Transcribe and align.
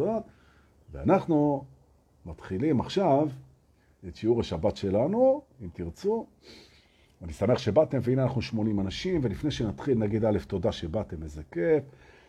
הזאת, 0.00 0.22
ואנחנו 0.92 1.64
מתחילים 2.26 2.80
עכשיו 2.80 3.28
את 4.08 4.16
שיעור 4.16 4.40
השבת 4.40 4.76
שלנו, 4.76 5.42
אם 5.62 5.68
תרצו. 5.72 6.26
אני 7.22 7.32
שמח 7.32 7.58
שבאתם, 7.58 7.98
והנה 8.02 8.22
אנחנו 8.22 8.42
80 8.42 8.80
אנשים, 8.80 9.20
ולפני 9.24 9.50
שנתחיל 9.50 9.98
נגיד 9.98 10.24
א', 10.24 10.38
תודה 10.46 10.72
שבאתם, 10.72 11.22
איזה 11.22 11.42
כיף. 11.42 11.84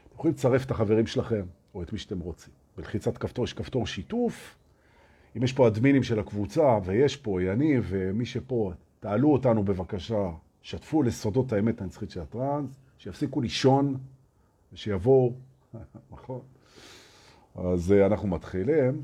אתם 0.07 0.15
יכולים 0.15 0.33
לצרף 0.33 0.65
את 0.65 0.71
החברים 0.71 1.07
שלכם, 1.07 1.45
או 1.75 1.83
את 1.83 1.93
מי 1.93 1.99
שאתם 1.99 2.19
רוצים. 2.19 2.53
בלחיצת 2.77 3.17
כפתור 3.17 3.45
יש 3.45 3.53
כפתור 3.53 3.87
שיתוף. 3.87 4.57
אם 5.37 5.43
יש 5.43 5.53
פה 5.53 5.67
אדמינים 5.67 6.03
של 6.03 6.19
הקבוצה, 6.19 6.79
ויש 6.85 7.17
פה 7.17 7.43
יניב, 7.43 7.85
ומי 7.89 8.25
שפה, 8.25 8.71
תעלו 8.99 9.33
אותנו 9.33 9.63
בבקשה, 9.63 10.31
שתפו 10.61 11.03
לסודות 11.03 11.53
האמת 11.53 11.81
הנצחית 11.81 12.09
של 12.09 12.21
הטראנס, 12.21 12.79
שיפסיקו 12.97 13.41
לישון, 13.41 13.97
ושיבואו, 14.73 15.33
נכון? 16.11 16.41
אז 17.55 17.91
אה, 17.91 18.05
אנחנו 18.05 18.27
מתחילים, 18.27 19.01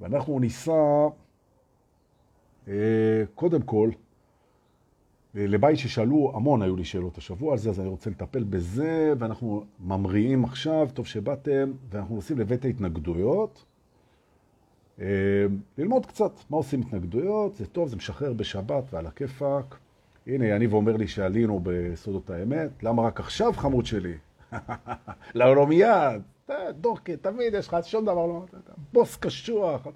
ואנחנו 0.00 0.40
ניסע, 0.40 1.08
אה, 2.68 3.22
קודם 3.34 3.62
כל, 3.62 3.90
אה, 5.36 5.46
לבית 5.46 5.78
ששאלו, 5.78 6.32
המון 6.34 6.62
היו 6.62 6.76
לי 6.76 6.84
שאלות 6.84 7.18
השבוע 7.18 7.52
על 7.52 7.58
זה, 7.58 7.70
אז 7.70 7.80
אני 7.80 7.88
רוצה 7.88 8.10
לטפל 8.10 8.44
בזה, 8.44 9.12
ואנחנו 9.18 9.64
ממריאים 9.80 10.44
עכשיו, 10.44 10.88
טוב 10.94 11.06
שבאתם, 11.06 11.72
ואנחנו 11.90 12.16
עושים 12.16 12.38
לבית 12.38 12.64
ההתנגדויות. 12.64 13.64
ללמוד 15.78 16.06
קצת 16.06 16.32
מה 16.50 16.56
עושים 16.56 16.80
התנגדויות, 16.80 17.56
זה 17.56 17.66
טוב, 17.66 17.88
זה 17.88 17.96
משחרר 17.96 18.32
בשבת 18.32 18.84
ועל 18.92 19.06
הכיפאק. 19.06 19.78
הנה, 20.26 20.46
יניב 20.46 20.72
אומר 20.72 20.96
לי 20.96 21.08
שעלינו 21.08 21.60
בסודות 21.62 22.30
האמת, 22.30 22.82
למה 22.82 23.02
רק 23.02 23.20
עכשיו 23.20 23.52
חמוד 23.52 23.86
שלי? 23.86 24.14
לא, 25.34 25.56
לא 25.56 25.66
מיד. 25.66 26.22
דורקי, 26.70 27.16
תמיד 27.16 27.54
יש 27.54 27.68
לך 27.68 27.76
שום 27.82 28.04
דבר 28.04 28.26
לא... 28.26 28.44
בוס 28.92 29.16
קשוח. 29.16 29.86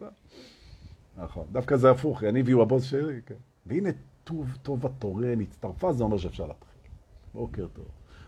נכון, 1.16 1.46
דווקא 1.52 1.76
זה 1.76 1.90
הפוך, 1.90 2.22
יניב 2.22 2.48
הוא 2.48 2.62
הבוס 2.62 2.84
שלי, 2.84 3.20
כן. 3.26 3.34
והנה 3.66 3.90
טוב, 4.24 4.56
טוב 4.62 4.86
התורן 4.86 5.40
הצטרפה, 5.40 5.92
זה 5.92 6.04
אומר 6.04 6.18
שאפשר 6.18 6.46
להתחיל. 6.46 6.90
בוקר 7.34 7.66
טוב. 7.72 7.84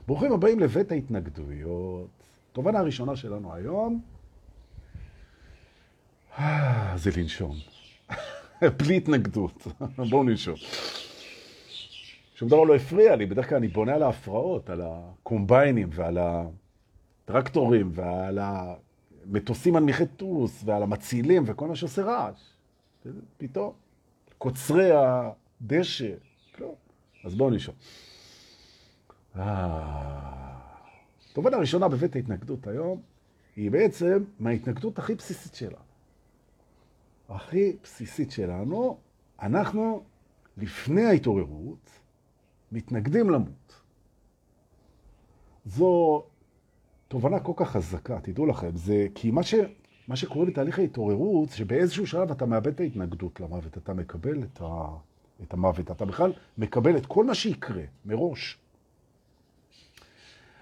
ברוכים 0.06 0.32
הבאים 0.32 0.60
לבית 0.60 0.92
ההתנגדויות. 0.92 2.08
תובנה 2.52 2.78
הראשונה 2.78 3.16
שלנו 3.16 3.54
היום, 3.54 4.00
זה 6.96 7.10
לנשום. 7.16 7.56
בלי 8.78 8.96
התנגדות. 8.96 9.66
בואו 10.10 10.22
ננשום. 10.22 10.54
שום 12.34 12.48
דבר 12.48 12.64
לא 12.64 12.74
הפריע 12.74 13.16
לי, 13.16 13.26
בדרך 13.26 13.48
כלל 13.48 13.58
אני 13.58 13.68
בונה 13.68 13.94
על 13.94 14.02
ההפרעות, 14.02 14.70
על 14.70 14.82
הקומביינים 14.84 15.88
ועל 15.92 16.18
הטרקטורים 17.26 17.90
ועל 17.94 18.38
המטוסים 18.38 19.74
מנמיכי 19.74 20.06
טוס 20.06 20.62
ועל 20.64 20.82
המצילים 20.82 21.42
וכל 21.46 21.68
מה 21.68 21.76
שעושה 21.76 22.04
רעש. 22.04 22.40
פתאום, 23.38 23.72
קוצרי 24.38 24.90
הדשא, 24.92 26.14
לא. 26.58 26.74
אז 27.24 27.34
בואו 27.34 27.50
נשאר. 27.50 27.74
התובנה 29.34 31.56
הראשונה 31.56 31.88
בבית 31.88 32.16
ההתנגדות 32.16 32.66
היום 32.66 33.02
היא 33.56 33.70
בעצם 33.70 34.24
מההתנגדות 34.38 34.98
הכי 34.98 35.14
בסיסית 35.14 35.54
שלנו. 35.54 35.76
הכי 37.28 37.76
בסיסית 37.82 38.30
שלנו, 38.30 38.98
אנחנו 39.42 40.02
לפני 40.56 41.04
ההתעוררות, 41.04 41.90
מתנגדים 42.72 43.30
למות. 43.30 43.82
זו 45.64 46.24
תובנה 47.08 47.40
כל 47.40 47.52
כך 47.56 47.70
חזקה, 47.70 48.20
תדעו 48.20 48.46
לכם, 48.46 48.76
זה 48.76 49.06
כי 49.14 49.30
מה, 49.30 49.42
ש, 49.42 49.54
מה 50.08 50.16
שקורה 50.16 50.46
בתהליך 50.46 50.78
ההתעוררות, 50.78 51.50
שבאיזשהו 51.50 52.06
שלב 52.06 52.30
אתה 52.30 52.46
מאבד 52.46 52.66
את 52.66 52.80
ההתנגדות 52.80 53.40
למוות, 53.40 53.78
אתה 53.78 53.94
מקבל 53.94 54.42
את, 54.42 54.60
ה, 54.60 54.88
את 55.42 55.52
המוות, 55.52 55.90
אתה 55.90 56.04
בכלל 56.04 56.32
מקבל 56.58 56.96
את 56.96 57.06
כל 57.06 57.24
מה 57.24 57.34
שיקרה 57.34 57.82
מראש. 58.04 58.58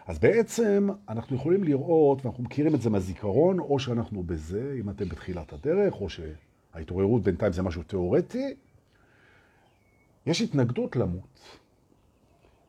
אז 0.06 0.18
בעצם 0.18 0.88
אנחנו 1.08 1.36
יכולים 1.36 1.64
לראות, 1.64 2.24
ואנחנו 2.24 2.44
מכירים 2.44 2.74
את 2.74 2.82
זה 2.82 2.90
מהזיכרון, 2.90 3.58
או 3.58 3.78
שאנחנו 3.78 4.22
בזה, 4.22 4.76
אם 4.80 4.90
אתם 4.90 5.08
בתחילת 5.08 5.52
הדרך, 5.52 6.00
או 6.00 6.06
שההתעוררות 6.08 7.22
בינתיים 7.22 7.52
זה 7.52 7.62
משהו 7.62 7.82
תיאורטי, 7.82 8.54
יש 10.26 10.42
התנגדות 10.42 10.96
למות. 10.96 11.58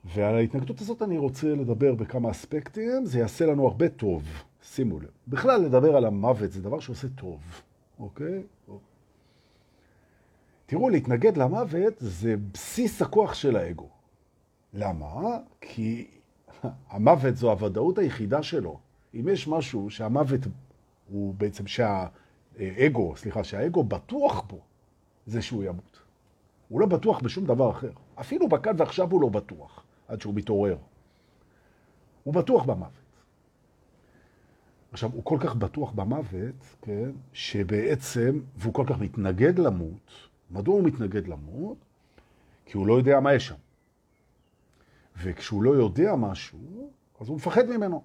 ועל 0.06 0.36
ההתנגדות 0.36 0.82
הזאת 0.82 1.02
אני 1.02 1.18
רוצה 1.18 1.48
לדבר 1.48 1.96
בכמה 1.96 2.32
אספקטים, 2.32 3.06
זה 3.06 3.20
יעשה 3.20 3.46
לנו 3.46 3.68
הרבה 3.68 3.90
טוב, 3.90 4.24
שימו 4.64 5.00
לב. 5.00 5.10
בכלל, 5.28 5.62
לדבר 5.62 5.96
על 5.96 6.06
המוות 6.06 6.52
זה 6.52 6.62
דבר 6.62 6.80
שעושה 6.80 7.08
טוב, 7.16 7.42
אוקיי? 8.00 8.44
תראו, 10.66 10.90
להתנגד 10.90 11.38
למוות 11.38 11.94
זה 11.98 12.36
בסיס 12.54 13.02
הכוח 13.02 13.34
של 13.34 13.56
האגו. 13.56 13.90
למה? 14.74 15.38
כי 15.62 16.08
המוות 16.90 17.36
זו 17.36 17.52
הוודאות 17.52 17.98
היחידה 17.98 18.44
שלו. 18.44 18.80
אם 19.14 19.28
יש 19.32 19.48
משהו 19.48 19.90
שהמוות 19.90 20.40
הוא 21.10 21.34
בעצם, 21.36 21.64
שהאגו, 21.68 23.16
סליחה, 23.16 23.44
שהאגו 23.44 23.84
בטוח 23.84 24.42
בו, 24.42 24.60
זה 25.26 25.42
שהוא 25.42 25.64
ימות. 25.64 26.00
הוא 26.70 26.80
לא 26.80 26.86
בטוח 26.86 27.20
בשום 27.20 27.46
דבר 27.46 27.72
אחר. 27.72 27.92
אפילו 28.16 28.50
בכאן 28.50 28.76
ועכשיו 28.78 29.12
הוא 29.12 29.22
לא 29.22 29.30
בטוח. 29.30 29.85
עד 30.08 30.22
שהוא 30.22 30.34
מתעורר. 30.34 30.78
הוא 32.24 32.34
בטוח 32.34 32.64
במוות. 32.64 33.06
עכשיו, 34.92 35.12
הוא 35.14 35.24
כל 35.24 35.38
כך 35.42 35.56
בטוח 35.56 35.92
במוות, 35.92 36.76
כן, 36.82 37.12
שבעצם, 37.34 38.40
והוא 38.56 38.74
כל 38.74 38.84
כך 38.88 39.00
מתנגד 39.00 39.60
למות, 39.60 40.12
מדוע 40.52 40.76
הוא 40.76 40.84
מתנגד 40.84 41.28
למות? 41.28 41.78
כי 42.66 42.78
הוא 42.78 42.88
לא 42.88 42.94
יודע 42.94 43.20
מה 43.20 43.34
יש 43.34 43.48
שם. 43.48 43.56
וכשהוא 45.24 45.64
לא 45.64 45.72
יודע 45.72 46.16
משהו, 46.16 46.92
אז 47.20 47.28
הוא 47.28 47.36
מפחד 47.36 47.66
ממנו. 47.66 48.04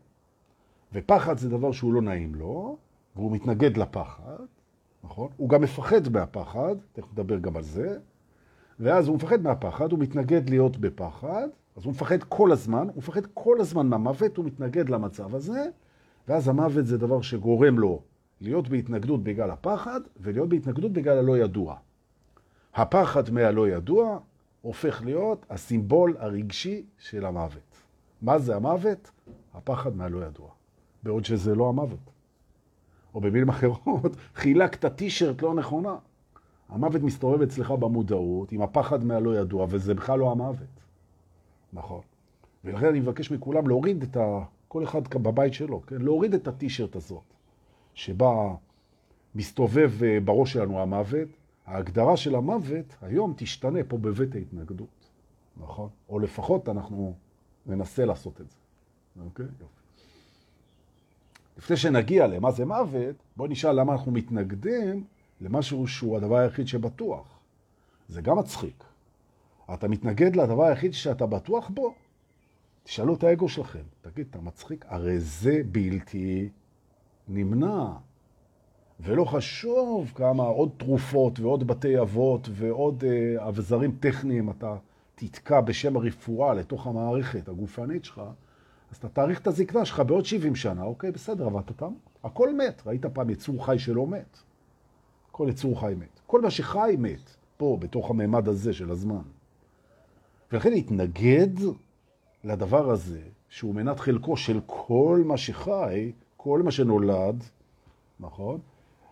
ופחד 0.92 1.38
זה 1.38 1.48
דבר 1.48 1.72
שהוא 1.72 1.92
לא 1.92 2.02
נעים 2.02 2.34
לו, 2.34 2.78
והוא 3.16 3.32
מתנגד 3.32 3.76
לפחד, 3.76 4.44
נכון? 5.04 5.28
הוא 5.36 5.48
גם 5.48 5.62
מפחד 5.62 6.08
מהפחד, 6.08 6.74
תכף 6.92 7.12
נדבר 7.12 7.38
גם 7.38 7.56
על 7.56 7.62
זה, 7.62 7.98
ואז 8.80 9.08
הוא 9.08 9.16
מפחד 9.16 9.42
מהפחד, 9.42 9.92
הוא 9.92 9.98
מתנגד 9.98 10.50
להיות 10.50 10.76
בפחד, 10.76 11.48
אז 11.76 11.84
הוא 11.84 11.90
מפחד 11.90 12.22
כל 12.22 12.52
הזמן, 12.52 12.86
הוא 12.86 12.96
מפחד 12.96 13.26
כל 13.34 13.60
הזמן 13.60 13.86
מהמוות, 13.86 14.36
הוא 14.36 14.44
מתנגד 14.44 14.88
למצב 14.88 15.34
הזה, 15.34 15.64
ואז 16.28 16.48
המוות 16.48 16.86
זה 16.86 16.98
דבר 16.98 17.20
שגורם 17.20 17.78
לו 17.78 18.02
להיות 18.40 18.68
בהתנגדות 18.68 19.22
בגלל 19.22 19.50
הפחד, 19.50 20.00
ולהיות 20.20 20.48
בהתנגדות 20.48 20.92
בגלל 20.92 21.18
הלא 21.18 21.38
ידוע. 21.38 21.76
הפחד 22.74 23.30
מהלא 23.30 23.68
ידוע 23.68 24.18
הופך 24.62 25.02
להיות 25.04 25.46
הסימבול 25.50 26.16
הרגשי 26.18 26.84
של 26.98 27.24
המוות. 27.24 27.76
מה 28.22 28.38
זה 28.38 28.56
המוות? 28.56 29.10
הפחד 29.54 29.96
מהלא 29.96 30.26
ידוע. 30.26 30.48
בעוד 31.02 31.24
שזה 31.24 31.54
לא 31.54 31.68
המוות. 31.68 32.10
או 33.14 33.20
במילים 33.20 33.48
אחרות, 33.48 34.16
חילקת 34.34 34.96
טישרט 34.96 35.42
לא 35.42 35.54
נכונה. 35.54 35.96
המוות 36.68 37.02
מסתובב 37.02 37.42
אצלך 37.42 37.70
במודעות 37.70 38.52
עם 38.52 38.62
הפחד 38.62 39.04
מהלא 39.04 39.38
ידוע, 39.38 39.66
וזה 39.70 39.94
בכלל 39.94 40.18
לא 40.18 40.30
המוות. 40.30 40.80
נכון. 41.72 42.00
ולכן 42.64 42.86
אני 42.86 43.00
מבקש 43.00 43.30
מכולם 43.30 43.68
להוריד 43.68 44.02
את 44.02 44.16
ה... 44.16 44.42
כל 44.68 44.84
אחד 44.84 45.14
בבית 45.14 45.54
שלו, 45.54 45.82
כן? 45.86 45.96
להוריד 46.00 46.34
את 46.34 46.48
הטישרט 46.48 46.96
הזאת, 46.96 47.22
שבה 47.94 48.54
מסתובב 49.34 49.92
אה, 50.02 50.20
בראש 50.20 50.52
שלנו 50.52 50.80
המוות. 50.80 51.28
ההגדרה 51.66 52.16
של 52.16 52.34
המוות 52.34 52.94
היום 53.02 53.34
תשתנה 53.36 53.78
פה 53.88 53.98
בבית 53.98 54.34
ההתנגדות, 54.34 55.08
נכון? 55.56 55.88
או 56.08 56.18
לפחות 56.18 56.68
אנחנו 56.68 57.14
ננסה 57.66 58.04
לעשות 58.04 58.40
את 58.40 58.50
זה. 58.50 58.56
אוקיי? 59.24 59.46
יופי. 59.60 59.80
לפני 61.58 61.76
שנגיע 61.76 62.26
למה 62.26 62.50
זה 62.50 62.64
מוות, 62.64 63.16
בואו 63.36 63.48
נשאל 63.48 63.80
למה 63.80 63.92
אנחנו 63.92 64.12
מתנגדים 64.12 65.04
למשהו 65.40 65.86
שהוא 65.86 66.16
הדבר 66.16 66.36
היחיד 66.36 66.68
שבטוח. 66.68 67.38
זה 68.08 68.22
גם 68.22 68.38
מצחיק. 68.38 68.84
אתה 69.74 69.88
מתנגד 69.88 70.36
לדבר 70.36 70.64
היחיד 70.64 70.94
שאתה 70.94 71.26
בטוח 71.26 71.68
בו? 71.68 71.94
תשאלו 72.82 73.14
את 73.14 73.24
האגו 73.24 73.48
שלכם, 73.48 73.82
תגיד, 74.00 74.26
אתה 74.30 74.40
מצחיק? 74.40 74.84
הרי 74.88 75.20
זה 75.20 75.60
בלתי 75.72 76.48
נמנע. 77.28 77.86
ולא 79.00 79.24
חשוב 79.24 80.12
כמה 80.14 80.42
עוד 80.42 80.70
תרופות 80.76 81.40
ועוד 81.40 81.66
בתי 81.66 82.00
אבות 82.00 82.48
ועוד 82.52 83.04
אה, 83.04 83.48
אבזרים 83.48 83.96
טכניים 84.00 84.50
אתה 84.50 84.76
תתקע 85.14 85.60
בשם 85.60 85.96
הרפואה 85.96 86.54
לתוך 86.54 86.86
המערכת 86.86 87.48
הגופנית 87.48 88.04
שלך, 88.04 88.20
אז 88.90 88.96
אתה 88.96 89.08
תאריך 89.08 89.40
את 89.40 89.46
הזקנה 89.46 89.84
שלך 89.84 90.00
בעוד 90.00 90.24
70 90.24 90.56
שנה, 90.56 90.82
אוקיי, 90.82 91.10
בסדר, 91.10 91.46
אבל 91.46 91.60
אתה 91.60 91.72
תמות. 91.72 92.10
הכל 92.24 92.54
מת. 92.54 92.82
ראית 92.86 93.06
פעם 93.06 93.30
יצור 93.30 93.66
חי 93.66 93.78
שלא 93.78 94.06
מת? 94.06 94.38
כל 95.30 95.46
יצור 95.50 95.80
חי 95.80 95.94
מת. 95.98 96.20
כל 96.26 96.40
מה 96.40 96.50
שחי 96.50 96.96
מת, 96.98 97.36
פה, 97.56 97.76
בתוך 97.80 98.10
הממד 98.10 98.48
הזה 98.48 98.72
של 98.72 98.90
הזמן. 98.90 99.22
ולכן 100.52 100.70
להתנגד 100.70 101.48
לדבר 102.44 102.90
הזה, 102.90 103.20
שהוא 103.48 103.74
מנת 103.74 104.00
חלקו 104.00 104.36
של 104.36 104.60
כל 104.66 105.22
מה 105.24 105.36
שחי, 105.36 106.12
כל 106.36 106.62
מה 106.62 106.70
שנולד, 106.70 107.44
נכון? 108.20 108.60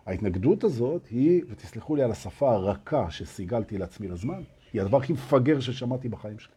ההתנגדות 0.05 0.63
הזאת 0.63 1.07
היא, 1.07 1.43
ותסלחו 1.49 1.95
לי 1.95 2.03
על 2.03 2.11
השפה 2.11 2.51
הרכה 2.51 3.11
שסיגלתי 3.11 3.77
לעצמי 3.77 4.07
לזמן, 4.07 4.41
היא 4.73 4.81
הדבר 4.81 4.97
הכי 4.97 5.13
מפגר 5.13 5.59
ששמעתי 5.59 6.09
בחיים 6.09 6.39
שלי. 6.39 6.53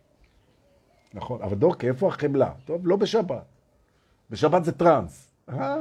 נכון, 1.15 1.43
אבל 1.43 1.57
דורקי, 1.57 1.89
איפה 1.89 2.09
החמלה? 2.09 2.53
טוב, 2.65 2.87
לא 2.87 2.97
בשבת. 2.97 3.45
בשבת 4.31 4.65
זה 4.65 4.73
טרנס. 4.73 5.31
אה, 5.49 5.77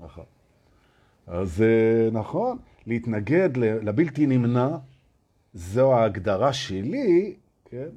נכון. 0.00 0.24
אז 1.26 1.62
אה, 1.62 2.10
נכון, 2.12 2.58
להתנגד 2.86 3.56
לבלתי 3.56 4.26
נמנע, 4.26 4.68
זו 5.54 5.94
ההגדרה 5.94 6.52
שלי, 6.52 7.34
כן, 7.72 7.88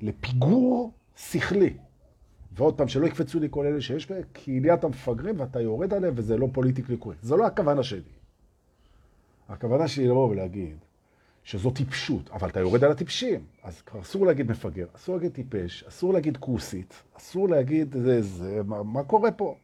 לפיגור 0.00 0.92
שכלי. 1.16 1.74
ועוד 2.52 2.76
פעם, 2.76 2.88
שלא 2.88 3.06
יקפצו 3.06 3.40
לי 3.40 3.48
כל 3.50 3.66
אלה 3.66 3.80
שיש 3.80 4.10
בהם, 4.10 4.22
כי 4.34 4.60
לי 4.60 4.74
אתה 4.74 4.88
מפגרים 4.88 5.40
ואתה 5.40 5.60
יורד 5.60 5.94
עליהם 5.94 6.14
וזה 6.16 6.36
לא 6.36 6.48
פוליטיקלי 6.52 6.96
קורקט. 6.96 7.22
זו 7.22 7.36
לא 7.36 7.46
הכוונה 7.46 7.82
שלי. 7.82 8.00
הכוונה 9.48 9.88
שלי 9.88 10.06
לבוא 10.06 10.28
ולהגיד 10.28 10.76
שזו 11.44 11.70
טיפשות, 11.70 12.30
אבל 12.30 12.48
אתה 12.48 12.60
יורד 12.60 12.84
על 12.84 12.90
הטיפשים. 12.90 13.40
אז 13.62 13.82
כבר 13.82 14.00
אסור 14.00 14.26
להגיד 14.26 14.50
מפגר, 14.50 14.86
אסור 14.96 15.16
להגיד 15.16 15.32
טיפש, 15.32 15.84
אסור 15.84 16.12
להגיד 16.12 16.36
כוסית, 16.36 17.02
אסור 17.18 17.48
להגיד 17.48 17.92
זה, 17.92 18.22
זה, 18.22 18.60
מה, 18.66 18.82
מה 18.82 19.04
קורה 19.04 19.32
פה? 19.32 19.56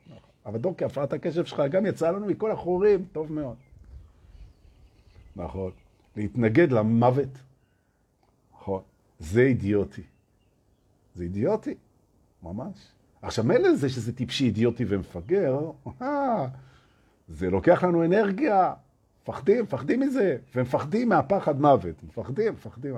אבל 0.46 0.58
דורקי, 0.58 0.85
הפרעת 0.85 1.12
הקשב 1.12 1.44
שלך 1.44 1.62
גם 1.70 1.87
יצא 1.87 2.11
לנו 2.11 2.26
מכל 2.26 2.50
החורים, 2.50 3.05
טוב 3.12 3.32
מאוד. 3.32 3.56
נכון. 5.37 5.70
להתנגד 6.17 6.73
למוות, 6.73 7.38
נכון. 8.65 8.83
זה 9.19 9.41
אידיוטי. 9.41 10.03
זה 11.15 11.25
אידיוטי. 11.25 11.75
ממש. 12.43 12.93
עכשיו, 13.23 13.45
מילא 13.45 13.75
זה 13.75 13.89
שזה 13.89 14.17
טיפשי, 14.17 14.45
אידיוטי 14.45 14.85
ומפגר, 14.89 15.71
אה, 16.03 16.47
זה 17.29 17.51
לוקח 17.51 17.85
לנו 17.85 18.05
אנרגיה. 18.05 18.75
מפחדים, 19.23 19.63
מפחדים 19.63 20.01
מזה, 20.01 20.37
ומפחדים 20.55 21.09
מהפחד 21.09 21.61
מוות. 21.61 22.03
מפחדים, 22.03 22.53
מפחדים, 22.53 22.95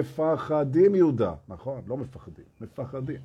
מפחדים 0.00 0.94
יהודה. 0.94 1.34
נכון, 1.48 1.82
לא 1.86 1.96
מפחדים, 1.96 2.44
מפחדים. 2.60 3.20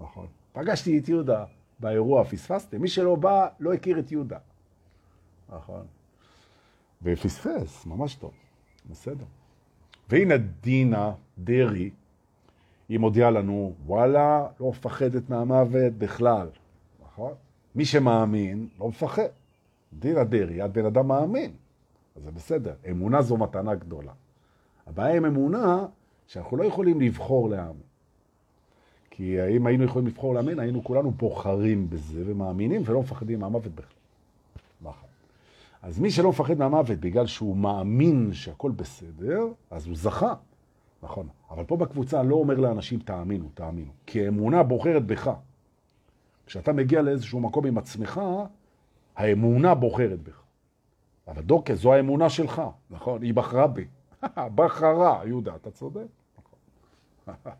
נכון. 0.00 0.26
פגשתי 0.52 0.98
את 0.98 1.08
יהודה 1.08 1.44
באירוע, 1.80 2.24
פספסתם. 2.24 2.80
מי 2.80 2.88
שלא 2.88 3.16
בא, 3.16 3.48
לא 3.60 3.72
הכיר 3.72 3.98
את 3.98 4.12
יהודה. 4.12 4.38
נכון. 5.48 5.86
ופספס, 7.02 7.86
ממש 7.86 8.14
טוב. 8.14 8.32
בסדר. 8.90 9.24
והנה 10.08 10.34
דינה 10.60 11.12
דרעי, 11.38 11.90
היא 12.88 12.98
מודיעה 12.98 13.30
לנו, 13.30 13.72
וואלה, 13.86 14.46
לא 14.60 14.68
מפחדת 14.68 15.30
מהמוות 15.30 15.92
בכלל, 15.92 16.48
נכון? 17.04 17.32
מי 17.74 17.84
שמאמין 17.84 18.68
לא 18.80 18.88
מפחד. 18.88 19.28
דינה 19.98 20.24
דרעי, 20.24 20.68
בן 20.72 20.86
אדם 20.86 21.08
מאמין, 21.08 21.50
אז 22.16 22.22
זה 22.22 22.30
בסדר. 22.30 22.74
אמונה 22.90 23.22
זו 23.22 23.36
מתנה 23.36 23.74
גדולה. 23.74 24.12
הבעיה 24.86 25.16
עם 25.16 25.24
אמונה, 25.24 25.86
שאנחנו 26.26 26.56
לא 26.56 26.64
יכולים 26.64 27.00
לבחור 27.00 27.48
להאמין. 27.48 27.82
כי 29.10 29.36
אם 29.56 29.66
היינו 29.66 29.84
יכולים 29.84 30.08
לבחור 30.08 30.34
להאמין, 30.34 30.58
היינו 30.58 30.84
כולנו 30.84 31.10
בוחרים 31.10 31.90
בזה 31.90 32.22
ומאמינים 32.26 32.82
ולא 32.84 33.00
מפחדים 33.00 33.40
מהמוות 33.40 33.74
בכלל. 33.74 34.03
אז 35.84 35.98
מי 35.98 36.10
שלא 36.10 36.28
מפחד 36.28 36.58
מהמוות 36.58 36.98
בגלל 36.98 37.26
שהוא 37.26 37.56
מאמין 37.56 38.32
שהכל 38.32 38.70
בסדר, 38.70 39.46
אז 39.70 39.86
הוא 39.86 39.96
זכה. 39.96 40.34
נכון. 41.02 41.28
אבל 41.50 41.64
פה 41.64 41.76
בקבוצה 41.76 42.22
לא 42.22 42.36
אומר 42.36 42.54
לאנשים 42.54 42.98
תאמינו, 42.98 43.48
תאמינו. 43.54 43.92
כי 44.06 44.24
האמונה 44.24 44.62
בוחרת 44.62 45.06
בך. 45.06 45.30
כשאתה 46.46 46.72
מגיע 46.72 47.02
לאיזשהו 47.02 47.40
מקום 47.40 47.66
עם 47.66 47.78
עצמך, 47.78 48.20
האמונה 49.16 49.74
בוחרת 49.74 50.22
בך. 50.22 50.42
אבל 51.28 51.42
דוקא, 51.42 51.74
זו 51.74 51.92
האמונה 51.92 52.30
שלך, 52.30 52.62
נכון? 52.90 53.22
היא 53.22 53.34
בחרה 53.34 53.66
בי. 53.66 53.84
בחרה, 54.56 55.20
יהודה, 55.26 55.56
אתה 55.56 55.70
צודק. 55.70 56.06
נכון. 56.38 56.58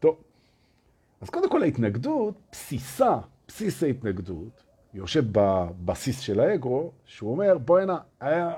טוב, 0.00 0.16
אז 1.20 1.30
קודם 1.30 1.50
כל 1.50 1.62
ההתנגדות, 1.62 2.34
בסיסה, 2.52 3.18
בסיס 3.48 3.82
ההתנגדות, 3.82 4.65
יושב 4.94 5.24
בבסיס 5.32 6.20
של 6.20 6.40
האגו, 6.40 6.92
שהוא 7.04 7.30
אומר, 7.30 7.58
בוא 7.58 7.78
הנה, 7.78 7.98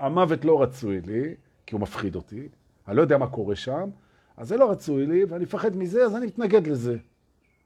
המוות 0.01 0.45
לא 0.45 0.63
רצוי 0.63 1.01
לי, 1.01 1.35
כי 1.67 1.75
הוא 1.75 1.81
מפחיד 1.81 2.15
אותי, 2.17 2.49
אני 2.89 2.97
לא 2.97 3.03
יודע 3.03 3.19
מה 3.19 3.27
קורה 3.27 3.57
שם, 3.57 3.91
אז 4.37 4.49
זה 4.49 4.57
לא 4.57 4.71
רצוי 4.71 5.07
לי, 5.07 5.25
ואני 5.25 5.45
מפחד 5.45 5.77
מזה, 5.77 6.05
אז 6.05 6.17
אני 6.17 6.27
מתנגד 6.27 6.67
לזה. 6.67 6.97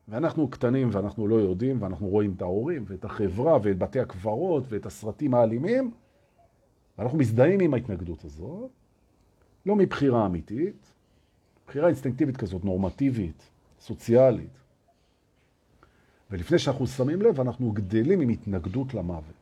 ואנחנו 0.08 0.48
קטנים 0.48 0.88
ואנחנו 0.92 1.28
לא 1.28 1.34
יודעים, 1.34 1.82
ואנחנו 1.82 2.08
רואים 2.08 2.32
את 2.36 2.42
ההורים 2.42 2.84
ואת 2.86 3.04
החברה 3.04 3.58
ואת 3.62 3.78
בתי 3.78 4.00
הקברות 4.00 4.64
ואת 4.68 4.86
הסרטים 4.86 5.34
האלימים, 5.34 5.90
ואנחנו 6.98 7.18
מזדהים 7.18 7.60
עם 7.60 7.74
ההתנגדות 7.74 8.24
הזאת, 8.24 8.70
לא 9.66 9.76
מבחירה 9.76 10.26
אמיתית, 10.26 10.92
בחירה 11.66 11.86
אינסטינקטיבית 11.86 12.36
כזאת, 12.36 12.64
נורמטיבית, 12.64 13.50
סוציאלית. 13.80 14.61
ולפני 16.32 16.58
שאנחנו 16.58 16.86
שמים 16.86 17.22
לב, 17.22 17.40
אנחנו 17.40 17.72
גדלים 17.72 18.20
עם 18.20 18.28
התנגדות 18.28 18.94
למוות. 18.94 19.34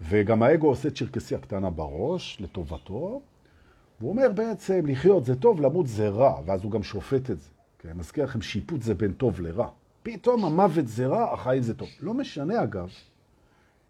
וגם 0.00 0.42
האגו 0.42 0.66
עושה 0.66 0.90
צ'רקסיה 0.90 1.38
קטנה 1.38 1.70
בראש, 1.70 2.40
לטובתו, 2.40 3.22
והוא 4.00 4.10
אומר 4.10 4.32
בעצם, 4.34 4.86
לחיות 4.86 5.24
זה 5.24 5.36
טוב, 5.36 5.60
למות 5.60 5.86
זה 5.86 6.08
רע, 6.08 6.40
ואז 6.46 6.62
הוא 6.62 6.72
גם 6.72 6.82
שופט 6.82 7.30
את 7.30 7.40
זה. 7.40 7.48
כי 7.78 7.88
אני 7.88 7.98
מזכיר 7.98 8.24
לכם, 8.24 8.40
שיפוט 8.40 8.82
זה 8.82 8.94
בין 8.94 9.12
טוב 9.12 9.40
לרע. 9.40 9.68
פתאום 10.02 10.44
המוות 10.44 10.88
זה 10.88 11.06
רע, 11.06 11.32
החיים 11.32 11.62
זה 11.62 11.74
טוב. 11.74 11.88
לא 12.00 12.14
משנה 12.14 12.62
אגב, 12.62 12.88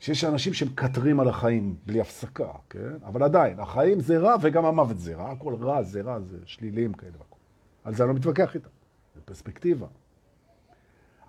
שיש 0.00 0.24
אנשים 0.24 0.54
שמקטרים 0.54 1.20
על 1.20 1.28
החיים 1.28 1.76
בלי 1.86 2.00
הפסקה, 2.00 2.52
כן? 2.70 2.96
אבל 3.04 3.22
עדיין, 3.22 3.60
החיים 3.60 4.00
זה 4.00 4.18
רע 4.18 4.36
וגם 4.40 4.64
המוות 4.64 4.98
זה 4.98 5.16
רע. 5.16 5.30
הכל 5.30 5.54
רע 5.54 5.82
זה 5.82 6.02
רע, 6.02 6.20
זה 6.20 6.36
שלילים 6.44 6.92
כאלה 6.92 7.12
והכל. 7.12 7.36
על 7.84 7.94
זה 7.94 8.02
אני 8.02 8.08
לא 8.08 8.14
מתווכח 8.14 8.54
איתם. 8.54 8.68
זה 9.14 9.20
פרספקטיבה. 9.24 9.86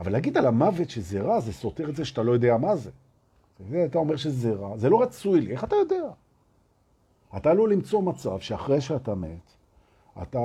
אבל 0.02 0.12
להגיד 0.12 0.38
על 0.38 0.46
המוות 0.46 0.90
שזה 0.90 1.22
רע, 1.22 1.40
זה 1.40 1.54
סותר 1.54 1.90
את 1.90 1.96
זה 1.96 2.06
שאתה 2.06 2.24
לא 2.24 2.32
יודע 2.32 2.58
מה 2.58 2.76
זה. 2.76 2.90
אתה 3.86 3.98
אומר 3.98 4.16
שזה 4.16 4.54
רע, 4.54 4.78
זה 4.78 4.90
לא 4.90 5.02
רצוי 5.02 5.42
לי, 5.42 5.52
איך 5.52 5.64
אתה 5.64 5.76
יודע? 5.76 6.10
אתה 7.38 7.52
עלול 7.52 7.74
למצוא 7.74 8.02
מצב 8.02 8.40
שאחרי 8.40 8.82
שאתה 8.82 9.16
מת, 9.16 9.52
אתה 10.22 10.40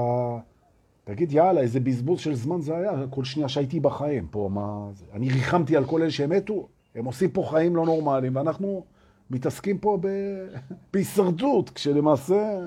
תגיד, 1.04 1.32
יאללה, 1.32 1.60
איזה 1.60 1.80
בזבוז 1.80 2.20
של 2.20 2.34
זמן 2.34 2.60
זה 2.60 2.76
היה, 2.76 2.92
כל 3.10 3.24
שנייה 3.24 3.48
שהייתי 3.48 3.80
בחיים 3.80 4.26
פה, 4.30 4.48
מה 4.52 4.88
זה? 4.92 5.04
אני 5.12 5.28
ריחמתי 5.28 5.76
על 5.76 5.84
כל 5.84 6.02
אלה 6.02 6.10
שהם 6.10 6.30
מתו, 6.30 6.68
הם 6.94 7.04
עושים 7.04 7.30
פה 7.30 7.46
חיים 7.50 7.76
לא 7.76 7.84
נורמליים, 7.84 8.36
ואנחנו 8.36 8.84
מתעסקים 9.30 9.78
פה 9.78 9.98
ב... 10.00 10.08
בהישרדות, 10.92 11.70
כשלמעשה, 11.70 12.58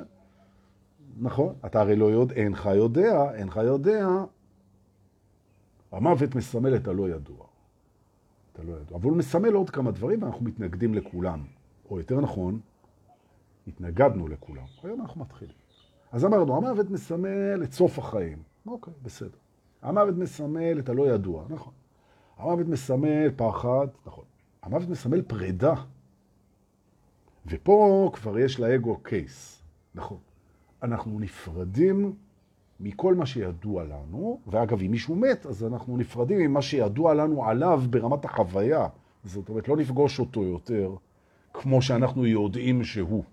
נכון, 1.19 1.53
אתה 1.65 1.81
הרי 1.81 1.95
לא 1.95 2.05
יודע, 2.05 2.35
אינך 2.35 2.69
יודע, 2.75 3.31
אינך 3.33 3.59
יודע, 3.63 4.07
המוות 5.91 6.35
מסמל 6.35 6.75
את 6.75 6.87
הלא 6.87 7.09
ידוע. 7.09 7.45
אתה 8.53 8.63
לא 8.63 8.71
ידוע. 8.71 8.97
אבל 8.97 9.09
הוא 9.09 9.17
מסמל 9.17 9.53
עוד 9.53 9.69
כמה 9.69 9.91
דברים, 9.91 10.23
ואנחנו 10.23 10.45
מתנגדים 10.45 10.93
לכולם. 10.93 11.43
או 11.89 11.99
יותר 11.99 12.21
נכון, 12.21 12.59
התנגדנו 13.67 14.27
לכולם. 14.27 14.65
היום 14.83 15.01
אנחנו 15.01 15.21
מתחילים. 15.21 15.55
אז 16.11 16.25
אמרנו, 16.25 16.57
המוות 16.57 16.89
מסמל 16.89 17.63
את 17.63 17.73
סוף 17.73 17.99
החיים. 17.99 18.37
אוקיי, 18.67 18.93
בסדר. 19.03 19.37
המוות 19.81 20.15
מסמל 20.15 20.79
את 20.79 20.89
הלא 20.89 21.13
ידוע, 21.13 21.45
נכון. 21.49 21.73
המוות 22.37 22.67
מסמל 22.67 23.31
פחד, 23.35 23.87
נכון. 24.05 24.25
המוות 24.61 24.89
מסמל 24.89 25.21
פרידה. 25.21 25.73
ופה 27.45 28.11
כבר 28.13 28.39
יש 28.39 28.59
לאגו 28.59 28.97
קייס, 28.97 29.63
נכון. 29.95 30.17
אנחנו 30.83 31.19
נפרדים 31.19 32.13
מכל 32.79 33.15
מה 33.15 33.25
שידוע 33.25 33.83
לנו, 33.83 34.39
ואגב, 34.47 34.81
אם 34.81 34.91
מישהו 34.91 35.15
מת, 35.15 35.45
אז 35.45 35.63
אנחנו 35.63 35.97
נפרדים 35.97 36.39
ממה 36.39 36.61
שידוע 36.61 37.13
לנו 37.13 37.45
עליו 37.45 37.83
ברמת 37.89 38.25
החוויה. 38.25 38.87
זאת 39.23 39.49
אומרת, 39.49 39.67
לא 39.67 39.77
נפגוש 39.77 40.19
אותו 40.19 40.43
יותר 40.43 40.95
כמו 41.53 41.81
שאנחנו 41.81 42.25
יודעים 42.25 42.83
שהוא. 42.83 43.23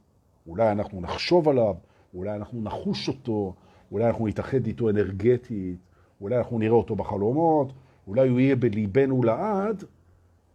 אולי 0.47 0.73
אנחנו 0.73 1.01
נחשוב 1.01 1.49
עליו, 1.49 1.75
אולי 2.15 2.37
אנחנו 2.37 2.63
נחוש 2.63 3.09
אותו, 3.09 3.55
אולי 3.93 4.07
אנחנו 4.07 4.27
נתאחד 4.27 4.67
איתו 4.67 4.91
אנרגטית, 4.91 5.79
אולי 6.21 6.39
אנחנו 6.39 6.59
נראה 6.59 6.75
אותו 6.75 6.97
בחלומות, 6.97 7.73
אולי 8.07 8.29
הוא 8.29 8.41
יהיה 8.41 8.57
בליבנו 8.57 9.23
לעד, 9.23 9.85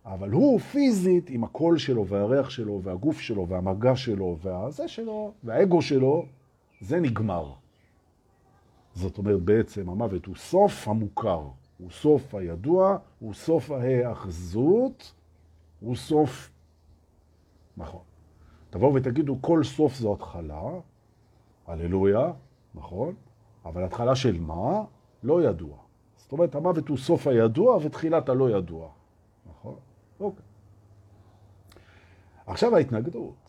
אבל 0.05 0.31
הוא 0.31 0.60
פיזית 0.60 1.29
עם 1.29 1.43
הקול 1.43 1.77
שלו 1.77 2.07
והריח 2.07 2.50
שלו 2.50 2.81
והגוף 2.83 3.19
שלו 3.19 3.48
והמגע 3.48 3.95
שלו 3.95 4.38
והזה 4.41 4.88
שלו 4.88 5.31
והאגו 5.43 5.81
שלו, 5.81 6.25
זה 6.81 7.00
נגמר. 7.00 7.61
זאת 8.95 9.17
אומרת 9.17 9.41
בעצם 9.41 9.89
המוות 9.89 10.25
הוא 10.25 10.36
סוף 10.36 10.88
המוכר, 10.88 11.48
הוא 11.77 11.91
סוף 11.91 12.36
הידוע, 12.36 12.98
הוא 13.19 13.33
סוף 13.33 13.71
ההאחזות, 13.71 15.13
הוא 15.79 15.95
סוף, 15.95 16.50
נכון. 17.77 18.01
תבואו 18.69 18.93
ותגידו, 18.93 19.38
כל 19.41 19.63
סוף 19.63 19.95
זו 19.95 20.13
התחלה, 20.13 20.62
הללויה, 21.67 22.31
נכון? 22.75 23.15
אבל 23.65 23.83
התחלה 23.83 24.15
של 24.15 24.39
מה? 24.39 24.83
לא 25.24 25.43
ידוע. 25.43 25.77
זאת 26.17 26.31
אומרת, 26.31 26.55
המוות 26.55 26.88
הוא 26.88 26.98
סוף 26.98 27.27
הידוע 27.27 27.75
ותחילת 27.75 28.29
הלא 28.29 28.57
ידוע. 28.57 28.89
נכון? 29.50 29.75
אוקיי. 30.19 30.45
עכשיו 32.45 32.75
ההתנגדות. 32.75 33.40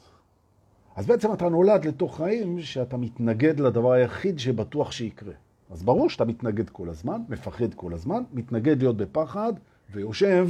אז 0.97 1.07
בעצם 1.07 1.33
אתה 1.33 1.49
נולד 1.49 1.85
לתוך 1.85 2.17
חיים 2.17 2.61
שאתה 2.61 2.97
מתנגד 2.97 3.61
לדבר 3.61 3.93
היחיד 3.93 4.39
שבטוח 4.39 4.93
שיקרה. 4.93 5.33
אז 5.71 5.83
ברור 5.83 6.11
שאתה 6.11 6.25
מתנגד 6.25 6.71
כל 6.71 6.89
הזמן, 6.89 7.23
מפחד 7.29 7.75
כל 7.75 7.95
הזמן, 7.95 8.23
מתנגד 8.33 8.79
להיות 8.79 8.97
בפחד, 8.97 9.53
ויושב 9.91 10.49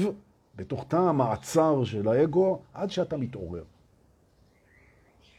בתוך 0.57 0.85
תא 0.89 0.97
המעצר 0.97 1.85
של 1.85 2.09
האגו 2.09 2.59
עד 2.75 2.91
שאתה 2.91 3.17
מתעורר. 3.17 3.65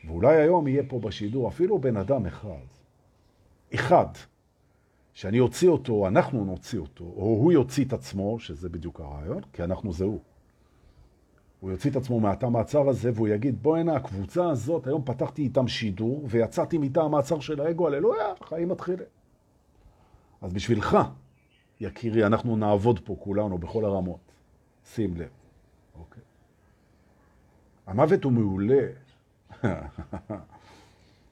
ואולי 0.07 0.36
היום 0.36 0.67
יהיה 0.67 0.83
פה 0.88 1.00
בשידור 1.00 1.48
אפילו 1.48 1.79
בן 1.79 1.98
אדם 1.98 2.25
אחד, 2.25 2.65
אחד, 3.75 4.07
שאני 5.13 5.39
אוציא 5.39 5.69
אותו, 5.69 6.07
אנחנו 6.07 6.45
נוציא 6.45 6.79
אותו, 6.79 7.03
או 7.03 7.24
הוא 7.24 7.51
יוציא 7.51 7.86
את 7.86 7.93
עצמו, 7.93 8.39
שזה 8.39 8.69
בדיוק 8.69 9.00
הרעיון, 9.00 9.41
כי 9.53 9.63
אנחנו 9.63 9.93
זה 9.93 10.05
הוא. 10.05 10.19
הוא 11.63 11.72
יוציא 11.72 11.91
את 11.91 11.96
עצמו 11.96 12.20
מהתא 12.20 12.46
המעצר 12.46 12.89
הזה, 12.89 13.12
והוא 13.15 13.27
יגיד, 13.27 13.63
בוא 13.63 13.77
הנה, 13.77 13.96
הקבוצה 13.96 14.50
הזאת, 14.50 14.88
היום 14.88 15.01
פתחתי 15.05 15.41
איתם 15.41 15.67
שידור, 15.67 16.25
ויצאתי 16.29 16.77
מתא 16.77 17.00
המעצר 17.00 17.39
של 17.39 17.62
האגו, 17.62 17.88
הללויה, 17.88 18.25
החיים 18.41 18.70
מתחילים. 18.70 19.05
אז 20.41 20.53
בשבילך, 20.53 20.98
יקירי, 21.79 22.25
אנחנו 22.25 22.55
נעבוד 22.55 23.00
פה 23.00 23.15
כולנו 23.20 23.58
בכל 23.58 23.86
הרמות. 23.86 24.20
שים 24.86 25.17
לב. 25.17 25.29
אוקיי. 26.00 26.24
המוות 27.88 28.24
הוא 28.24 28.32
מעולה. 28.32 28.88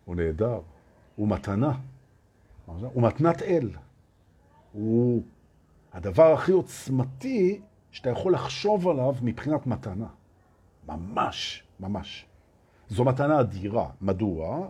הוא 0.05 0.15
נהדר. 0.15 0.59
הוא 1.15 1.27
מתנה. 1.27 1.73
הוא 2.65 3.03
מתנת 3.03 3.41
אל. 3.41 3.69
הוא 4.71 5.23
הדבר 5.93 6.33
הכי 6.33 6.51
עוצמתי 6.51 7.61
שאתה 7.91 8.09
יכול 8.09 8.33
לחשוב 8.33 8.87
עליו 8.87 9.15
מבחינת 9.21 9.67
מתנה. 9.67 10.07
ממש, 10.91 11.63
ממש. 11.79 12.25
זו 12.89 13.05
מתנה 13.05 13.39
אדירה. 13.39 13.89
מדוע? 14.01 14.69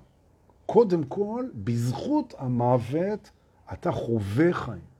קודם 0.65 1.03
כל, 1.03 1.45
בזכות 1.53 2.33
המוות 2.37 3.31
אתה 3.73 3.91
חווה 3.91 4.53
חיים. 4.53 4.91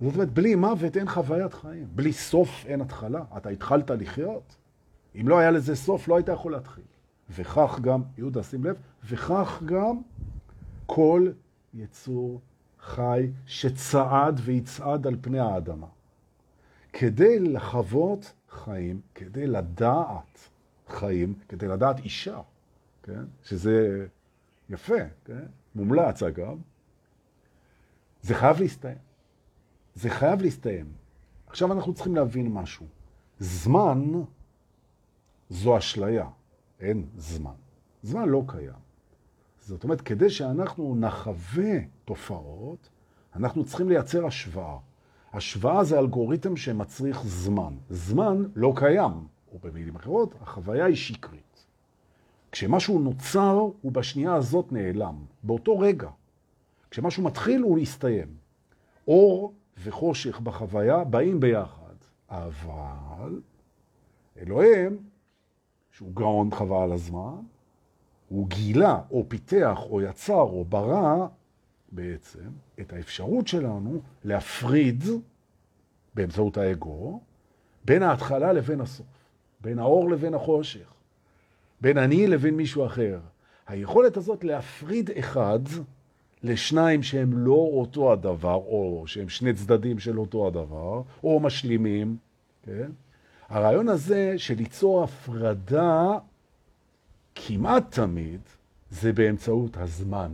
זאת 0.00 0.14
אומרת, 0.14 0.32
בלי 0.32 0.54
מוות 0.54 0.96
אין 0.96 1.08
חוויית 1.08 1.54
חיים. 1.54 1.86
בלי 1.94 2.12
סוף 2.12 2.64
אין 2.66 2.80
התחלה. 2.80 3.24
אתה 3.36 3.48
התחלת 3.48 3.90
לחיות. 3.90 4.56
אם 5.20 5.28
לא 5.28 5.38
היה 5.38 5.50
לזה 5.50 5.76
סוף, 5.76 6.08
לא 6.08 6.16
היית 6.16 6.28
יכול 6.28 6.52
להתחיל. 6.52 6.84
וכך 7.30 7.78
גם, 7.80 8.02
יהודה, 8.18 8.42
שים 8.42 8.64
לב, 8.64 8.76
וכך 9.04 9.62
גם 9.64 10.00
כל 10.86 11.28
יצור 11.74 12.40
חי 12.80 13.30
שצעד 13.46 14.40
ויצעד 14.44 15.06
על 15.06 15.16
פני 15.20 15.38
האדמה. 15.38 15.86
כדי 16.92 17.38
לחוות 17.38 18.32
חיים, 18.56 19.00
כדי 19.14 19.46
לדעת 19.46 20.48
חיים, 20.88 21.34
כדי 21.48 21.68
לדעת 21.68 21.98
אישה, 21.98 22.40
כן? 23.02 23.24
שזה 23.42 24.06
יפה, 24.70 24.94
כן? 25.24 25.44
מומלץ 25.74 26.22
אגב, 26.22 26.58
זה 28.22 28.34
חייב 28.34 28.60
להסתיים. 28.60 28.98
זה 29.94 30.10
חייב 30.10 30.42
להסתיים. 30.42 30.92
עכשיו 31.46 31.72
אנחנו 31.72 31.94
צריכים 31.94 32.16
להבין 32.16 32.52
משהו. 32.52 32.86
זמן 33.38 34.12
זו 35.50 35.78
אשליה, 35.78 36.28
אין 36.80 37.06
זמן. 37.16 37.54
זמן 38.02 38.28
לא 38.28 38.42
קיים. 38.46 38.86
זאת 39.60 39.84
אומרת, 39.84 40.00
כדי 40.00 40.30
שאנחנו 40.30 40.96
נחווה 40.96 41.72
תופעות, 42.04 42.88
אנחנו 43.36 43.64
צריכים 43.64 43.88
לייצר 43.88 44.26
השוואה. 44.26 44.78
השוואה 45.36 45.84
זה 45.84 45.98
אלגוריתם 45.98 46.56
שמצריך 46.56 47.22
זמן. 47.24 47.74
זמן 47.90 48.44
לא 48.54 48.72
קיים, 48.76 49.12
או 49.52 49.58
במילים 49.62 49.96
אחרות, 49.96 50.34
החוויה 50.40 50.84
היא 50.84 50.96
שקרית. 50.96 51.66
כשמשהו 52.52 52.98
נוצר, 52.98 53.68
הוא 53.82 53.92
בשנייה 53.92 54.34
הזאת 54.34 54.72
נעלם, 54.72 55.14
באותו 55.42 55.78
רגע. 55.78 56.08
כשמשהו 56.90 57.22
מתחיל, 57.22 57.62
הוא 57.62 57.78
יסתיים. 57.78 58.26
אור 59.08 59.54
וחושך 59.84 60.40
בחוויה 60.40 61.04
באים 61.04 61.40
ביחד. 61.40 61.94
אבל 62.30 63.40
אלוהים, 64.38 64.98
שהוא 65.90 66.10
גאון 66.14 66.50
חבל 66.54 66.92
הזמן, 66.92 67.40
הוא 68.28 68.48
גילה 68.48 69.00
או 69.10 69.24
פיתח 69.28 69.78
או 69.90 70.00
יצר 70.00 70.34
או 70.34 70.64
ברא 70.64 71.26
בעצם 71.92 72.48
את 72.80 72.92
האפשרות 72.92 73.48
שלנו 73.48 74.00
להפריד 74.24 75.04
באמצעות 76.14 76.56
האגו 76.56 77.20
בין 77.84 78.02
ההתחלה 78.02 78.52
לבין 78.52 78.80
הסוף, 78.80 79.06
בין 79.60 79.78
האור 79.78 80.10
לבין 80.10 80.34
החושך, 80.34 80.92
בין 81.80 81.98
אני 81.98 82.26
לבין 82.26 82.56
מישהו 82.56 82.86
אחר. 82.86 83.20
היכולת 83.66 84.16
הזאת 84.16 84.44
להפריד 84.44 85.10
אחד 85.18 85.60
לשניים 86.42 87.02
שהם 87.02 87.32
לא 87.32 87.68
אותו 87.72 88.12
הדבר, 88.12 88.54
או 88.54 89.04
שהם 89.06 89.28
שני 89.28 89.54
צדדים 89.54 89.98
של 89.98 90.18
אותו 90.18 90.46
הדבר, 90.46 91.02
או 91.24 91.40
משלימים, 91.40 92.16
כן? 92.62 92.90
הרעיון 93.48 93.88
הזה 93.88 94.34
של 94.36 94.54
ליצור 94.54 95.04
הפרדה 95.04 96.18
כמעט 97.34 97.94
תמיד 97.94 98.40
זה 98.90 99.12
באמצעות 99.12 99.76
הזמן. 99.76 100.32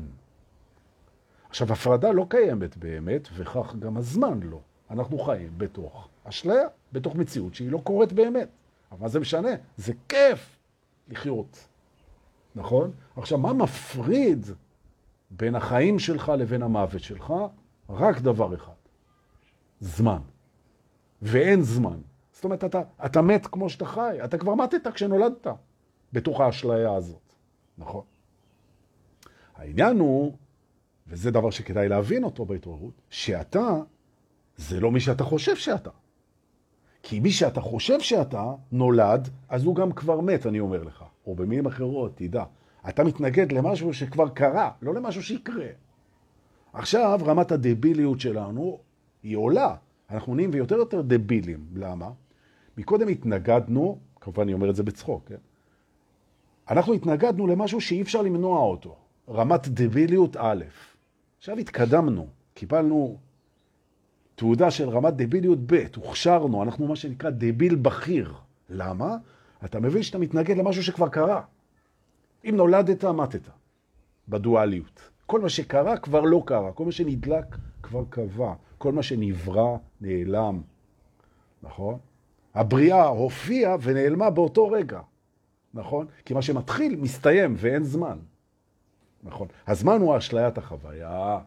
עכשיו, 1.53 1.73
הפרדה 1.73 2.13
לא 2.13 2.27
קיימת 2.29 2.77
באמת, 2.77 3.29
וכך 3.35 3.75
גם 3.79 3.97
הזמן 3.97 4.41
לא. 4.43 4.61
אנחנו 4.91 5.19
חיים 5.19 5.53
בתוך 5.57 6.09
אשליה, 6.25 6.69
בתוך 6.93 7.17
מציאות 7.17 7.55
שהיא 7.55 7.71
לא 7.71 7.79
קורית 7.79 8.13
באמת. 8.13 8.49
אבל 8.93 9.01
מה 9.01 9.09
זה 9.09 9.21
משנה? 9.21 9.49
זה 9.77 9.93
כיף 10.09 10.59
לחיות, 11.09 11.69
נכון? 12.55 12.91
עכשיו, 13.17 13.39
מה 13.39 13.53
מפריד 13.53 14.47
בין 15.31 15.55
החיים 15.55 15.99
שלך 15.99 16.33
לבין 16.39 16.63
המוות 16.63 17.03
שלך? 17.03 17.35
רק 17.91 18.21
דבר 18.21 18.55
אחד, 18.55 18.73
זמן. 19.81 20.21
ואין 21.23 21.63
זמן. 21.63 22.01
זאת 22.33 22.45
אומרת, 22.45 22.65
אתה, 22.65 22.83
אתה 23.05 23.23
מת 23.23 23.47
כמו 23.47 23.71
שאתה 23.71 23.85
חי, 23.85 24.19
אתה 24.25 24.39
כבר 24.39 24.55
מתת 24.55 24.87
כשנולדת 24.95 25.47
בתוך 26.13 26.41
האשליה 26.41 26.95
הזאת, 26.95 27.33
נכון? 27.79 28.05
העניין 29.57 29.99
הוא, 29.99 30.37
וזה 31.07 31.31
דבר 31.31 31.51
שכדאי 31.51 31.89
להבין 31.89 32.25
אותו 32.25 32.45
בהתעוררות, 32.45 33.03
שאתה 33.11 33.77
זה 34.57 34.81
לא 34.81 34.93
מי 34.93 35.01
שאתה 35.01 35.25
חושב 35.25 35.57
שאתה. 35.57 35.91
כי 37.03 37.21
מי 37.21 37.31
שאתה 37.31 37.61
חושב 37.61 38.01
שאתה 38.01 38.55
נולד, 38.73 39.29
אז 39.49 39.65
הוא 39.65 39.75
גם 39.75 39.93
כבר 39.93 40.21
מת, 40.21 40.47
אני 40.47 40.61
אומר 40.61 40.83
לך. 40.83 41.05
או 41.27 41.35
במילים 41.35 41.67
אחרות, 41.67 42.17
תדע, 42.17 42.45
אתה 42.89 43.05
מתנגד 43.05 43.53
למשהו 43.53 43.95
שכבר 43.95 44.29
קרה, 44.29 44.71
לא 44.83 44.95
למשהו 44.95 45.23
שיקרה. 45.23 45.67
עכשיו 46.73 47.21
רמת 47.27 47.53
הדביליות 47.53 48.21
שלנו 48.21 48.79
היא 49.23 49.37
עולה. 49.37 49.75
אנחנו 50.11 50.35
נהיים 50.35 50.51
ויותר 50.53 50.77
יותר 50.77 51.03
דבילים. 51.03 51.67
למה? 51.75 52.11
מקודם 52.79 53.09
התנגדנו, 53.09 53.99
כמובן 54.21 54.43
אני 54.43 54.53
אומר 54.53 54.71
את 54.71 54.77
זה 54.77 54.83
בצחוק, 54.83 55.29
כן? 55.29 55.37
אנחנו 56.71 56.93
התנגדנו 56.93 57.47
למשהו 57.47 57.81
שאי 57.81 58.03
אפשר 58.03 58.23
למנוע 58.23 58.59
אותו. 58.59 58.97
רמת 59.29 59.69
דביליות 59.69 60.37
א'. 60.37 60.65
עכשיו 61.43 61.59
התקדמנו, 61.59 62.27
קיבלנו 62.55 63.19
תעודה 64.35 64.71
של 64.71 64.89
רמת 64.89 65.15
דביליות 65.17 65.59
ב', 65.67 65.85
הוכשרנו, 65.97 66.63
אנחנו 66.63 66.87
מה 66.87 66.97
שנקרא 66.97 67.31
דביל 67.31 67.75
בכיר. 67.75 68.35
למה? 68.71 69.17
אתה 69.65 69.81
מבין 69.81 70.03
שאתה 70.03 70.19
מתנגד 70.19 70.57
למשהו 70.57 70.83
שכבר 70.83 71.09
קרה. 71.09 71.43
אם 72.45 72.57
נולדת, 72.57 73.05
מתת, 73.05 73.49
בדואליות. 74.29 75.11
כל 75.27 75.41
מה 75.41 75.49
שקרה 75.49 75.97
כבר 75.97 76.21
לא 76.21 76.43
קרה, 76.47 76.73
כל 76.73 76.85
מה 76.85 76.93
שנדלק 76.93 77.57
כבר 77.83 78.05
קבע, 78.11 78.55
כל 78.79 78.93
מה 78.93 79.03
שנברא 79.03 79.77
נעלם, 80.01 80.61
נכון? 81.63 81.99
הבריאה 82.55 83.07
הופיעה 83.07 83.77
ונעלמה 83.83 84.31
באותו 84.31 84.69
רגע, 84.69 85.01
נכון? 85.75 86.07
כי 86.25 86.35
מה 86.35 86.43
שמתחיל 86.43 86.97
מסתיים 86.97 87.55
ואין 87.57 87.85
זמן, 87.85 88.19
נכון? 89.23 89.49
הזמן 89.67 90.01
הוא 90.01 90.17
אשליית 90.17 90.59
החוויה. 90.59 91.39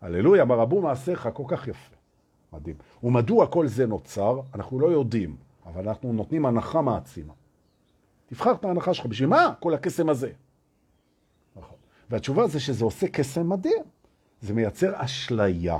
הללויה, 0.00 0.44
מרבו 0.44 0.82
מעשיך, 0.82 1.28
כל 1.34 1.44
כך 1.48 1.68
יפה. 1.68 1.96
מדהים. 2.52 2.76
ומדוע 3.02 3.46
כל 3.46 3.66
זה 3.66 3.86
נוצר? 3.86 4.40
אנחנו 4.54 4.80
לא 4.80 4.86
יודעים, 4.86 5.36
אבל 5.66 5.88
אנחנו 5.88 6.12
נותנים 6.12 6.46
הנחה 6.46 6.82
מעצימה. 6.82 7.32
תבחר 8.26 8.52
את 8.52 8.64
ההנחה 8.64 8.94
שלך, 8.94 9.06
בשביל 9.06 9.28
מה 9.28 9.54
כל 9.60 9.74
הקסם 9.74 10.08
הזה? 10.08 10.32
נכון. 11.56 11.76
והתשובה 12.10 12.46
זה 12.46 12.60
שזה 12.60 12.84
עושה 12.84 13.08
קסם 13.08 13.48
מדהים. 13.48 13.82
זה 14.40 14.54
מייצר 14.54 14.92
אשליה, 14.96 15.78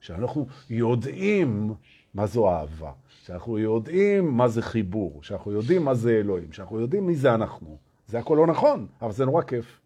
שאנחנו 0.00 0.46
יודעים 0.70 1.74
מה 2.14 2.26
זו 2.26 2.50
אהבה, 2.50 2.92
שאנחנו 3.22 3.58
יודעים 3.58 4.36
מה 4.36 4.48
זה 4.48 4.62
חיבור, 4.62 5.22
שאנחנו 5.22 5.52
יודעים 5.52 5.84
מה 5.84 5.94
זה 5.94 6.10
אלוהים, 6.10 6.52
שאנחנו 6.52 6.80
יודעים 6.80 7.06
מי 7.06 7.14
זה 7.14 7.34
אנחנו. 7.34 7.76
זה 8.06 8.18
הכל 8.18 8.34
לא 8.34 8.46
נכון, 8.46 8.86
אבל 9.02 9.12
זה 9.12 9.24
נורא 9.24 9.42
כיף. 9.42 9.81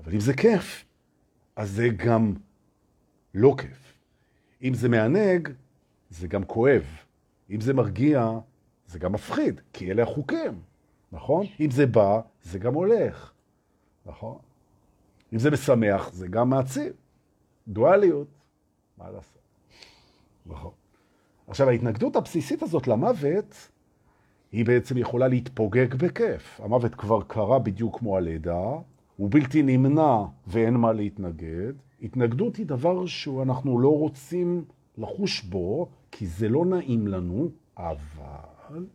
אבל 0.00 0.12
אם 0.12 0.20
זה 0.20 0.34
כיף, 0.34 0.84
אז 1.56 1.70
זה 1.70 1.88
גם 1.88 2.34
לא 3.34 3.54
כיף. 3.58 3.92
אם 4.62 4.74
זה 4.74 4.88
מענג, 4.88 5.48
זה 6.10 6.28
גם 6.28 6.44
כואב. 6.44 6.84
אם 7.50 7.60
זה 7.60 7.74
מרגיע, 7.74 8.30
זה 8.86 8.98
גם 8.98 9.12
מפחיד, 9.12 9.60
כי 9.72 9.90
אלה 9.90 10.02
החוקים. 10.02 10.62
נכון? 11.12 11.46
אם 11.60 11.70
זה 11.70 11.86
בא, 11.86 12.20
זה 12.42 12.58
גם 12.58 12.74
הולך, 12.74 13.32
נכון? 14.06 14.38
אם 15.32 15.38
זה 15.38 15.50
משמח, 15.50 16.12
זה 16.12 16.28
גם 16.28 16.50
מעציב. 16.50 16.92
דואליות, 17.68 18.28
מה 18.98 19.10
לעשות? 19.10 19.38
נכון. 20.46 20.72
עכשיו, 21.46 21.68
ההתנגדות 21.68 22.16
הבסיסית 22.16 22.62
הזאת 22.62 22.88
למוות, 22.88 23.68
היא 24.52 24.66
בעצם 24.66 24.98
יכולה 24.98 25.28
להתפוגג 25.28 25.94
בכיף. 25.94 26.60
המוות 26.60 26.94
כבר 26.94 27.22
קרה 27.22 27.58
בדיוק 27.58 27.98
כמו 27.98 28.16
הלידה, 28.16 28.62
הוא 29.16 29.28
בלתי 29.30 29.62
נמנע 29.62 30.24
ואין 30.46 30.74
מה 30.74 30.92
להתנגד. 30.92 31.72
התנגדות 32.02 32.56
היא 32.56 32.66
דבר 32.66 33.06
שאנחנו 33.06 33.78
לא 33.78 33.98
רוצים 33.98 34.64
לחוש 34.98 35.42
בו, 35.42 35.88
כי 36.10 36.26
זה 36.26 36.48
לא 36.48 36.64
נעים 36.64 37.06
לנו, 37.06 37.48
אבל 37.76 38.86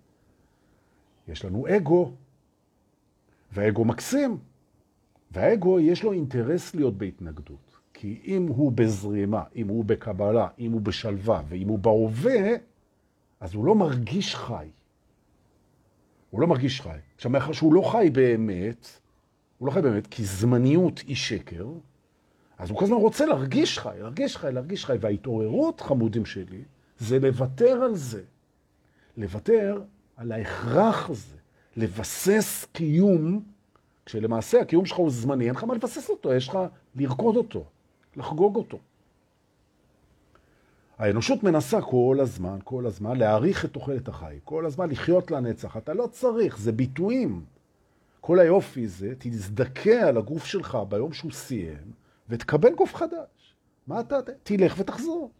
יש 1.27 1.45
לנו 1.45 1.65
אגו, 1.75 2.11
והאגו 3.51 3.85
מקסים, 3.85 4.37
והאגו 5.31 5.79
יש 5.79 6.03
לו 6.03 6.13
אינטרס 6.13 6.75
להיות 6.75 6.97
בהתנגדות. 6.97 7.79
כי 7.93 8.21
אם 8.25 8.47
הוא 8.47 8.71
בזרימה, 8.71 9.43
אם 9.55 9.67
הוא 9.67 9.85
בקבלה, 9.85 10.47
אם 10.59 10.71
הוא 10.71 10.81
בשלווה, 10.81 11.41
ואם 11.47 11.67
הוא 11.67 11.79
בהווה, 11.79 12.55
אז 13.39 13.53
הוא 13.53 13.65
לא 13.65 13.75
מרגיש 13.75 14.35
חי. 14.35 14.67
הוא 16.29 16.41
לא 16.41 16.47
מרגיש 16.47 16.81
חי. 16.81 16.97
עכשיו, 17.15 17.31
מאחר 17.31 17.51
שהוא 17.51 17.73
לא 17.73 17.81
חי 17.91 18.09
באמת, 18.13 18.99
הוא 19.59 19.67
לא 19.67 19.71
חי 19.71 19.81
באמת, 19.81 20.07
כי 20.07 20.25
זמניות 20.25 20.99
היא 20.99 21.15
שקר, 21.15 21.67
אז 22.57 22.69
הוא 22.69 22.77
כל 22.77 22.85
הזמן 22.85 22.97
רוצה 22.97 23.25
להרגיש 23.25 23.79
חי, 23.79 23.95
להרגיש 23.99 24.37
חי, 24.37 24.51
להרגיש 24.51 24.85
חי, 24.85 24.97
וההתעוררות, 25.01 25.81
חמודים 25.81 26.25
שלי, 26.25 26.63
זה 26.97 27.19
לוותר 27.19 27.71
על 27.83 27.95
זה. 27.95 28.21
לוותר 29.17 29.81
על 30.17 30.31
ההכרח 30.31 31.09
הזה, 31.09 31.35
לבסס 31.77 32.65
קיום, 32.73 33.43
כשלמעשה 34.05 34.61
הקיום 34.61 34.85
שלך 34.85 34.97
הוא 34.97 35.09
זמני, 35.09 35.45
אין 35.45 35.55
לך 35.55 35.63
מה 35.63 35.75
לבסס 35.75 36.09
אותו, 36.09 36.33
יש 36.33 36.47
לך 36.47 36.57
לרקוד 36.95 37.35
אותו, 37.35 37.65
לחגוג 38.15 38.55
אותו. 38.55 38.79
האנושות 40.97 41.43
מנסה 41.43 41.81
כל 41.81 42.17
הזמן, 42.21 42.57
כל 42.63 42.85
הזמן, 42.85 43.17
להאריך 43.17 43.65
את 43.65 43.73
תוחלת 43.73 44.07
החי, 44.07 44.37
כל 44.43 44.65
הזמן 44.65 44.89
לחיות 44.89 45.31
לנצח. 45.31 45.77
אתה 45.77 45.93
לא 45.93 46.07
צריך, 46.11 46.57
זה 46.57 46.71
ביטויים. 46.71 47.45
כל 48.21 48.39
היופי 48.39 48.87
זה, 48.87 49.13
תזדכה 49.17 50.07
על 50.07 50.17
הגוף 50.17 50.45
שלך 50.45 50.77
ביום 50.89 51.13
שהוא 51.13 51.31
סיים, 51.31 51.91
ותקבל 52.29 52.75
גוף 52.75 52.95
חדש. 52.95 53.55
מה 53.87 53.99
אתה, 53.99 54.15
תלך 54.43 54.75
ותחזור. 54.77 55.31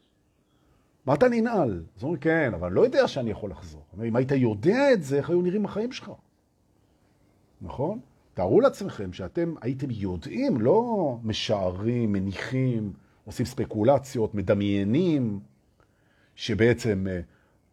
מה 1.05 1.13
אתה 1.13 1.27
ננעל? 1.29 1.83
אז 1.97 2.03
אומרים, 2.03 2.19
כן, 2.21 2.51
אבל 2.53 2.67
אני 2.67 2.75
לא 2.75 2.81
יודע 2.81 3.07
שאני 3.07 3.31
יכול 3.31 3.51
לחזור. 3.51 3.83
אם 4.03 4.15
היית 4.15 4.31
יודע 4.31 4.93
את 4.93 5.03
זה, 5.03 5.17
איך 5.17 5.29
היו 5.29 5.41
נראים 5.41 5.65
החיים 5.65 5.91
שלך? 5.91 6.11
נכון? 7.61 7.99
תארו 8.33 8.61
לעצמכם 8.61 9.13
שאתם 9.13 9.53
הייתם 9.61 9.87
יודעים, 9.91 10.61
לא 10.61 11.17
משערים, 11.23 12.11
מניחים, 12.11 12.93
עושים 13.25 13.45
ספקולציות, 13.45 14.35
מדמיינים, 14.35 15.39
שבעצם 16.35 17.07
אה, 17.09 17.19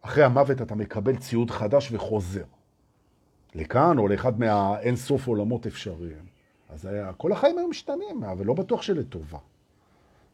אחרי 0.01 0.23
המוות 0.23 0.61
אתה 0.61 0.75
מקבל 0.75 1.17
ציוד 1.17 1.51
חדש 1.51 1.91
וחוזר. 1.91 2.43
לכאן 3.57 3.97
או 3.97 4.07
לאחד 4.07 4.39
מהאין 4.39 4.95
סוף 4.95 5.27
עולמות 5.27 5.67
אפשריים. 5.67 6.25
אז 6.69 6.85
היה, 6.85 7.13
כל 7.13 7.31
החיים 7.31 7.57
היו 7.57 7.67
משתנים, 7.67 8.23
אבל 8.23 8.45
לא 8.45 8.53
בטוח 8.53 8.81
שלטובה. 8.81 9.37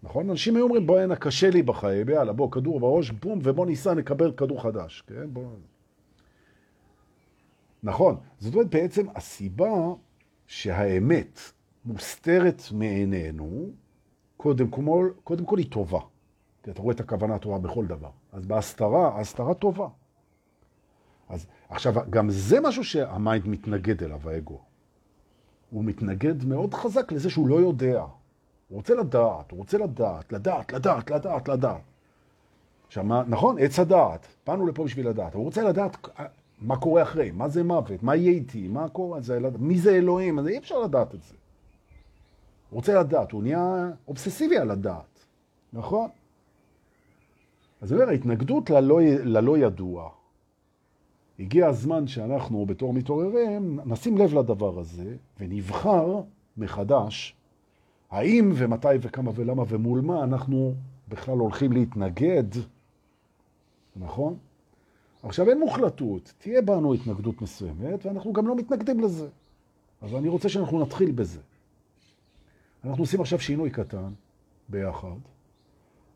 נכון? 0.04 0.30
אנשים 0.30 0.56
היו 0.56 0.64
אומרים, 0.64 0.88
בוא 0.88 1.00
הנה, 1.00 1.16
קשה 1.16 1.50
לי 1.50 1.64
בחיים, 1.64 2.10
יאללה, 2.10 2.34
בוא, 2.34 2.52
כדור 2.52 2.80
בראש, 2.80 3.12
בום, 3.12 3.40
ובוא 3.44 3.66
ניסע, 3.66 3.94
נקבל 3.94 4.32
כדור 4.32 4.62
חדש, 4.62 5.04
כן? 5.08 5.34
בוא... 5.34 5.46
נכון. 7.84 8.16
זאת 8.40 8.54
אומרת, 8.54 8.70
בעצם 8.70 9.06
הסיבה 9.16 9.72
שהאמת 10.48 11.40
מוסתרת 11.86 12.62
מעינינו, 12.72 13.70
קודם 14.38 14.68
כל, 14.68 15.10
קודם 15.24 15.46
כל 15.46 15.58
היא 15.58 15.72
טובה. 15.72 16.00
כי 16.64 16.72
אתה 16.72 16.82
רואה 16.82 16.96
את 16.96 17.00
הכוונה 17.00 17.36
הטובה 17.36 17.58
בכל 17.58 17.86
דבר. 17.86 18.10
אז 18.32 18.46
בהסתרה, 18.46 19.08
ההסתרה 19.08 19.54
טובה. 19.54 19.88
אז 21.34 21.46
עכשיו, 21.70 21.94
גם 22.10 22.30
זה 22.30 22.62
משהו 22.62 22.84
שהמיינד 22.84 23.48
מתנגד 23.48 24.04
אליו, 24.04 24.30
האגו. 24.30 24.60
הוא 25.70 25.84
מתנגד 25.84 26.46
מאוד 26.46 26.74
חזק 26.74 27.12
לזה 27.12 27.30
שהוא 27.30 27.48
לא 27.48 27.56
יודע. 27.56 28.00
הוא 28.00 28.78
רוצה 28.78 28.96
לדעת, 28.96 29.52
הוא 29.52 29.58
רוצה 29.58 29.78
לדעת, 29.78 30.34
לדעת, 30.34 30.74
לדעת, 30.74 31.12
לדעת, 31.12 31.50
לדעת. 31.50 31.82
עכשיו, 32.88 33.04
נכון, 33.28 33.56
עץ 33.60 33.80
הדעת, 33.80 34.28
באנו 34.48 34.68
לפה 34.68 34.84
בשביל 34.84 35.10
לדעת. 35.10 35.34
הוא 35.34 35.44
רוצה 35.44 35.64
לדעת 35.64 35.98
מה 36.62 36.78
קורה 36.78 37.04
אחרי, 37.04 37.32
מה 37.32 37.50
זה 37.50 37.64
מוות, 37.64 38.04
מה 38.04 38.16
יהיה 38.16 38.32
איתי, 38.32 38.68
מה 38.68 38.90
קורה, 38.90 39.22
זה, 39.22 39.40
מי 39.60 39.80
זה 39.80 39.96
אלוהים, 39.96 40.40
אז 40.40 40.48
אי 40.48 40.58
אפשר 40.58 40.80
לדעת 40.80 41.16
את 41.16 41.24
זה. 41.24 41.36
הוא 42.70 42.78
רוצה 42.78 43.00
לדעת, 43.00 43.32
הוא 43.32 43.44
נהיה 43.44 43.90
אובססיבי 44.08 44.58
על 44.58 44.72
לדעת, 44.72 45.26
נכון? 45.74 46.10
אז 47.82 47.94
אני 47.94 48.02
אומר, 48.02 48.12
ההתנגדות 48.12 48.70
ללא, 48.70 49.02
ללא 49.24 49.58
ידוע, 49.58 50.10
הגיע 51.40 51.68
הזמן 51.68 52.08
שאנחנו 52.08 52.66
בתור 52.66 52.94
מתעוררים 52.94 53.80
נשים 53.86 54.18
לב 54.18 54.34
לדבר 54.34 54.80
הזה 54.80 55.16
ונבחר 55.40 56.22
מחדש 56.58 57.36
האם 58.12 58.52
ומתי 58.56 58.88
וכמה 59.02 59.32
ולמה 59.36 59.64
ומול 59.68 60.02
מה 60.02 60.24
אנחנו 60.24 60.74
בכלל 61.08 61.38
הולכים 61.38 61.72
להתנגד, 61.72 62.44
נכון? 63.96 64.38
עכשיו 65.24 65.50
אין 65.50 65.60
מוחלטות, 65.60 66.34
תהיה 66.38 66.62
בנו 66.62 66.94
התנגדות 66.94 67.42
מסוימת 67.42 68.06
ואנחנו 68.06 68.34
גם 68.34 68.48
לא 68.48 68.56
מתנגדים 68.56 69.00
לזה. 69.00 69.28
אז 70.02 70.16
אני 70.16 70.28
רוצה 70.28 70.50
שאנחנו 70.50 70.82
נתחיל 70.82 71.12
בזה. 71.12 71.40
אנחנו 72.84 73.04
עושים 73.04 73.22
עכשיו 73.22 73.40
שינוי 73.40 73.70
קטן 73.70 74.12
ביחד, 74.70 75.18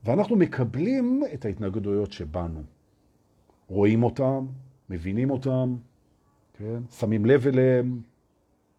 ואנחנו 0.03 0.35
מקבלים 0.35 1.23
את 1.33 1.45
ההתנגדויות 1.45 2.11
שבנו. 2.11 2.61
רואים 3.69 4.03
אותם, 4.03 4.45
מבינים 4.89 5.29
אותם, 5.29 5.75
כן? 6.53 6.79
שמים 6.91 7.25
לב 7.25 7.47
אליהם 7.47 8.01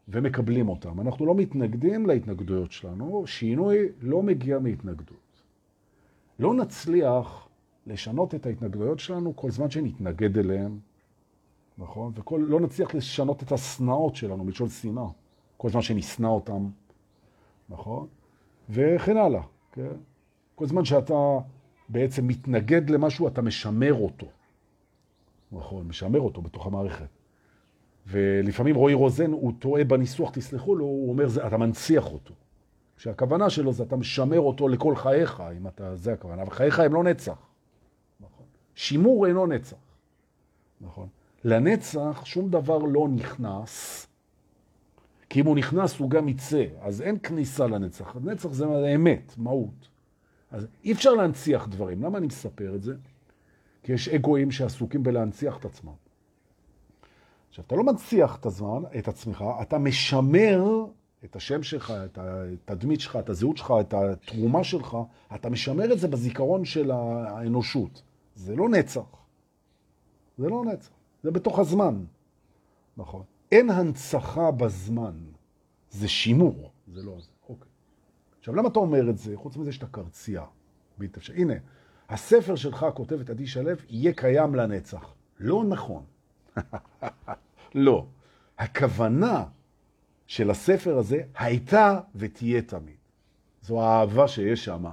ומקבלים 0.08 0.68
אותם. 0.68 1.00
אנחנו 1.00 1.26
לא 1.26 1.34
מתנגדים 1.34 2.06
להתנגדויות 2.06 2.72
שלנו, 2.72 3.26
שינוי 3.26 3.78
לא 4.00 4.22
מגיע 4.22 4.58
מהתנגדות. 4.58 5.42
לא 6.38 6.54
נצליח 6.54 7.48
לשנות 7.86 8.34
את 8.34 8.46
ההתנגדויות 8.46 8.98
שלנו 8.98 9.36
כל 9.36 9.50
זמן 9.50 9.70
שנתנגד 9.70 10.38
אליהם, 10.38 10.78
נכון? 11.78 12.12
ולא 12.32 12.60
נצליח 12.60 12.94
לשנות 12.94 13.42
את 13.42 13.52
הסנאות 13.52 14.16
שלנו, 14.16 14.44
מלשון 14.44 14.68
שנאה, 14.68 15.06
כל 15.56 15.68
זמן 15.68 15.82
שנשנא 15.82 16.26
אותם, 16.26 16.68
נכון? 17.68 18.06
וכן 18.70 19.16
הלאה, 19.16 19.42
כן? 19.72 19.96
כל 20.54 20.66
זמן 20.66 20.84
שאתה 20.84 21.38
בעצם 21.88 22.26
מתנגד 22.26 22.90
למשהו, 22.90 23.28
אתה 23.28 23.42
משמר 23.42 23.94
אותו. 23.94 24.26
נכון, 25.52 25.88
משמר 25.88 26.20
אותו 26.20 26.42
בתוך 26.42 26.66
המערכת. 26.66 27.08
ולפעמים 28.06 28.74
רועי 28.74 28.94
רוזן, 28.94 29.32
הוא 29.32 29.52
טועה 29.58 29.84
בניסוח, 29.84 30.30
תסלחו 30.30 30.76
לו, 30.76 30.84
הוא 30.84 31.10
אומר, 31.10 31.26
אתה 31.46 31.56
מנציח 31.56 32.12
אותו. 32.12 32.34
שהכוונה 32.96 33.50
שלו 33.50 33.72
זה 33.72 33.82
אתה 33.82 33.96
משמר 33.96 34.40
אותו 34.40 34.68
לכל 34.68 34.96
חייך, 34.96 35.42
אם 35.56 35.66
אתה, 35.66 35.96
זה 35.96 36.12
הכוונה, 36.12 36.42
וחייך 36.46 36.80
הם 36.80 36.94
לא 36.94 37.04
נצח. 37.04 37.38
נכון. 38.20 38.46
שימור 38.74 39.26
אינו 39.26 39.46
נצח. 39.46 39.76
נכון. 40.80 41.08
לנצח 41.44 42.22
שום 42.24 42.50
דבר 42.50 42.78
לא 42.78 43.08
נכנס, 43.08 44.06
כי 45.28 45.40
אם 45.40 45.46
הוא 45.46 45.56
נכנס 45.56 45.98
הוא 45.98 46.10
גם 46.10 46.28
יצא, 46.28 46.64
אז 46.80 47.02
אין 47.02 47.18
כניסה 47.22 47.66
לנצח. 47.66 48.16
נצח 48.24 48.48
זה 48.48 48.66
אמת, 48.94 49.34
מהות. 49.36 49.88
אז 50.50 50.66
אי 50.84 50.92
אפשר 50.92 51.14
להנציח 51.14 51.68
דברים. 51.68 52.02
למה 52.02 52.18
אני 52.18 52.26
מספר 52.26 52.74
את 52.74 52.82
זה? 52.82 52.94
כי 53.88 53.92
יש 53.92 54.08
אגואים 54.08 54.50
שעסוקים 54.50 55.02
בלהנציח 55.02 55.56
את 55.56 55.64
עצמם. 55.64 55.92
עכשיו, 57.48 57.64
אתה 57.66 57.76
לא 57.76 57.84
מנציח 57.84 58.36
את 58.36 58.46
הזמן, 58.46 58.82
את 58.98 59.08
עצמך, 59.08 59.44
אתה 59.62 59.78
משמר 59.78 60.64
את 61.24 61.36
השם 61.36 61.62
שלך, 61.62 61.92
את 62.04 62.18
התדמית 62.18 63.00
שלך, 63.00 63.16
את 63.16 63.28
הזהות 63.28 63.56
שלך, 63.56 63.74
את 63.80 63.94
התרומה 63.94 64.64
שלך, 64.64 64.96
אתה 65.34 65.50
משמר 65.50 65.92
את 65.92 65.98
זה 65.98 66.08
בזיכרון 66.08 66.64
של 66.64 66.90
האנושות. 66.90 68.02
זה 68.34 68.56
לא 68.56 68.68
נצח. 68.68 69.26
זה 70.38 70.48
לא 70.48 70.64
נצח. 70.64 70.90
זה 71.22 71.30
בתוך 71.30 71.58
הזמן. 71.58 72.04
נכון. 72.96 73.22
אין 73.52 73.70
הנצחה 73.70 74.50
בזמן. 74.50 75.16
זה 75.90 76.08
שימור. 76.08 76.70
זה 76.94 77.02
לא 77.02 77.14
זה. 77.20 77.30
אוקיי. 77.48 77.68
עכשיו, 78.38 78.54
למה 78.54 78.68
אתה 78.68 78.78
אומר 78.78 79.10
את 79.10 79.18
זה? 79.18 79.36
חוץ 79.36 79.56
מזה 79.56 79.72
שאתה 79.72 79.86
קרצייה. 79.86 80.44
הנה, 81.34 81.54
הספר 82.08 82.56
שלך, 82.56 82.86
כותבת 82.94 83.30
עדי 83.30 83.46
שלו, 83.46 83.70
יהיה 83.88 84.12
קיים 84.12 84.54
לנצח. 84.54 85.14
לא 85.40 85.64
נכון. 85.64 86.02
לא. 87.74 88.06
הכוונה 88.58 89.44
של 90.26 90.50
הספר 90.50 90.98
הזה 90.98 91.22
הייתה 91.38 92.00
ותהיה 92.14 92.62
תמיד. 92.62 92.96
זו 93.62 93.82
האהבה 93.82 94.28
שיש 94.28 94.64
שם. 94.64 94.84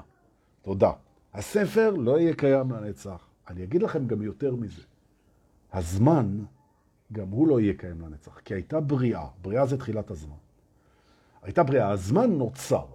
תודה. 0.62 0.92
הספר 1.34 1.90
לא 1.90 2.20
יהיה 2.20 2.34
קיים 2.34 2.72
לנצח. 2.72 3.28
אני 3.48 3.64
אגיד 3.64 3.84
לכם 3.84 4.08
גם 4.08 4.22
יותר 4.22 4.56
מזה. 4.56 4.82
הזמן 5.74 6.40
גם 7.12 7.30
הוא 7.30 7.48
לא 7.48 7.60
יהיה 7.60 7.74
קיים 7.74 8.02
לנצח, 8.02 8.40
כי 8.40 8.54
הייתה 8.54 8.80
בריאה, 8.80 9.28
בריאה 9.42 9.66
זה 9.66 9.78
תחילת 9.78 10.12
הזמן. 10.12 10.36
הייתה 11.42 11.64
בריאה, 11.64 11.90
הזמן 11.90 12.32
נוצר, 12.32 12.86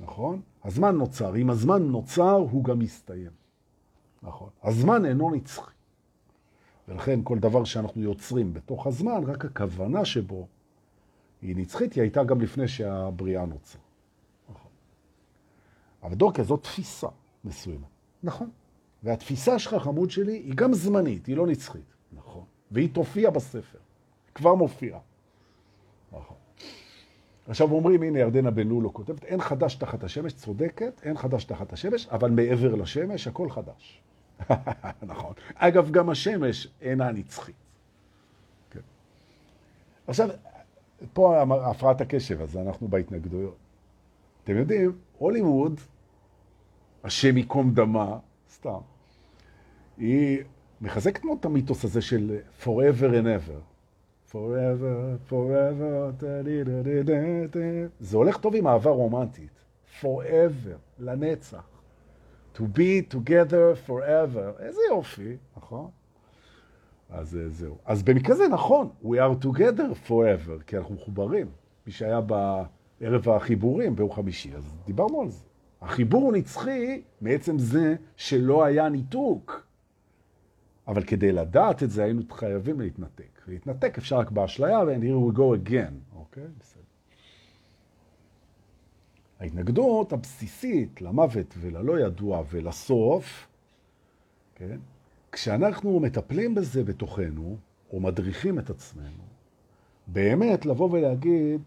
נכון? 0.00 0.40
הזמן 0.64 0.96
נוצר, 0.96 1.36
אם 1.36 1.50
הזמן 1.50 1.82
נוצר, 1.82 2.34
הוא 2.34 2.64
גם 2.64 2.82
יסתיים. 2.82 3.30
נכון. 4.22 4.48
הזמן 4.62 5.04
אינו 5.04 5.30
נצחי. 5.30 5.72
ולכן 6.88 7.20
כל 7.24 7.38
דבר 7.38 7.64
שאנחנו 7.64 8.02
יוצרים 8.02 8.52
בתוך 8.52 8.86
הזמן, 8.86 9.24
רק 9.26 9.44
הכוונה 9.44 10.04
שבו 10.04 10.46
היא 11.42 11.56
נצחית, 11.56 11.92
היא 11.92 12.02
הייתה 12.02 12.24
גם 12.24 12.40
לפני 12.40 12.68
שהבריאה 12.68 13.46
נוצרה. 13.46 13.82
נכון. 14.50 14.70
אבל 16.02 16.14
דורקה, 16.14 16.42
זו 16.42 16.56
תפיסה 16.56 17.08
מסוימת. 17.44 17.88
נכון. 18.22 18.50
והתפיסה 19.02 19.58
שלך, 19.58 19.74
חמוד 19.74 20.10
שלי, 20.10 20.32
היא 20.32 20.54
גם 20.54 20.74
זמנית, 20.74 21.26
היא 21.26 21.36
לא 21.36 21.46
נצחית. 21.46 21.94
נכון. 22.12 22.44
והיא 22.70 22.94
תופיע 22.94 23.30
בספר. 23.30 23.78
כבר 24.34 24.54
מופיעה. 24.54 24.98
עכשיו 27.48 27.72
אומרים, 27.72 28.02
הנה 28.02 28.18
ירדנה 28.18 28.50
בן 28.50 28.68
לולו 28.68 28.92
כותבת, 28.92 29.24
אין 29.24 29.40
חדש 29.40 29.74
תחת 29.74 30.04
השמש, 30.04 30.32
צודקת, 30.32 31.00
אין 31.02 31.18
חדש 31.18 31.44
תחת 31.44 31.72
השמש, 31.72 32.06
אבל 32.06 32.30
מעבר 32.30 32.74
לשמש 32.74 33.26
הכל 33.28 33.50
חדש. 33.50 34.02
נכון. 35.02 35.32
אגב, 35.54 35.90
גם 35.90 36.10
השמש 36.10 36.68
אינה 36.80 37.12
נצחית. 37.12 37.54
כן. 38.70 38.80
עכשיו, 40.06 40.28
פה 41.12 41.42
הפרעת 41.70 42.00
הקשב, 42.00 42.40
אז 42.42 42.56
אנחנו 42.56 42.88
בהתנגדויות. 42.88 43.56
אתם 44.44 44.56
יודעים, 44.56 44.92
הוליווד, 45.18 45.80
השם 47.04 47.36
ייקום 47.36 47.74
דמה, 47.74 48.18
סתם, 48.50 48.78
היא 49.98 50.38
מחזקת 50.80 51.24
מאוד 51.24 51.38
את 51.40 51.44
המיתוס 51.44 51.84
הזה 51.84 52.02
של 52.02 52.38
forever 52.62 53.10
and 53.10 53.26
ever. 53.26 53.77
Forever, 54.32 55.30
forever, 55.30 56.24
זה 58.00 58.16
הולך 58.16 58.36
טוב 58.36 58.54
עם 58.54 58.66
אהבה 58.66 58.90
רומנטית. 58.90 59.50
forever, 60.00 60.78
לנצח. 60.98 61.68
to 62.54 62.60
be 62.60 63.14
together 63.14 63.88
forever. 63.88 64.58
איזה 64.58 64.80
יופי, 64.90 65.36
נכון? 65.56 65.90
אז 67.10 67.36
אה, 67.36 67.48
זהו. 67.48 67.76
אז 67.84 68.02
במקרה 68.02 68.36
זה 68.36 68.48
נכון, 68.48 68.88
we 69.04 69.06
are 69.16 69.44
together 69.44 70.08
forever, 70.08 70.62
כי 70.66 70.76
אנחנו 70.76 70.94
מחוברים. 70.94 71.46
מי 71.86 71.92
שהיה 71.92 72.20
בערב 72.20 73.28
החיבורים 73.28 73.96
ביום 73.96 74.12
חמישי, 74.12 74.54
אז 74.56 74.74
דיברנו 74.86 75.20
על 75.20 75.28
זה. 75.28 75.44
החיבור 75.82 76.22
הוא 76.22 76.32
נצחי 76.32 77.02
מעצם 77.20 77.58
זה 77.58 77.96
שלא 78.16 78.64
היה 78.64 78.88
ניתוק. 78.88 79.66
אבל 80.88 81.02
כדי 81.02 81.32
לדעת 81.32 81.82
את 81.82 81.90
זה 81.90 82.04
היינו 82.04 82.22
חייבים 82.30 82.80
להתנתק. 82.80 83.37
להתנתק 83.48 83.98
אפשר 83.98 84.18
רק 84.18 84.30
באשליה, 84.30 84.82
and 84.82 85.02
here 85.02 85.34
we 85.34 85.38
go 85.38 85.68
again. 85.68 86.16
אוקיי? 86.16 86.44
בסדר. 86.58 86.82
ההתנגדות 89.40 90.12
הבסיסית 90.12 91.02
למוות 91.02 91.54
וללא 91.60 92.00
ידוע 92.00 92.42
ולסוף, 92.50 93.48
כן? 94.54 94.78
כשאנחנו 95.32 96.00
מטפלים 96.00 96.54
בזה 96.54 96.84
בתוכנו, 96.84 97.56
או 97.92 98.00
מדריכים 98.00 98.58
את 98.58 98.70
עצמנו, 98.70 99.24
באמת 100.06 100.66
לבוא 100.66 100.88
ולהגיד, 100.92 101.60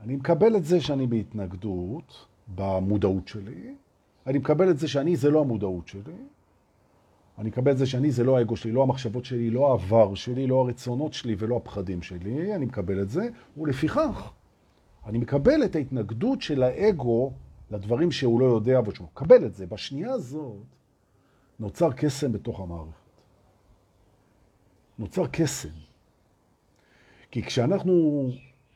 אני 0.00 0.16
מקבל 0.16 0.56
את 0.56 0.64
זה 0.64 0.80
שאני 0.80 1.06
בהתנגדות 1.06 2.26
במודעות 2.54 3.28
שלי, 3.28 3.74
אני 4.26 4.38
מקבל 4.38 4.70
את 4.70 4.78
זה 4.78 4.88
שאני 4.88 5.16
זה 5.16 5.30
לא 5.30 5.40
המודעות 5.40 5.88
שלי, 5.88 6.16
אני 7.38 7.48
מקבל 7.48 7.72
את 7.72 7.78
זה 7.78 7.86
שאני 7.86 8.10
זה 8.10 8.24
לא 8.24 8.38
האגו 8.38 8.56
שלי, 8.56 8.72
לא 8.72 8.82
המחשבות 8.82 9.24
שלי, 9.24 9.50
לא 9.50 9.70
העבר 9.70 10.14
שלי, 10.14 10.46
לא 10.46 10.60
הרצונות 10.60 11.12
שלי 11.12 11.36
ולא 11.38 11.56
הפחדים 11.56 12.02
שלי, 12.02 12.54
אני 12.54 12.66
מקבל 12.66 13.02
את 13.02 13.08
זה, 13.10 13.28
ולפיכך 13.56 14.32
אני 15.06 15.18
מקבל 15.18 15.64
את 15.64 15.76
ההתנגדות 15.76 16.42
של 16.42 16.62
האגו 16.62 17.32
לדברים 17.70 18.10
שהוא 18.10 18.40
לא 18.40 18.44
יודע 18.44 18.80
ושהוא 18.86 19.06
מקבל 19.12 19.46
את 19.46 19.54
זה. 19.54 19.66
בשנייה 19.66 20.12
הזאת 20.12 20.56
נוצר 21.60 21.92
קסם 21.92 22.32
בתוך 22.32 22.60
המערכת. 22.60 22.92
נוצר 24.98 25.26
קסם. 25.26 25.68
כי 27.30 27.42
כשאנחנו 27.42 28.28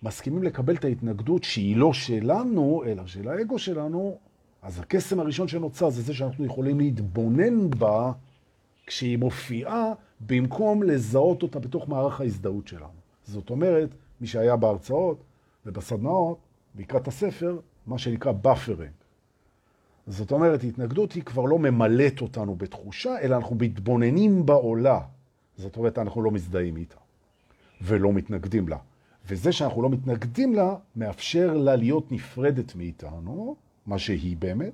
מסכימים 0.02 0.42
לקבל 0.42 0.74
את 0.74 0.84
ההתנגדות 0.84 1.44
שהיא 1.44 1.76
לא 1.76 1.92
שלנו, 1.92 2.82
אלא 2.86 3.06
של 3.06 3.28
האגו 3.28 3.58
שלנו, 3.58 4.18
אז 4.62 4.80
הקסם 4.80 5.20
הראשון 5.20 5.48
שנוצר 5.48 5.90
זה 5.90 6.02
זה 6.02 6.14
שאנחנו 6.14 6.44
יכולים 6.44 6.80
להתבונן 6.80 7.70
בה 7.70 8.12
כשהיא 8.86 9.18
מופיעה, 9.18 9.92
במקום 10.20 10.82
לזהות 10.82 11.42
אותה 11.42 11.58
בתוך 11.58 11.88
מערך 11.88 12.20
ההזדהות 12.20 12.68
שלנו. 12.68 13.00
זאת 13.24 13.50
אומרת, 13.50 13.94
מי 14.20 14.26
שהיה 14.26 14.56
בהרצאות 14.56 15.24
ובסדנאות, 15.66 16.38
לקראת 16.78 17.08
הספר, 17.08 17.58
מה 17.86 17.98
שנקרא 17.98 18.32
buffering. 18.32 18.92
זאת 20.06 20.32
אומרת, 20.32 20.64
התנגדות 20.64 21.12
היא 21.12 21.22
כבר 21.22 21.44
לא 21.44 21.58
ממלאת 21.58 22.20
אותנו 22.20 22.54
בתחושה, 22.54 23.20
אלא 23.20 23.36
אנחנו 23.36 23.56
מתבוננים 23.56 24.46
בעולה. 24.46 25.00
זאת 25.56 25.76
אומרת, 25.76 25.98
אנחנו 25.98 26.22
לא 26.22 26.30
מזדהים 26.30 26.76
איתה 26.76 26.96
ולא 27.80 28.12
מתנגדים 28.12 28.68
לה. 28.68 28.78
וזה 29.28 29.52
שאנחנו 29.52 29.82
לא 29.82 29.90
מתנגדים 29.90 30.54
לה, 30.54 30.74
מאפשר 30.96 31.54
לה 31.54 31.76
להיות 31.76 32.12
נפרדת 32.12 32.74
מאיתנו, 32.74 33.56
מה 33.86 33.98
שהיא 33.98 34.36
באמת, 34.36 34.72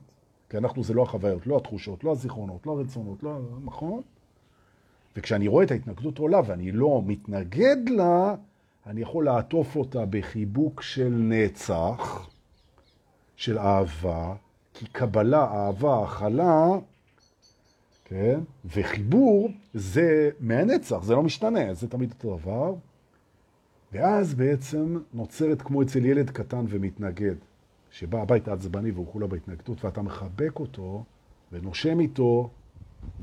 כי 0.50 0.58
אנחנו 0.58 0.84
זה 0.84 0.94
לא 0.94 1.02
החוויות, 1.02 1.46
לא 1.46 1.56
התחושות, 1.56 2.04
לא 2.04 2.12
הזיכרונות, 2.12 2.66
לא 2.66 2.72
הרצונות, 2.72 3.22
לא... 3.22 3.38
נכון? 3.64 4.02
וכשאני 5.16 5.48
רואה 5.48 5.64
את 5.64 5.70
ההתנגדות 5.70 6.18
עולה 6.18 6.40
ואני 6.46 6.72
לא 6.72 7.02
מתנגד 7.06 7.88
לה, 7.88 8.34
אני 8.86 9.00
יכול 9.00 9.24
לעטוף 9.24 9.76
אותה 9.76 10.04
בחיבוק 10.10 10.82
של 10.82 11.08
נצח, 11.08 12.28
של 13.36 13.58
אהבה, 13.58 14.34
כי 14.74 14.86
קבלה, 14.86 15.44
אהבה, 15.44 16.04
הכלה, 16.04 16.66
כן? 18.04 18.40
וחיבור 18.64 19.50
זה 19.74 20.30
מהנצח, 20.40 21.02
זה 21.02 21.14
לא 21.14 21.22
משתנה, 21.22 21.74
זה 21.74 21.88
תמיד 21.88 22.10
אותו 22.10 22.36
דבר. 22.36 22.74
ואז 23.92 24.34
בעצם 24.34 24.98
נוצרת 25.14 25.62
כמו 25.62 25.82
אצל 25.82 26.04
ילד 26.04 26.30
קטן 26.30 26.64
ומתנגד, 26.68 27.34
שבא 27.90 28.22
הביתה 28.22 28.52
עצבני 28.52 28.90
והוא 28.90 29.06
כולה 29.12 29.26
בהתנגדות, 29.26 29.84
ואתה 29.84 30.02
מחבק 30.02 30.60
אותו 30.60 31.04
ונושם 31.52 32.00
איתו 32.00 32.50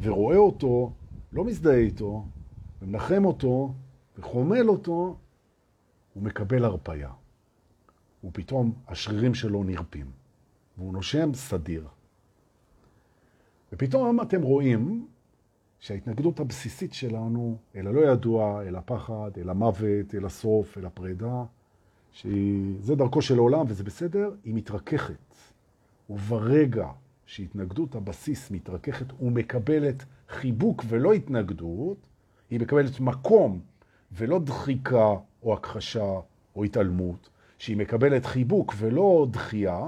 ורואה 0.01 0.37
אותו, 0.37 0.91
לא 1.31 1.45
מזדהה 1.45 1.77
איתו, 1.77 2.25
ומנחם 2.81 3.25
אותו 3.25 3.73
וחומל 4.17 4.69
אותו, 4.69 5.17
הוא 6.13 6.23
מקבל 6.23 6.65
הרפאיה. 6.65 7.11
ופתאום 8.23 8.73
השרירים 8.87 9.33
שלו 9.33 9.63
נרפים, 9.63 10.11
והוא 10.77 10.93
נושם 10.93 11.33
סדיר. 11.33 11.87
ופתאום 13.73 14.21
אתם 14.21 14.41
רואים 14.41 15.07
שההתנגדות 15.79 16.39
הבסיסית 16.39 16.93
שלנו 16.93 17.57
אל 17.75 17.87
הלא 17.87 18.11
ידוע, 18.11 18.63
אל 18.63 18.75
הפחד, 18.75 19.31
אל 19.37 19.49
המוות, 19.49 20.15
אל 20.15 20.25
הסוף, 20.25 20.77
אל 20.77 20.85
הפרידה, 20.85 21.43
שזה 22.15 22.95
דרכו 22.95 23.21
של 23.21 23.37
העולם 23.37 23.65
וזה 23.67 23.83
בסדר, 23.83 24.31
היא 24.43 24.53
מתרככת. 24.53 25.35
וברגע 26.09 26.87
שהתנגדות 27.25 27.95
הבסיס 27.95 28.51
מתרככת 28.51 29.21
ומקבלת 29.21 30.05
חיבוק 30.29 30.83
ולא 30.87 31.13
התנגדות, 31.13 31.97
היא 32.49 32.59
מקבלת 32.59 32.99
מקום 32.99 33.59
ולא 34.11 34.39
דחיקה 34.39 35.13
או 35.43 35.53
הכחשה 35.53 36.19
או 36.55 36.63
התעלמות, 36.63 37.29
שהיא 37.57 37.77
מקבלת 37.77 38.25
חיבוק 38.25 38.73
ולא 38.77 39.27
דחייה, 39.31 39.81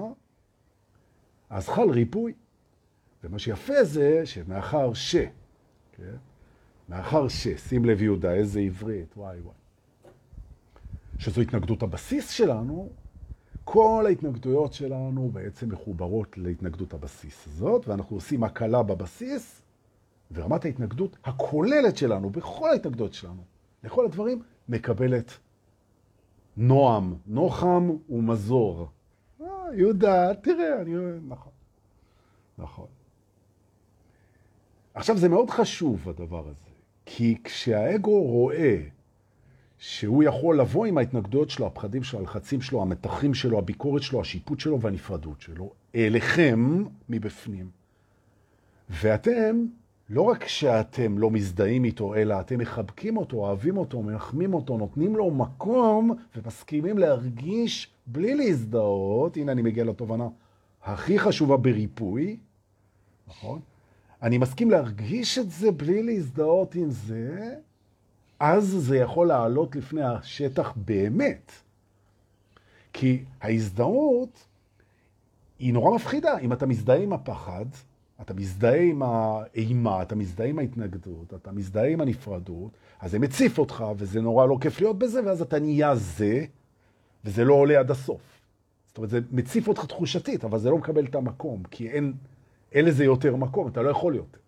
אז 1.49 1.69
חל 1.69 1.89
ריפוי. 1.89 2.33
ומה 3.23 3.39
שיפה 3.39 3.83
זה 3.83 4.25
שמאחר 4.25 4.93
ש, 4.93 5.15
כן? 5.91 6.15
מאחר 6.89 7.27
ש, 7.27 7.47
שים 7.47 7.85
לב 7.85 8.01
יהודה, 8.01 8.33
איזה 8.33 8.59
עברית, 8.59 9.17
וואי 9.17 9.39
וואי. 9.39 9.66
שזו 11.19 11.41
התנגדות 11.41 11.83
הבסיס 11.83 12.29
שלנו, 12.29 12.89
כל 13.63 14.03
ההתנגדויות 14.07 14.73
שלנו 14.73 15.29
בעצם 15.33 15.69
מחוברות 15.71 16.37
להתנגדות 16.37 16.93
הבסיס 16.93 17.47
הזאת, 17.47 17.87
ואנחנו 17.87 18.15
עושים 18.15 18.43
הקלה 18.43 18.83
בבסיס, 18.83 19.61
ורמת 20.31 20.65
ההתנגדות 20.65 21.17
הכוללת 21.23 21.97
שלנו, 21.97 22.29
בכל 22.29 22.69
ההתנגדויות 22.69 23.13
שלנו, 23.13 23.43
לכל 23.83 24.05
הדברים, 24.05 24.41
מקבלת 24.69 25.37
נועם, 26.57 27.15
נוחם 27.27 27.89
ומזור. 28.09 28.87
אה, 29.41 29.47
יהודה, 29.73 30.33
תראה, 30.33 30.81
אני... 30.81 30.93
נכון. 31.27 31.51
נכון. 32.57 32.87
עכשיו, 34.93 35.17
זה 35.17 35.29
מאוד 35.29 35.49
חשוב, 35.49 36.09
הדבר 36.09 36.47
הזה, 36.47 36.69
כי 37.05 37.37
כשהאגו 37.43 38.21
רואה 38.21 38.83
שהוא 39.79 40.23
יכול 40.23 40.59
לבוא 40.59 40.85
עם 40.85 40.97
ההתנגדויות 40.97 41.49
שלו, 41.49 41.67
הפחדים 41.67 42.03
שלו, 42.03 42.19
הלחצים 42.19 42.61
שלו, 42.61 42.81
המתחים 42.81 43.33
שלו, 43.33 43.57
הביקורת 43.57 44.03
שלו, 44.03 44.21
השיפוט 44.21 44.59
שלו 44.59 44.81
והנפרדות 44.81 45.41
שלו, 45.41 45.71
אליכם 45.95 46.83
מבפנים. 47.09 47.69
ואתם 48.89 49.65
לא 50.09 50.21
רק 50.21 50.47
שאתם 50.47 51.17
לא 51.17 51.31
מזדהים 51.31 51.83
איתו, 51.83 52.15
אלא 52.15 52.39
אתם 52.39 52.59
מחבקים 52.59 53.17
אותו, 53.17 53.37
אוהבים 53.37 53.77
אותו, 53.77 54.01
מנחמים 54.01 54.53
אותו, 54.53 54.77
נותנים 54.77 55.15
לו 55.15 55.31
מקום 55.31 56.11
ומסכימים 56.35 56.97
להרגיש 56.97 57.91
בלי 58.07 58.35
להזדהות, 58.35 59.37
הנה 59.37 59.51
אני 59.51 59.61
מגיע 59.61 59.83
לתובנה 59.83 60.27
הכי 60.83 61.19
חשובה 61.19 61.57
בריפוי, 61.57 62.37
נכון? 63.27 63.59
אני 64.21 64.37
מסכים 64.37 64.71
להרגיש 64.71 65.37
את 65.37 65.51
זה 65.51 65.71
בלי 65.71 66.03
להזדהות 66.03 66.75
עם 66.75 66.91
זה, 66.91 67.55
אז 68.39 68.63
זה 68.63 68.97
יכול 68.97 69.27
לעלות 69.27 69.75
לפני 69.75 70.03
השטח 70.03 70.73
באמת. 70.75 71.51
כי 72.93 73.23
ההזדהות 73.41 74.47
היא 75.59 75.73
נורא 75.73 75.95
מפחידה. 75.95 76.37
אם 76.37 76.53
אתה 76.53 76.65
מזדהה 76.65 76.97
עם 76.97 77.13
הפחד, 77.13 77.65
אתה 78.21 78.33
מזדהה 78.33 78.81
עם 78.81 79.01
האימה, 79.03 80.01
אתה 80.01 80.15
מזדהה 80.15 80.47
עם 80.47 80.59
ההתנגדות, 80.59 81.33
אתה 81.33 81.51
מזדהה 81.51 81.87
עם 81.87 82.01
הנפרדות, 82.01 82.71
אז 82.99 83.11
זה 83.11 83.19
מציף 83.19 83.57
אותך, 83.57 83.85
וזה 83.97 84.21
נורא 84.21 84.45
לא 84.45 84.57
כיף 84.61 84.81
להיות 84.81 84.99
בזה, 84.99 85.25
ואז 85.25 85.41
אתה 85.41 85.59
נהיה 85.59 85.95
זה, 85.95 86.45
וזה 87.25 87.45
לא 87.45 87.53
עולה 87.53 87.79
עד 87.79 87.91
הסוף. 87.91 88.21
זאת 88.87 88.97
אומרת, 88.97 89.09
זה 89.09 89.19
מציף 89.31 89.67
אותך 89.67 89.85
תחושתית, 89.85 90.43
אבל 90.43 90.59
זה 90.59 90.69
לא 90.69 90.77
מקבל 90.77 91.05
את 91.05 91.15
המקום, 91.15 91.63
כי 91.71 91.89
אין, 91.89 92.13
אין 92.71 92.85
לזה 92.85 93.03
יותר 93.03 93.35
מקום, 93.35 93.67
אתה 93.67 93.81
לא 93.81 93.89
יכול 93.89 94.15
יותר. 94.15 94.39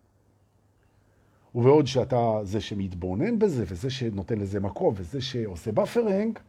ובעוד 1.56 1.88
שאתה 1.88 2.40
זה 2.44 2.62
שמתבונן 2.62 3.40
בזה, 3.40 3.64
וזה 3.68 3.90
שנותן 3.90 4.40
לזה 4.40 4.60
מקום, 4.60 4.94
וזה 4.98 5.22
שעושה 5.22 5.72
buffering, 5.72 6.40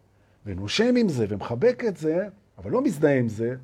ונושם 0.47 0.95
עם 0.97 1.09
זה, 1.09 1.27
ומחבק 1.29 1.83
את 1.89 1.97
זה, 1.97 2.29
אבל 2.59 2.71
לא 2.71 2.83
מזדהה 2.83 3.19
עם 3.19 3.29
זה, 3.29 3.55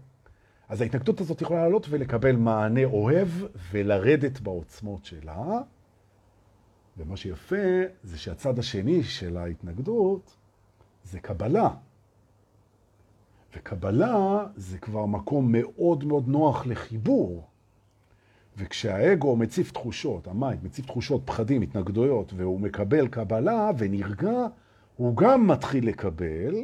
אז 0.69 0.81
ההתנגדות 0.81 1.21
הזאת 1.21 1.43
יכולה 1.43 1.63
לעלות 1.63 1.87
ולקבל 1.91 2.37
מענה 2.37 2.85
אוהב 2.85 3.29
ולרדת 3.73 4.41
בעוצמות 4.41 5.05
שלה. 5.05 5.61
ומה 6.97 7.17
שיפה 7.17 7.57
זה 8.03 8.19
שהצד 8.19 8.59
השני 8.59 9.03
של 9.03 9.37
ההתנגדות 9.37 10.37
זה 11.05 11.21
קבלה. 11.21 11.69
וקבלה 13.57 14.47
זה 14.57 14.79
כבר 14.79 15.07
מקום 15.07 15.53
מאוד 15.53 16.05
מאוד 16.05 16.29
נוח 16.29 16.67
לחיבור. 16.67 17.49
וכשהאגו 18.57 19.37
מציף 19.37 19.73
תחושות, 19.73 20.29
ה 20.29 20.36
mind 20.36 20.65
מציף 20.65 20.87
תחושות, 20.87 21.23
פחדים, 21.25 21.63
התנגדויות, 21.63 22.33
והוא 22.37 22.61
מקבל 22.61 23.09
קבלה 23.09 23.71
ונרגע, 23.79 24.47
הוא 24.97 25.17
גם 25.17 25.47
מתחיל 25.47 25.89
לקבל, 25.89 26.55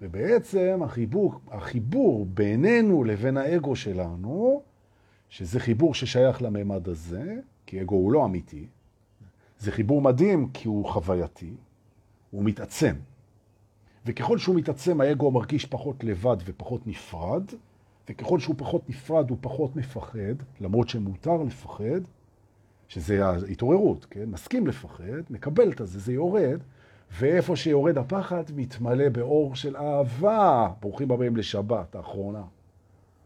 ובעצם 0.00 0.80
החיבור, 0.84 1.40
החיבור 1.50 2.26
בינינו 2.26 3.04
לבין 3.04 3.36
האגו 3.36 3.76
שלנו, 3.76 4.62
שזה 5.28 5.60
חיבור 5.60 5.94
ששייך 5.94 6.42
לממד 6.42 6.88
הזה, 6.88 7.36
כי 7.66 7.82
אגו 7.82 7.94
הוא 7.94 8.12
לא 8.12 8.24
אמיתי, 8.24 8.66
זה 9.58 9.72
חיבור 9.72 10.02
מדהים 10.02 10.48
כי 10.48 10.68
הוא 10.68 10.88
חווייתי, 10.88 11.50
הוא 12.30 12.44
מתעצם. 12.44 12.94
וככל 14.06 14.38
שהוא 14.38 14.56
מתעצם, 14.56 15.00
האגו 15.00 15.30
מרגיש 15.30 15.66
פחות 15.66 16.04
לבד 16.04 16.36
ופחות 16.44 16.86
נפרד, 16.86 17.44
וככל 18.08 18.38
שהוא 18.38 18.54
פחות 18.58 18.88
נפרד, 18.88 19.30
הוא 19.30 19.38
פחות 19.40 19.76
מפחד, 19.76 20.34
למרות 20.60 20.88
שמותר 20.88 21.42
לפחד, 21.42 22.00
שזה 22.88 23.26
ההתעוררות, 23.26 24.06
כן? 24.10 24.24
מסכים 24.24 24.66
לפחד, 24.66 25.22
מקבל 25.30 25.72
את 25.72 25.78
זה, 25.84 26.00
זה 26.00 26.12
יורד, 26.12 26.60
ואיפה 27.12 27.56
שיורד 27.56 27.98
הפחד, 27.98 28.42
מתמלא 28.56 29.08
באור 29.08 29.56
של 29.56 29.76
אהבה. 29.76 30.68
ברוכים 30.80 31.10
הבאים 31.10 31.36
לשבת 31.36 31.94
האחרונה 31.94 32.42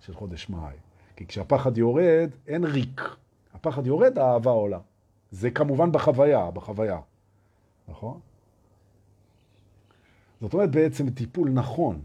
של 0.01 0.15
חודש 0.15 0.49
מאי. 0.51 0.75
כי 1.17 1.27
כשהפחד 1.27 1.79
יורד, 1.79 2.31
אין 2.47 2.65
ריק. 2.65 3.03
הפחד 3.55 3.87
יורד, 3.87 4.19
האהבה 4.19 4.51
עולה. 4.51 4.79
זה 5.31 5.51
כמובן 5.51 5.93
בחוויה, 5.93 6.51
בחוויה. 6.51 7.01
נכון? 7.89 8.21
זאת 10.41 10.55
אומרת, 10.55 10.71
בעצם 10.71 11.11
טיפול 11.11 11.51
נכון 11.51 12.01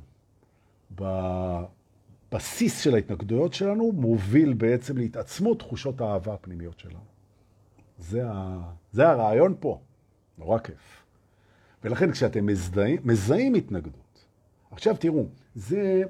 בבסיס 2.34 2.82
של 2.82 2.96
ההתנגדויות 2.96 3.54
שלנו, 3.54 3.92
מוביל 3.92 4.54
בעצם 4.54 4.98
להתעצמות 4.98 5.60
תחושות 5.60 6.02
האהבה 6.02 6.34
הפנימיות 6.34 6.80
שלנו. 6.80 7.04
זה, 7.98 8.30
ה... 8.30 8.62
זה 8.92 9.10
הרעיון 9.10 9.56
פה. 9.60 9.80
נורא 10.38 10.60
כיף. 10.60 11.04
ולכן 11.84 12.12
כשאתם 12.12 12.46
מזהים, 12.46 12.98
מזהים 13.04 13.54
התנגדות, 13.54 14.26
עכשיו 14.72 14.98
תראו, 14.98 15.26
זה 15.56 16.04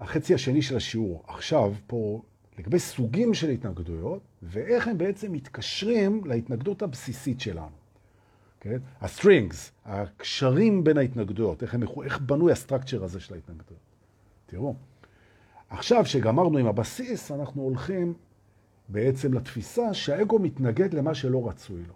החצי 0.00 0.34
השני 0.34 0.62
של 0.62 0.76
השיעור. 0.76 1.22
עכשיו 1.26 1.72
פה, 1.86 2.22
לגבי 2.58 2.78
סוגים 2.78 3.34
של 3.34 3.50
התנגדויות, 3.50 4.22
ואיך 4.42 4.88
הם 4.88 4.98
בעצם 4.98 5.32
מתקשרים 5.32 6.24
להתנגדות 6.24 6.82
הבסיסית 6.82 7.40
שלנו. 7.40 7.76
כן? 8.60 8.78
ה 9.00 9.08
strings, 9.08 9.72
הקשרים 9.84 10.84
בין 10.84 10.98
ההתנגדויות, 10.98 11.62
איך, 11.62 11.74
הם, 11.74 11.82
איך 12.04 12.20
בנוי 12.20 12.52
ה 12.52 12.57
structure 12.57 13.04
הזה 13.04 13.20
של 13.20 13.34
ההתנגדויות. 13.34 13.82
תראו, 14.46 14.74
עכשיו 15.70 16.06
שגמרנו 16.06 16.58
עם 16.58 16.66
הבסיס, 16.66 17.30
אנחנו 17.30 17.62
הולכים 17.62 18.14
בעצם 18.88 19.34
לתפיסה 19.34 19.94
שהאגו 19.94 20.38
מתנגד 20.38 20.94
למה 20.94 21.14
שלא 21.14 21.48
רצוי 21.48 21.82
לו. 21.88 21.94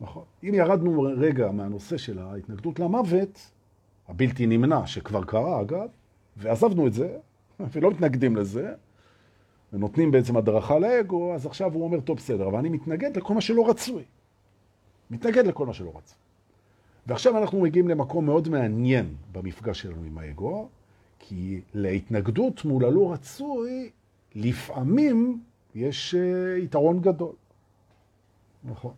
נכון. 0.00 0.24
אם 0.42 0.54
ירדנו 0.54 1.02
רגע 1.16 1.50
מהנושא 1.50 1.96
של 1.96 2.18
ההתנגדות 2.18 2.78
למוות, 2.78 3.50
הבלתי 4.08 4.46
נמנע, 4.46 4.86
שכבר 4.86 5.24
קרה 5.24 5.60
אגב, 5.60 5.88
ועזבנו 6.36 6.86
את 6.86 6.92
זה, 6.92 7.18
ולא 7.72 7.90
מתנגדים 7.90 8.36
לזה, 8.36 8.74
ונותנים 9.72 10.10
בעצם 10.10 10.36
הדרכה 10.36 10.78
לאגו, 10.78 11.34
אז 11.34 11.46
עכשיו 11.46 11.74
הוא 11.74 11.84
אומר, 11.84 12.00
טוב, 12.00 12.16
בסדר, 12.16 12.48
אבל 12.48 12.58
אני 12.58 12.68
מתנגד 12.68 13.16
לכל 13.16 13.34
מה 13.34 13.40
שלא 13.40 13.70
רצוי. 13.70 14.04
מתנגד 15.10 15.46
לכל 15.46 15.66
מה 15.66 15.72
שלא 15.72 15.92
רצוי. 15.96 16.18
ועכשיו 17.06 17.38
אנחנו 17.38 17.60
מגיעים 17.60 17.88
למקום 17.88 18.26
מאוד 18.26 18.48
מעניין 18.48 19.14
במפגש 19.32 19.80
שלנו 19.80 20.04
עם 20.04 20.18
האגו, 20.18 20.68
כי 21.20 21.60
להתנגדות 21.74 22.64
מול 22.64 22.84
הלא 22.84 23.12
רצוי, 23.12 23.90
לפעמים 24.34 25.42
יש 25.74 26.14
uh, 26.14 26.64
יתרון 26.64 27.00
גדול. 27.00 27.34
נכון. 28.64 28.94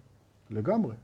לגמרי. 0.51 0.95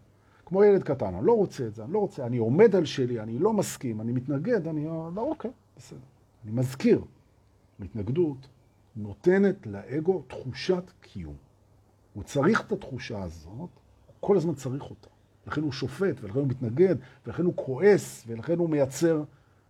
כמו 0.46 0.64
ילד 0.64 0.82
קטן, 0.82 1.14
אני 1.14 1.26
לא 1.26 1.32
רוצה 1.32 1.66
את 1.66 1.74
זה, 1.74 1.84
אני 1.84 1.92
לא 1.92 1.98
רוצה, 1.98 2.26
אני 2.26 2.38
עומד 2.38 2.76
על 2.76 2.84
שלי, 2.84 3.20
אני 3.20 3.38
לא 3.38 3.52
מסכים, 3.52 4.00
אני 4.00 4.12
מתנגד, 4.12 4.68
אני 4.68 4.84
לא, 4.84 5.10
אוקיי, 5.16 5.50
בסדר. 5.76 5.98
אני 6.44 6.52
מזכיר, 6.52 7.04
התנגדות 7.80 8.48
נותנת 8.96 9.66
לאגו 9.66 10.22
תחושת 10.26 10.82
קיום. 11.00 11.34
הוא 12.14 12.22
צריך 12.22 12.60
את 12.60 12.72
התחושה 12.72 13.22
הזאת, 13.22 13.56
הוא 13.56 13.68
כל 14.20 14.36
הזמן 14.36 14.54
צריך 14.54 14.82
אותה. 14.82 15.08
לכן 15.46 15.60
הוא 15.60 15.72
שופט, 15.72 16.16
ולכן 16.20 16.38
הוא 16.38 16.48
מתנגד, 16.48 16.96
ולכן 17.26 17.44
הוא 17.44 17.54
כועס, 17.56 18.24
ולכן 18.26 18.58
הוא 18.58 18.70
מייצר 18.70 19.22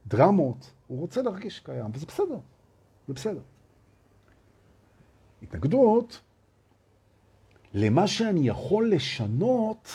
דרמות. 0.06 0.72
הוא 0.88 1.00
רוצה 1.00 1.22
להרגיש 1.22 1.60
קיים, 1.60 1.86
וזה 1.94 2.06
בסדר, 2.06 2.38
זה 3.08 3.14
בסדר. 3.14 3.40
התנגדות 5.42 6.20
למה 7.74 8.06
שאני 8.06 8.48
יכול 8.48 8.92
לשנות, 8.92 9.88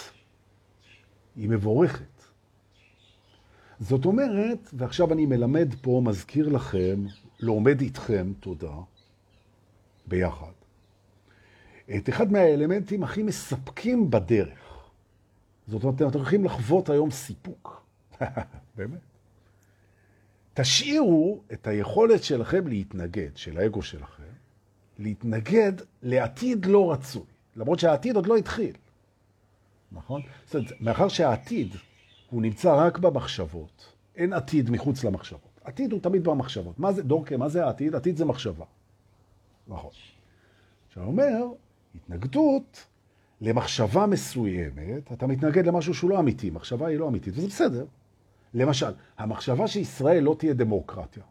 היא 1.36 1.50
מבורכת. 1.50 2.24
זאת 3.80 4.06
אומרת, 4.06 4.70
ועכשיו 4.74 5.14
אני 5.14 5.26
מלמד 5.26 5.74
פה, 5.82 6.02
מזכיר 6.06 6.50
לכם, 6.50 7.06
לומד 7.40 7.82
איתכם, 7.82 8.34
תודה, 8.40 8.76
ביחד, 10.08 10.52
את 11.96 12.10
אחד 12.10 12.32
מהאלמנטים 12.32 13.04
הכי 13.04 13.24
מספקים 13.24 14.10
בדרך. 14.12 14.90
זאת 15.68 15.84
אומרת, 15.84 16.02
אתם 16.02 16.18
הולכים 16.18 16.46
לחוות 16.46 16.90
היום 16.90 17.12
סיפוק. 17.12 17.86
באמת. 18.76 19.13
תשאירו 20.54 21.42
את 21.54 21.68
היכולת 21.68 22.24
שלכם 22.24 22.68
להתנגד, 22.68 23.30
של 23.36 23.58
האגו 23.58 23.82
שלכם, 23.82 24.24
להתנגד 25.00 25.74
לעתיד 26.04 26.66
לא 26.66 26.92
רצוי. 26.92 27.24
למרות 27.56 27.80
שהעתיד 27.80 28.16
עוד 28.16 28.28
לא 28.28 28.38
התחיל. 28.38 28.76
נכון? 29.92 30.22
זאת 30.46 30.56
אומרת, 30.56 30.72
מאחר 30.82 31.08
שהעתיד 31.08 31.76
הוא 32.30 32.42
נמצא 32.42 32.76
רק 32.76 32.98
במחשבות, 32.98 33.94
אין 34.16 34.34
עתיד 34.34 34.70
מחוץ 34.70 35.04
למחשבות. 35.04 35.60
עתיד 35.64 35.92
הוא 35.92 36.02
תמיד 36.02 36.24
במחשבות. 36.24 36.80
מה 36.80 36.94
זה, 36.94 37.04
דורקה, 37.04 37.38
מה 37.38 37.50
זה 37.50 37.66
העתיד? 37.66 37.96
עתיד 37.96 38.18
זה 38.18 38.26
מחשבה. 38.26 38.66
נכון. 39.68 39.92
עכשיו 40.88 41.04
אומר, 41.04 41.46
התנגדות 41.96 42.86
למחשבה 43.42 44.06
מסוימת, 44.06 45.12
אתה 45.14 45.28
מתנגד 45.28 45.68
למשהו 45.68 45.94
שהוא 45.94 46.10
לא 46.10 46.20
אמיתי, 46.20 46.50
מחשבה 46.50 46.88
היא 46.88 47.00
לא 47.00 47.08
אמיתית, 47.08 47.34
וזה 47.38 47.48
בסדר. 47.48 47.86
למשל, 48.54 48.92
המחשבה 49.18 49.68
שישראל 49.68 50.24
לא 50.24 50.36
תהיה 50.40 50.54
דמוקרטיה 50.54 51.24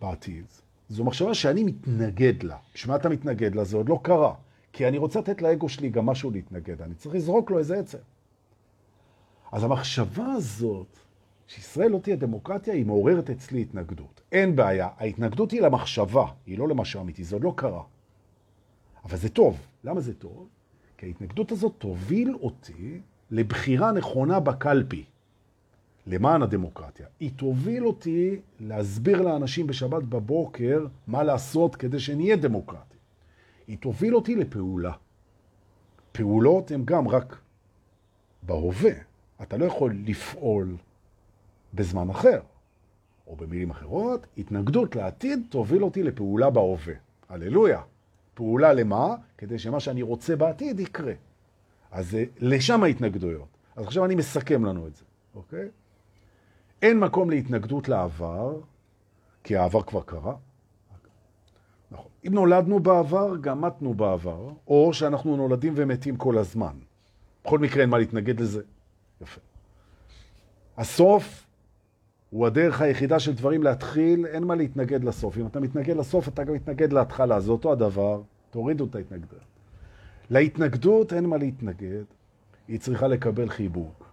בעתיד, 0.00 0.44
זו 0.88 1.04
מחשבה 1.04 1.34
שאני 1.34 1.64
מתנגד 1.64 2.42
לה. 2.42 2.56
בשביל 2.74 2.92
מה 2.92 2.96
אתה 2.96 3.08
מתנגד 3.08 3.54
לה? 3.54 3.64
זה 3.64 3.76
עוד 3.76 3.88
לא 3.88 4.00
קרה. 4.02 4.34
כי 4.72 4.88
אני 4.88 4.98
רוצה 4.98 5.20
לתת 5.20 5.42
לאגו 5.42 5.68
שלי 5.68 5.88
גם 5.88 6.06
משהו 6.06 6.30
להתנגד, 6.30 6.82
אני 6.82 6.94
צריך 6.94 7.14
לזרוק 7.14 7.50
לו 7.50 7.58
איזה 7.58 7.78
עצר. 7.78 7.98
אז 9.52 9.64
המחשבה 9.64 10.24
הזאת, 10.24 10.98
שישראל 11.46 11.90
לא 11.90 11.98
תהיה 11.98 12.16
דמוקרטיה, 12.16 12.74
היא 12.74 12.86
מעוררת 12.86 13.30
אצלי 13.30 13.60
התנגדות. 13.60 14.20
אין 14.32 14.56
בעיה, 14.56 14.88
ההתנגדות 14.98 15.50
היא 15.50 15.60
למחשבה, 15.60 16.26
היא 16.46 16.58
לא 16.58 16.68
למשהו 16.68 17.00
אמיתי, 17.00 17.24
זה 17.24 17.36
עוד 17.36 17.44
לא 17.44 17.52
קרה. 17.56 17.82
אבל 19.04 19.16
זה 19.16 19.28
טוב. 19.28 19.66
למה 19.84 20.00
זה 20.00 20.14
טוב? 20.14 20.48
כי 20.98 21.06
ההתנגדות 21.06 21.52
הזאת 21.52 21.74
תוביל 21.78 22.34
אותי 22.34 23.00
לבחירה 23.30 23.92
נכונה 23.92 24.40
בקלפי, 24.40 25.04
למען 26.06 26.42
הדמוקרטיה. 26.42 27.06
היא 27.20 27.30
תוביל 27.36 27.86
אותי 27.86 28.40
להסביר 28.60 29.22
לאנשים 29.22 29.66
בשבת 29.66 30.02
בבוקר 30.02 30.86
מה 31.06 31.22
לעשות 31.22 31.76
כדי 31.76 31.98
שנהיה 31.98 32.36
דמוקרטים. 32.36 32.98
היא 33.66 33.78
תוביל 33.78 34.14
אותי 34.14 34.34
לפעולה. 34.34 34.92
פעולות 36.12 36.70
הן 36.70 36.82
גם 36.84 37.08
רק 37.08 37.38
בהווה. 38.42 38.92
אתה 39.42 39.56
לא 39.56 39.64
יכול 39.64 39.96
לפעול 40.04 40.76
בזמן 41.74 42.10
אחר. 42.10 42.40
או 43.26 43.36
במילים 43.36 43.70
אחרות, 43.70 44.26
התנגדות 44.38 44.96
לעתיד 44.96 45.46
תוביל 45.50 45.84
אותי 45.84 46.02
לפעולה 46.02 46.50
בהווה. 46.50 46.94
הללויה. 47.28 47.80
פעולה 48.34 48.72
למה? 48.72 49.16
כדי 49.38 49.58
שמה 49.58 49.80
שאני 49.80 50.02
רוצה 50.02 50.36
בעתיד 50.36 50.80
יקרה. 50.80 51.12
אז 51.90 52.14
אה, 52.14 52.24
לשם 52.38 52.82
ההתנגדויות. 52.82 53.48
אז 53.76 53.84
עכשיו 53.84 54.04
אני 54.04 54.14
מסכם 54.14 54.64
לנו 54.64 54.86
את 54.86 54.96
זה, 54.96 55.04
אוקיי? 55.34 55.68
אין 56.82 57.00
מקום 57.00 57.30
להתנגדות 57.30 57.88
לעבר, 57.88 58.60
כי 59.44 59.56
העבר 59.56 59.82
כבר 59.82 60.02
קרה. 60.02 60.34
נכון. 61.90 62.10
אם 62.26 62.34
נולדנו 62.34 62.80
בעבר, 62.80 63.36
גם 63.40 63.60
מתנו 63.60 63.94
בעבר, 63.94 64.48
או 64.68 64.92
שאנחנו 64.92 65.36
נולדים 65.36 65.72
ומתים 65.76 66.16
כל 66.16 66.38
הזמן. 66.38 66.76
בכל 67.44 67.58
מקרה 67.58 67.82
אין 67.82 67.90
מה 67.90 67.98
להתנגד 67.98 68.40
לזה. 68.40 68.62
יפה. 69.20 69.40
הסוף 70.76 71.46
הוא 72.30 72.46
הדרך 72.46 72.80
היחידה 72.80 73.20
של 73.20 73.34
דברים 73.34 73.62
להתחיל, 73.62 74.26
אין 74.26 74.44
מה 74.44 74.54
להתנגד 74.54 75.04
לסוף. 75.04 75.38
אם 75.38 75.46
אתה 75.46 75.60
מתנגד 75.60 75.96
לסוף, 75.96 76.28
אתה 76.28 76.44
גם 76.44 76.54
מתנגד 76.54 76.92
להתחלה. 76.92 77.40
זה 77.40 77.52
אותו 77.52 77.72
הדבר, 77.72 78.22
תורידו 78.50 78.84
את 78.84 78.94
ההתנגדות. 78.94 79.40
להתנגדות 80.30 81.12
אין 81.12 81.26
מה 81.26 81.36
להתנגד, 81.36 82.04
היא 82.68 82.80
צריכה 82.80 83.08
לקבל 83.08 83.48
חיבוק. 83.48 84.05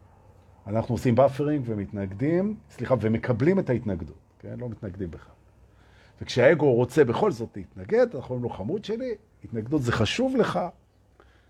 אנחנו 0.67 0.95
עושים 0.95 1.15
buffering 1.15 1.63
ומתנגדים, 1.65 2.55
סליחה, 2.69 2.95
ומקבלים 3.01 3.59
את 3.59 3.69
ההתנגדות, 3.69 4.17
כן? 4.39 4.59
לא 4.59 4.69
מתנגדים 4.69 5.11
בכלל. 5.11 5.33
וכשהאגו 6.21 6.73
רוצה 6.73 7.03
בכל 7.03 7.31
זאת 7.31 7.49
להתנגד, 7.55 8.07
אנחנו 8.15 8.35
אומרים 8.35 8.43
לו, 8.43 8.49
חמוד 8.49 8.85
שלי, 8.85 9.15
התנגדות 9.43 9.81
זה 9.81 9.91
חשוב 9.91 10.35
לך, 10.35 10.59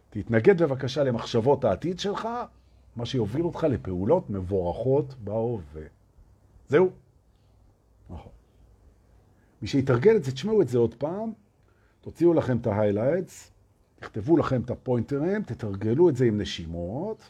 תתנגד 0.09 0.61
בבקשה 0.61 1.03
למחשבות 1.03 1.65
העתיד 1.65 1.99
שלך, 1.99 2.27
מה 2.95 3.05
שיוביל 3.05 3.45
אותך 3.45 3.63
לפעולות 3.63 4.29
מבורכות 4.29 5.15
בהווה. 5.23 5.81
זהו. 6.69 6.89
נכון. 8.09 8.31
מי 9.61 9.67
שיתרגל 9.67 10.15
את 10.15 10.23
זה, 10.23 10.31
תשמעו 10.31 10.61
את 10.61 10.67
זה 10.67 10.77
עוד 10.77 10.95
פעם, 10.95 11.31
תוציאו 12.01 12.33
לכם 12.33 12.57
את 12.57 12.67
ההיילייטס, 12.67 13.51
תכתבו 13.99 14.37
לכם 14.37 14.61
את 14.61 14.69
הפוינטרים, 14.69 15.43
תתרגלו 15.43 16.09
את 16.09 16.15
זה 16.15 16.25
עם 16.25 16.41
נשימות. 16.41 17.29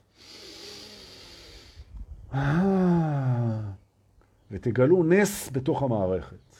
ותגלו 4.52 5.04
נס 5.04 5.50
בתוך 5.52 5.84
המערכת. 5.84 6.56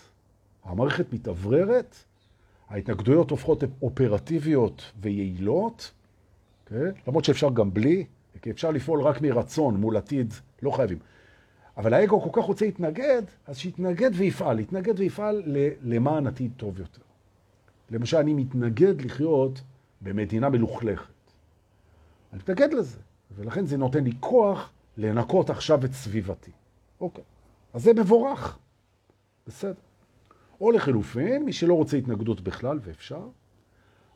המערכת 0.64 1.14
מתאווררת, 1.14 1.96
ההתנגדויות 2.70 3.32
הופכות 3.32 3.64
אופרטיביות 3.82 4.92
ויעילות? 5.02 5.92
כן? 6.66 6.92
למרות 7.08 7.26
שאפשר 7.26 7.50
גם 7.50 7.74
בלי, 7.74 8.06
כי 8.42 8.52
אפשר 8.52 8.72
לפעול 8.72 9.02
רק 9.02 9.22
מרצון 9.22 9.76
מול 9.76 9.98
עתיד, 9.98 10.34
לא 10.62 10.72
חייבים. 10.72 10.98
אבל 11.78 11.94
האגו 11.94 12.22
כל 12.22 12.42
כך 12.42 12.48
רוצה 12.48 12.66
להתנגד, 12.66 13.24
אז 13.48 13.58
שיתנגד 13.58 14.12
ויפעל, 14.14 14.60
יתנגד 14.60 15.00
ויפעל 15.00 15.44
למען 15.82 16.28
עתיד 16.28 16.52
טוב 16.58 16.80
יותר. 16.80 17.02
למשל, 17.92 18.18
אני 18.18 18.34
מתנגד 18.34 19.02
לחיות 19.02 19.62
במדינה 20.02 20.50
מלוכלכת. 20.50 21.14
אני 22.34 22.40
מתנגד 22.40 22.74
לזה, 22.74 23.00
ולכן 23.36 23.66
זה 23.66 23.78
נותן 23.78 24.04
לי 24.04 24.12
כוח 24.20 24.73
לנקות 24.98 25.50
עכשיו 25.50 25.86
את 25.86 25.94
סביבתי. 25.94 26.52
אוקיי, 27.02 27.24
אז 27.74 27.84
זה 27.84 27.94
מבורך, 27.94 28.60
בסדר. 29.48 29.74
או 30.62 30.72
לחילופין, 30.72 31.46
מי 31.46 31.54
שלא 31.54 31.74
רוצה 31.74 31.98
התנגדות 31.98 32.42
בכלל, 32.42 32.80
ואפשר, 32.84 33.28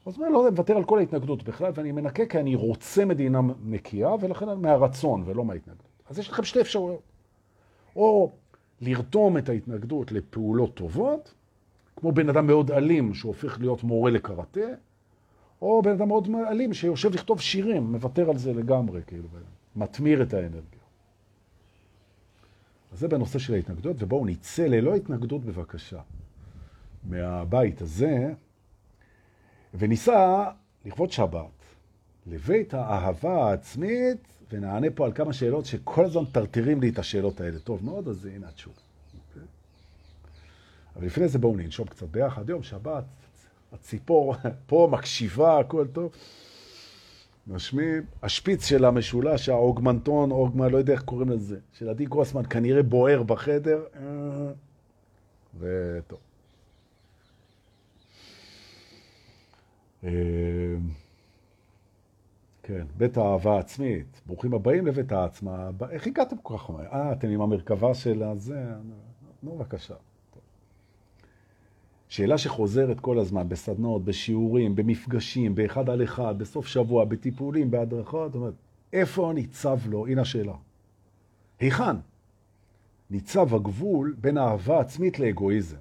אז 0.05 0.17
אומר, 0.17 0.29
לא, 0.29 0.51
מוותר 0.51 0.77
על 0.77 0.83
כל 0.83 0.99
ההתנגדות 0.99 1.43
בכלל, 1.43 1.71
ואני 1.75 1.91
מנקה 1.91 2.25
כי 2.25 2.39
אני 2.39 2.55
רוצה 2.55 3.05
מדינה 3.05 3.39
נקייה, 3.63 4.09
ולכן 4.21 4.45
מהרצון 4.61 5.23
ולא 5.25 5.45
מההתנגדות. 5.45 5.87
אז 6.09 6.19
יש 6.19 6.29
לכם 6.29 6.43
שתי 6.43 6.61
אפשרויות. 6.61 7.01
או 7.95 8.31
לרתום 8.81 9.37
את 9.37 9.49
ההתנגדות 9.49 10.11
לפעולות 10.11 10.73
טובות, 10.75 11.33
כמו 11.95 12.11
בן 12.11 12.29
אדם 12.29 12.47
מאוד 12.47 12.71
אלים 12.71 13.13
שהופך 13.13 13.59
להיות 13.59 13.83
מורה 13.83 14.11
לקראטה, 14.11 14.69
או 15.61 15.81
בן 15.81 15.91
אדם 15.91 16.07
מאוד 16.07 16.27
אלים 16.49 16.73
שיושב 16.73 17.13
לכתוב 17.13 17.41
שירים, 17.41 17.91
מוותר 17.91 18.29
על 18.29 18.37
זה 18.37 18.53
לגמרי, 18.53 19.01
כאילו, 19.07 19.27
מתמיר 19.77 20.23
את 20.23 20.33
האנרגיה. 20.33 20.79
אז 22.91 22.99
זה 22.99 23.07
בנושא 23.07 23.39
של 23.39 23.53
ההתנגדות, 23.53 23.95
ובואו 23.99 24.25
נצא 24.25 24.65
ללא 24.65 24.95
התנגדות 24.95 25.45
בבקשה 25.45 26.01
מהבית 27.03 27.81
הזה, 27.81 28.33
וניסע 29.73 30.49
לכבוד 30.85 31.11
שבת 31.11 31.57
לבית 32.25 32.73
האהבה 32.73 33.49
העצמית, 33.49 34.17
ונענה 34.51 34.87
פה 34.95 35.05
על 35.05 35.13
כמה 35.13 35.33
שאלות 35.33 35.65
שכל 35.65 36.05
הזמן 36.05 36.25
טרטרים 36.25 36.81
לי 36.81 36.89
את 36.89 36.99
השאלות 36.99 37.41
האלה. 37.41 37.59
טוב 37.59 37.85
מאוד, 37.85 38.07
אז 38.07 38.25
הנה 38.25 38.47
התשובה. 38.47 38.75
אוקיי? 39.29 39.47
אבל 40.95 41.05
לפני 41.05 41.27
זה 41.27 41.39
בואו 41.39 41.55
ננשום 41.55 41.87
קצת 41.87 42.07
ביחד. 42.07 42.49
יום 42.49 42.63
שבת, 42.63 43.03
הציפור 43.73 44.35
פה 44.67 44.89
מקשיבה, 44.91 45.59
הכל 45.59 45.87
טוב. 45.87 46.11
נשמים, 47.47 48.03
השפיץ 48.23 48.65
של 48.65 48.85
המשולש, 48.85 49.49
האוגמנטון, 49.49 50.31
אוגמה, 50.31 50.67
לא 50.67 50.77
יודע 50.77 50.93
איך 50.93 51.01
קוראים 51.01 51.29
לזה, 51.29 51.59
של 51.73 51.89
עדי 51.89 52.05
גרוסמן, 52.05 52.43
כנראה 52.49 52.83
בוער 52.83 53.23
בחדר, 53.23 53.83
אה, 53.95 54.51
וטוב. 55.59 56.19
אה, 60.03 60.09
כן, 62.63 62.85
בית 62.97 63.17
האהבה 63.17 63.55
העצמית, 63.55 64.21
ברוכים 64.25 64.53
הבאים 64.53 64.87
לבית 64.87 65.11
העצמה, 65.11 65.69
איך 65.89 66.07
הגעתם 66.07 66.35
כל 66.43 66.57
כך 66.57 66.69
מהר? 66.69 66.85
אה, 66.85 67.11
אתם 67.11 67.27
עם 67.27 67.41
המרכבה 67.41 67.93
של 67.93 68.23
הזה, 68.23 68.65
נו, 69.43 69.55
בבקשה. 69.55 69.95
שאלה 72.09 72.37
שחוזרת 72.37 72.99
כל 72.99 73.19
הזמן, 73.19 73.49
בסדנות, 73.49 74.05
בשיעורים, 74.05 74.75
במפגשים, 74.75 75.55
באחד 75.55 75.89
על 75.89 76.03
אחד, 76.03 76.37
בסוף 76.37 76.67
שבוע, 76.67 77.05
בטיפולים, 77.05 77.71
בהדרכות, 77.71 78.31
זאת 78.31 78.39
אומרת, 78.39 78.53
איפה 78.93 79.31
ניצב 79.35 79.79
לו? 79.85 80.07
הנה 80.07 80.21
השאלה. 80.21 80.53
היכן? 81.59 81.95
ניצב 83.09 83.55
הגבול 83.55 84.15
בין 84.21 84.37
אהבה 84.37 84.79
עצמית 84.79 85.19
לאגואיזם. 85.19 85.77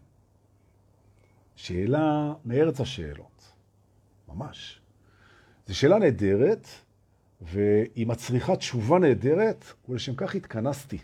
שאלה 1.56 2.34
מארץ 2.44 2.80
השאלות, 2.80 3.52
ממש. 4.28 4.80
זו 5.66 5.78
שאלה 5.78 5.98
נהדרת, 5.98 6.68
והיא 7.40 8.06
מצריכה 8.06 8.56
תשובה 8.56 8.98
נהדרת, 8.98 9.64
ולשם 9.88 10.14
כך 10.16 10.34
התכנסתי. 10.34 10.98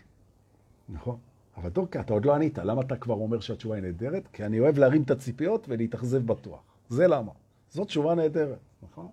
נכון? 0.89 1.17
אבל 1.57 1.69
דורקה, 1.69 1.99
אתה 1.99 2.13
עוד 2.13 2.25
לא 2.25 2.35
ענית, 2.35 2.57
למה 2.57 2.81
אתה 2.81 2.95
כבר 2.95 3.13
אומר 3.13 3.39
שהתשובה 3.39 3.75
היא 3.75 3.83
נהדרת? 3.83 4.27
כי 4.33 4.45
אני 4.45 4.59
אוהב 4.59 4.77
להרים 4.77 5.01
את 5.01 5.11
הציפיות 5.11 5.65
ולהתאכזב 5.69 6.25
בטוח. 6.25 6.61
זה 6.89 7.07
למה. 7.07 7.31
זאת 7.69 7.87
תשובה 7.87 8.15
נהדרת, 8.15 8.59
נכון? 8.83 9.07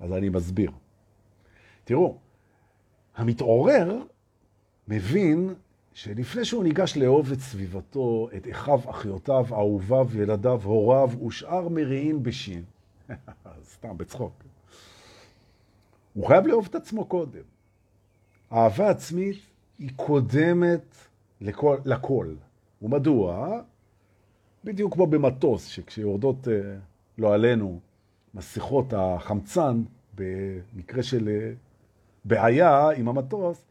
אז 0.00 0.12
אני 0.12 0.28
מסביר. 0.28 0.70
תראו, 1.84 2.18
המתעורר 3.16 4.02
מבין 4.88 5.54
שלפני 5.92 6.44
שהוא 6.44 6.64
ניגש 6.64 6.96
לאהוב 6.96 7.32
את 7.32 7.40
סביבתו, 7.40 8.28
את 8.36 8.46
אחיו, 8.50 8.80
אחיותיו, 8.90 9.46
אהוביו, 9.52 10.08
ילדיו, 10.14 10.60
הוריו 10.64 11.10
ושאר 11.26 11.68
מריעים 11.68 12.22
בשין, 12.22 12.64
סתם 13.72 13.98
בצחוק, 13.98 14.32
הוא 16.14 16.26
חייב 16.26 16.46
לאהוב 16.46 16.66
את 16.70 16.74
עצמו 16.74 17.04
קודם. 17.04 17.42
אהבה 18.52 18.90
עצמית 18.90 19.38
היא 19.78 19.90
קודמת 19.96 20.96
לכל, 21.40 21.76
לכל. 21.84 22.34
ומדוע? 22.82 23.60
בדיוק 24.64 24.94
כמו 24.94 25.06
במטוס, 25.06 25.66
שכשיורדות, 25.66 26.48
אה, 26.48 26.76
לא 27.18 27.34
עלינו, 27.34 27.80
מסכות 28.34 28.92
החמצן, 28.96 29.82
במקרה 30.14 31.02
של 31.02 31.28
אה, 31.28 31.52
בעיה 32.24 32.90
עם 32.90 33.08
המטוס, 33.08 33.64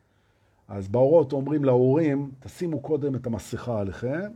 אז 0.68 0.88
בהוראות 0.88 1.34
אומרים 1.34 1.64
להורים, 1.64 2.32
תשימו 2.40 2.80
קודם 2.80 3.16
את 3.16 3.26
המסכה 3.26 3.80
עליכם, 3.80 4.32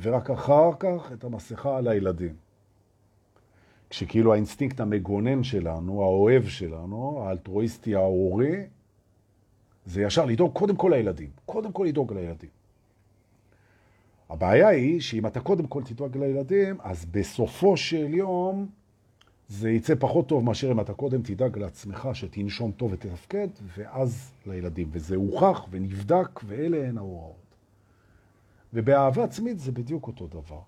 ורק 0.00 0.30
אחר 0.30 0.70
כך 0.78 1.12
את 1.12 1.24
המסכה 1.24 1.76
על 1.76 1.88
הילדים. 1.88 2.34
כשכאילו 3.90 4.32
האינסטינקט 4.32 4.80
המגונן 4.80 5.42
שלנו, 5.42 6.02
האוהב 6.02 6.44
שלנו, 6.44 7.22
האלטרואיסטי 7.22 7.94
ההורי, 7.94 8.66
זה 9.86 10.02
ישר 10.02 10.24
לדאוג 10.24 10.52
קודם 10.52 10.76
כל 10.76 10.92
לילדים. 10.94 11.30
קודם 11.46 11.72
כל 11.72 11.84
לדאוג 11.88 12.12
לילדים. 12.12 12.50
הבעיה 14.30 14.68
היא 14.68 15.00
שאם 15.00 15.26
אתה 15.26 15.40
קודם 15.40 15.66
כל 15.66 15.82
תדאג 15.82 16.16
לילדים, 16.16 16.76
אז 16.82 17.04
בסופו 17.04 17.76
של 17.76 18.14
יום 18.14 18.68
זה 19.48 19.70
יצא 19.70 19.94
פחות 19.98 20.28
טוב 20.28 20.44
מאשר 20.44 20.72
אם 20.72 20.80
אתה 20.80 20.94
קודם 20.94 21.22
תדאג 21.22 21.58
לעצמך 21.58 22.08
שתנשום 22.12 22.72
טוב 22.72 22.92
ותתפקד, 22.92 23.48
ואז 23.76 24.32
לילדים. 24.46 24.88
וזה 24.92 25.16
הוכח 25.16 25.66
ונבדק, 25.70 26.40
ואלה 26.44 26.88
הן 26.88 26.98
ההוראות. 26.98 27.56
ובאהבה 28.74 29.24
עצמית 29.24 29.58
זה 29.58 29.72
בדיוק 29.72 30.06
אותו 30.06 30.26
דבר. 30.26 30.60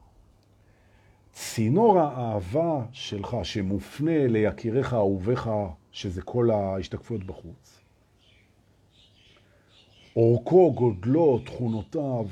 צינור 1.33 2.01
האהבה 2.01 2.85
שלך 2.93 3.37
שמופנה 3.43 4.27
ליקיריך, 4.27 4.95
אהוביך, 4.95 5.51
שזה 5.93 6.23
כל 6.23 6.51
ההשתקפויות 6.51 7.25
בחוץ, 7.25 7.81
אורכו, 10.17 10.73
גודלו, 10.75 11.39
תכונותיו, 11.39 12.27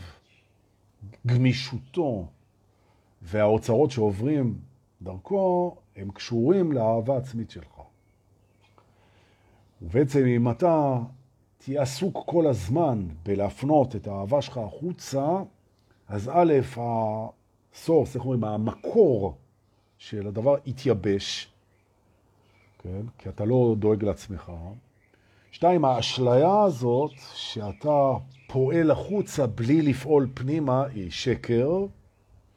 גמישותו 1.26 2.26
והאוצרות 3.22 3.90
שעוברים 3.90 4.58
דרכו, 5.02 5.76
הם 5.96 6.10
קשורים 6.10 6.72
לאהבה 6.72 7.16
עצמית 7.16 7.50
שלך. 7.50 7.80
ובעצם 9.82 10.26
אם 10.26 10.50
אתה 10.50 10.98
תהיה 11.58 11.82
עסוק 11.82 12.18
כל 12.26 12.46
הזמן 12.46 13.08
בלהפנות 13.22 13.96
את 13.96 14.06
האהבה 14.06 14.42
שלך 14.42 14.58
החוצה, 14.58 15.42
אז 16.08 16.30
א', 16.34 16.52
הסורס, 16.76 18.14
איך 18.16 18.24
אומרים, 18.24 18.44
המקור 18.44 19.36
של 19.98 20.26
הדבר 20.26 20.56
יתייבש, 20.66 21.52
כן? 22.78 23.02
כי 23.18 23.28
אתה 23.28 23.44
לא 23.44 23.74
דואג 23.78 24.04
לעצמך. 24.04 24.52
שתיים, 25.52 25.84
האשליה 25.84 26.62
הזאת 26.62 27.10
שאתה 27.34 28.12
פועל 28.46 28.90
החוצה 28.90 29.46
בלי 29.46 29.82
לפעול 29.82 30.28
פנימה 30.34 30.84
היא 30.84 31.10
שקר, 31.10 31.86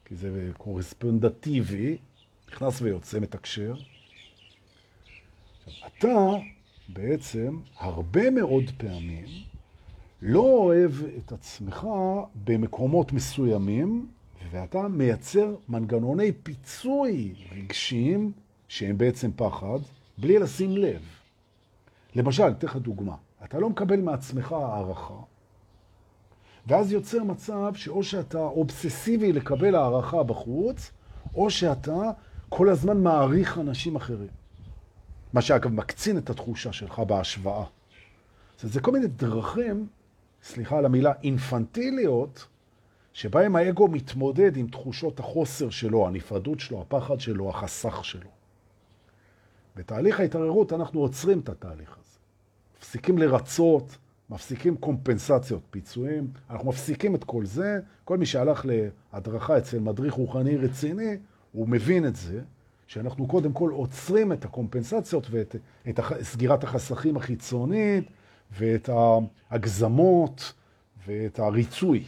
כי 0.04 0.14
זה 0.14 0.50
קורספונדטיבי, 0.58 1.96
נכנס 2.48 2.82
ויוצא, 2.82 3.20
מתקשר. 3.20 3.74
אתה 5.86 6.28
בעצם 6.88 7.58
הרבה 7.78 8.30
מאוד 8.30 8.64
פעמים 8.76 9.26
לא 10.22 10.40
אוהב 10.40 10.92
את 11.18 11.32
עצמך 11.32 11.86
במקומות 12.44 13.12
מסוימים, 13.12 14.06
ואתה 14.50 14.88
מייצר 14.88 15.54
מנגנוני 15.68 16.32
פיצוי 16.42 17.34
רגשיים 17.52 18.32
שהם 18.68 18.98
בעצם 18.98 19.30
פחד, 19.36 19.78
בלי 20.18 20.38
לשים 20.38 20.76
לב. 20.76 21.23
למשל, 22.14 22.48
אתן 22.48 22.66
לך 22.66 22.76
דוגמה, 22.76 23.14
אתה 23.44 23.58
לא 23.58 23.70
מקבל 23.70 24.00
מעצמך 24.00 24.52
הערכה, 24.52 25.14
ואז 26.66 26.92
יוצר 26.92 27.24
מצב 27.24 27.74
שאו 27.74 28.02
שאתה 28.02 28.38
אובססיבי 28.38 29.32
לקבל 29.32 29.74
הערכה 29.74 30.22
בחוץ, 30.22 30.90
או 31.34 31.50
שאתה 31.50 32.10
כל 32.48 32.68
הזמן 32.68 33.02
מעריך 33.02 33.58
אנשים 33.58 33.96
אחרים. 33.96 34.28
מה 35.32 35.42
שאגב 35.42 35.72
מקצין 35.72 36.18
את 36.18 36.30
התחושה 36.30 36.72
שלך 36.72 36.98
בהשוואה. 36.98 37.64
זה, 38.60 38.68
זה 38.68 38.80
כל 38.80 38.92
מיני 38.92 39.06
דרכים, 39.06 39.86
סליחה 40.42 40.78
על 40.78 40.84
המילה, 40.84 41.12
אינפנטיליות, 41.22 42.46
שבהם 43.12 43.56
האגו 43.56 43.88
מתמודד 43.88 44.56
עם 44.56 44.66
תחושות 44.66 45.20
החוסר 45.20 45.70
שלו, 45.70 46.06
הנפרדות 46.06 46.60
שלו, 46.60 46.80
הפחד 46.80 47.20
שלו, 47.20 47.50
החסך 47.50 48.04
שלו. 48.04 48.30
בתהליך 49.76 50.20
ההתערערות 50.20 50.72
אנחנו 50.72 51.00
עוצרים 51.00 51.40
את 51.40 51.48
התהליך 51.48 51.96
הזה. 52.00 52.03
מפסיקים 52.84 53.18
לרצות, 53.18 53.96
מפסיקים 54.30 54.76
קומפנסציות, 54.76 55.62
פיצויים, 55.70 56.28
אנחנו 56.50 56.68
מפסיקים 56.68 57.14
את 57.14 57.24
כל 57.24 57.46
זה. 57.46 57.80
כל 58.04 58.18
מי 58.18 58.26
שהלך 58.26 58.66
להדרכה 59.12 59.58
אצל 59.58 59.78
מדריך 59.78 60.14
רוחני 60.14 60.56
רציני, 60.56 61.16
הוא 61.52 61.68
מבין 61.68 62.06
את 62.06 62.16
זה, 62.16 62.40
שאנחנו 62.86 63.26
קודם 63.26 63.52
כל 63.52 63.70
עוצרים 63.70 64.32
את 64.32 64.44
הקומפנסציות 64.44 65.26
ואת 65.30 65.56
את 65.88 66.00
סגירת 66.22 66.64
החסכים 66.64 67.16
החיצונית 67.16 68.04
ואת 68.58 68.88
ההגזמות 68.88 70.52
ואת 71.06 71.38
הריצוי. 71.38 72.04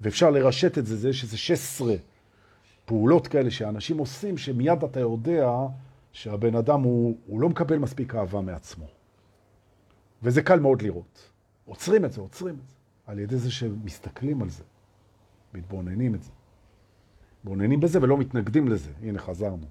ואפשר 0.00 0.30
לרשת 0.30 0.78
את 0.78 0.86
זה, 0.86 0.96
זה 0.96 1.12
שזה 1.12 1.36
16 1.36 1.94
פעולות 2.84 3.26
כאלה 3.26 3.50
שאנשים 3.50 3.98
עושים, 3.98 4.38
שמיד 4.38 4.84
אתה 4.84 5.00
יודע 5.00 5.50
שהבן 6.12 6.54
אדם 6.54 6.82
הוא, 6.82 7.16
הוא 7.26 7.40
לא 7.40 7.48
מקבל 7.48 7.78
מספיק 7.78 8.14
אהבה 8.14 8.40
מעצמו. 8.40 8.97
וזה 10.22 10.42
קל 10.42 10.60
מאוד 10.60 10.82
לראות. 10.82 11.32
עוצרים 11.64 12.04
את 12.04 12.12
זה, 12.12 12.20
עוצרים 12.20 12.54
את 12.54 12.68
זה, 12.68 12.76
על 13.06 13.18
ידי 13.18 13.36
זה 13.36 13.50
שמסתכלים 13.50 14.42
על 14.42 14.48
זה, 14.48 14.64
מתבוננים 15.54 16.14
את 16.14 16.22
זה. 16.22 16.30
מתבוננים 17.38 17.80
בזה 17.80 18.02
ולא 18.02 18.18
מתנגדים 18.18 18.68
לזה. 18.68 18.90
הנה, 19.02 19.18
חזרנו 19.18 19.66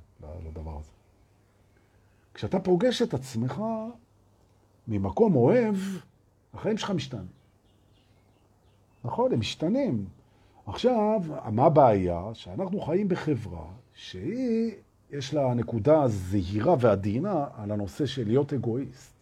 לדבר 0.46 0.78
הזה. 0.80 0.92
כשאתה 2.34 2.60
פוגש 2.60 3.02
את 3.02 3.14
עצמך 3.14 3.62
ממקום 4.88 5.36
אוהב, 5.36 5.76
החיים 6.54 6.78
שלך 6.78 6.92
משתנים. 6.92 7.28
נכון, 9.04 9.34
הם 9.34 9.40
משתנים. 9.40 10.06
עכשיו, 10.68 11.22
מה 11.52 11.66
הבעיה? 11.66 12.30
שאנחנו 12.34 12.82
חיים 12.82 13.08
בחברה 13.08 13.66
שהיא, 13.94 14.72
יש 15.12 15.34
לה 15.34 15.54
נקודה 15.54 16.08
זהירה 16.08 16.76
ועדינה 16.80 17.48
על 17.56 17.72
הנושא 17.72 18.06
של 18.06 18.28
להיות 18.28 18.54
אגואיסט. 18.54 19.17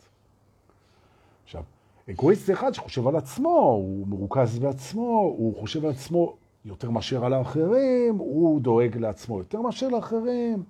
אגואיסט 2.09 2.45
זה 2.45 2.53
אחד 2.53 2.73
שחושב 2.73 3.07
על 3.07 3.15
עצמו, 3.15 3.59
הוא 3.59 4.07
מרוכז 4.07 4.59
בעצמו, 4.59 5.33
הוא 5.37 5.55
חושב 5.59 5.85
על 5.85 5.91
עצמו 5.91 6.35
יותר 6.65 6.89
מאשר 6.89 7.25
על 7.25 7.33
האחרים, 7.33 8.15
הוא 8.17 8.61
דואג 8.61 8.97
לעצמו 8.97 9.37
יותר 9.37 9.61
מאשר 9.61 9.87
לאחרים. 9.87 10.63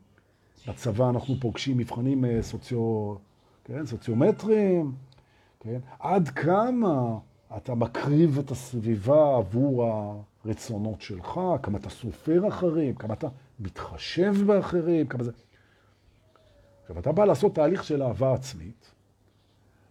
בצבא 0.68 1.10
אנחנו 1.10 1.36
פוגשים 1.40 1.78
מבחנים 1.78 2.26
אה, 2.26 2.42
סוציו, 2.42 3.16
כן, 3.64 3.86
סוציומטריים, 3.86 4.92
כן? 5.60 5.80
עד 6.00 6.30
כמה 6.30 7.18
אתה 7.58 7.76
מקריב 7.76 8.40
את 8.40 8.52
הסביבה 8.52 9.38
עבור 9.38 9.92
הרצונות 10.46 11.02
שלך, 11.02 11.40
כמה 11.64 11.78
אתה 11.78 11.90
סופר 11.90 12.48
אחרים, 12.48 12.96
כמה 12.96 13.14
אתה 13.14 13.28
מתחשב 13.60 14.34
באחרים, 14.46 15.08
כמה 15.08 15.24
זה... 15.24 15.32
עכשיו, 16.82 17.00
אתה 17.00 17.12
בא 17.12 17.26
לעשות 17.26 17.56
תהליך 17.56 17.84
של 17.84 18.04
אהבה 18.04 18.34
עצמית, 18.34 18.92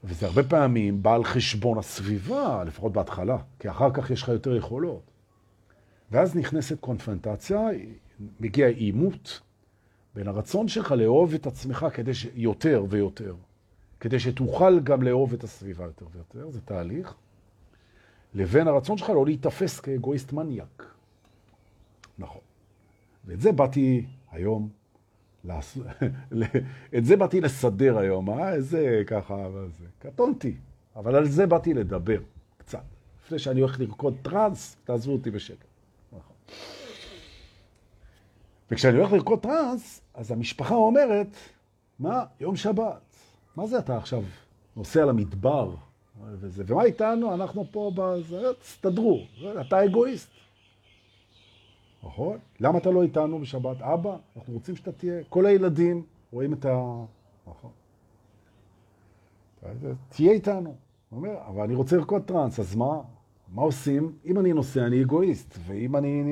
וזה 0.04 0.26
הרבה 0.26 0.42
פעמים 0.42 1.02
בא 1.02 1.14
על 1.14 1.24
חשבון 1.24 1.78
הסביבה, 1.78 2.64
לפחות 2.64 2.92
בהתחלה, 2.92 3.36
כי 3.58 3.70
אחר 3.70 3.90
כך 3.94 4.10
יש 4.10 4.22
לך 4.22 4.28
יותר 4.28 4.56
יכולות. 4.56 5.10
ואז 6.10 6.36
נכנסת 6.36 6.80
קונפרנטציה, 6.80 7.60
מגיע 8.40 8.66
עימות 8.66 9.40
בין 10.14 10.28
הרצון 10.28 10.68
שלך 10.68 10.92
לאהוב 10.92 11.34
את 11.34 11.46
עצמך 11.46 11.86
כדי 11.94 12.14
ש... 12.14 12.26
יותר 12.34 12.84
ויותר, 12.88 13.34
כדי 14.00 14.20
שתוכל 14.20 14.80
גם 14.80 15.02
לאהוב 15.02 15.32
את 15.32 15.44
הסביבה 15.44 15.84
יותר 15.84 16.06
ויותר, 16.12 16.50
זה 16.50 16.60
תהליך, 16.60 17.14
לבין 18.34 18.68
הרצון 18.68 18.98
שלך 18.98 19.10
לא 19.10 19.24
להיתפס 19.24 19.80
כאגואיסט 19.80 20.32
מניאק. 20.32 20.84
נכון. 22.18 22.40
ואת 23.24 23.40
זה 23.40 23.52
באתי 23.52 24.06
היום. 24.30 24.83
את 26.96 27.04
זה 27.04 27.16
באתי 27.16 27.40
לסדר 27.40 27.98
היום, 27.98 28.30
אה? 28.30 28.52
איזה 28.54 29.02
ככה, 29.06 29.36
זה. 29.78 29.84
קטונתי, 29.98 30.54
אבל 30.96 31.14
על 31.14 31.28
זה 31.28 31.46
באתי 31.46 31.74
לדבר 31.74 32.20
קצת. 32.58 32.82
לפני 33.24 33.38
שאני 33.38 33.60
הולך 33.60 33.80
לרקוד 33.80 34.16
טרנס, 34.22 34.76
תעזבו 34.84 35.12
אותי 35.12 35.30
בשקט. 35.30 35.66
נכון. 36.12 36.36
וכשאני 38.70 38.98
הולך 38.98 39.12
לרקוד 39.12 39.42
טרנס, 39.42 40.00
אז 40.14 40.30
המשפחה 40.30 40.74
אומרת, 40.74 41.36
מה, 41.98 42.24
יום 42.40 42.56
שבת, 42.56 43.16
מה 43.56 43.66
זה 43.66 43.78
אתה 43.78 43.96
עכשיו 43.96 44.22
נוסע 44.76 45.04
למדבר? 45.04 45.74
וזה, 46.32 46.64
ומה 46.66 46.84
איתנו? 46.84 47.34
אנחנו 47.34 47.66
פה 47.70 47.92
בזה, 47.94 48.42
תסתדרו, 48.60 49.20
אתה 49.60 49.84
אגואיסט. 49.84 50.30
נכון? 52.06 52.38
למה 52.60 52.78
אתה 52.78 52.90
לא 52.90 53.02
איתנו 53.02 53.38
בשבת? 53.38 53.82
אבא, 53.82 54.16
אנחנו 54.36 54.54
רוצים 54.54 54.76
שאתה 54.76 54.92
תהיה. 54.92 55.24
כל 55.28 55.46
הילדים 55.46 56.02
רואים 56.32 56.52
את 56.52 56.64
ה... 56.64 57.04
נכון. 57.46 57.70
תהיה 60.08 60.32
איתנו. 60.32 60.74
הוא 61.10 61.16
אומר, 61.16 61.34
אבל 61.46 61.62
אני 61.62 61.74
רוצה 61.74 61.96
לרקוד 61.96 62.22
טרנס, 62.22 62.60
אז 62.60 62.74
מה? 62.74 63.00
מה 63.48 63.62
עושים? 63.62 64.12
אם 64.24 64.38
אני 64.38 64.52
נוסע, 64.52 64.86
אני 64.86 65.02
אגואיסט, 65.02 65.58
ואם 65.66 65.96
אני 65.96 66.22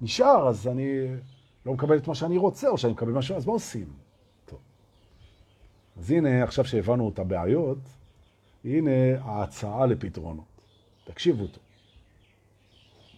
נשאר, 0.00 0.48
אז 0.48 0.68
אני 0.68 1.06
לא 1.66 1.72
מקבל 1.72 1.96
את 1.96 2.08
מה 2.08 2.14
שאני 2.14 2.36
רוצה, 2.36 2.68
או 2.68 2.78
שאני 2.78 2.92
מקבל 2.92 3.12
משהו, 3.12 3.36
אז 3.36 3.46
מה 3.46 3.52
עושים? 3.52 3.88
טוב. 4.44 4.58
אז 5.96 6.10
הנה, 6.10 6.44
עכשיו 6.44 6.64
שהבנו 6.64 7.08
את 7.08 7.18
הבעיות, 7.18 7.78
הנה 8.64 8.90
ההצעה 9.20 9.86
לפתרונות. 9.86 10.44
תקשיבו 11.04 11.46
טוב. 11.46 11.62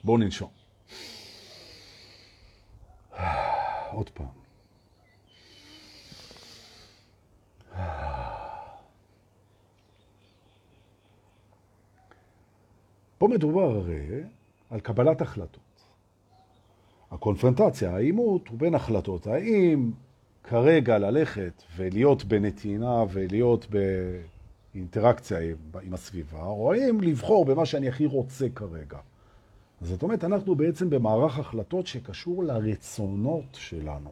בואו 0.04 0.18
ננשום. 0.18 0.61
עוד 3.92 4.10
פעם. 4.10 4.26
פה 13.18 13.28
מדובר 13.28 13.62
הרי 13.62 14.22
על 14.70 14.80
קבלת 14.80 15.20
החלטות. 15.20 15.84
הקונפרנטציה, 17.10 17.94
העימות 17.94 18.48
הוא 18.48 18.58
בין 18.58 18.74
החלטות. 18.74 19.26
האם 19.26 19.90
כרגע 20.44 20.98
ללכת 20.98 21.62
ולהיות 21.76 22.24
בנתינה 22.24 23.04
ולהיות 23.12 23.66
באינטראקציה 24.74 25.38
עם 25.82 25.94
הסביבה, 25.94 26.42
או 26.42 26.72
האם 26.72 27.00
לבחור 27.00 27.44
במה 27.44 27.66
שאני 27.66 27.88
הכי 27.88 28.06
רוצה 28.06 28.48
כרגע. 28.54 28.98
זאת 29.82 30.02
אומרת, 30.02 30.24
אנחנו 30.24 30.54
בעצם 30.54 30.90
במערך 30.90 31.38
החלטות 31.38 31.86
שקשור 31.86 32.44
לרצונות 32.44 33.44
שלנו. 33.52 34.10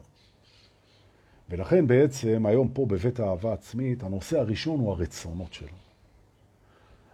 ולכן 1.49 1.87
בעצם 1.87 2.45
היום 2.45 2.69
פה 2.73 2.85
בבית 2.85 3.19
האהבה 3.19 3.53
עצמית, 3.53 4.03
הנושא 4.03 4.39
הראשון 4.39 4.79
הוא 4.79 4.91
הרצונות 4.91 5.53
שלנו. 5.53 5.71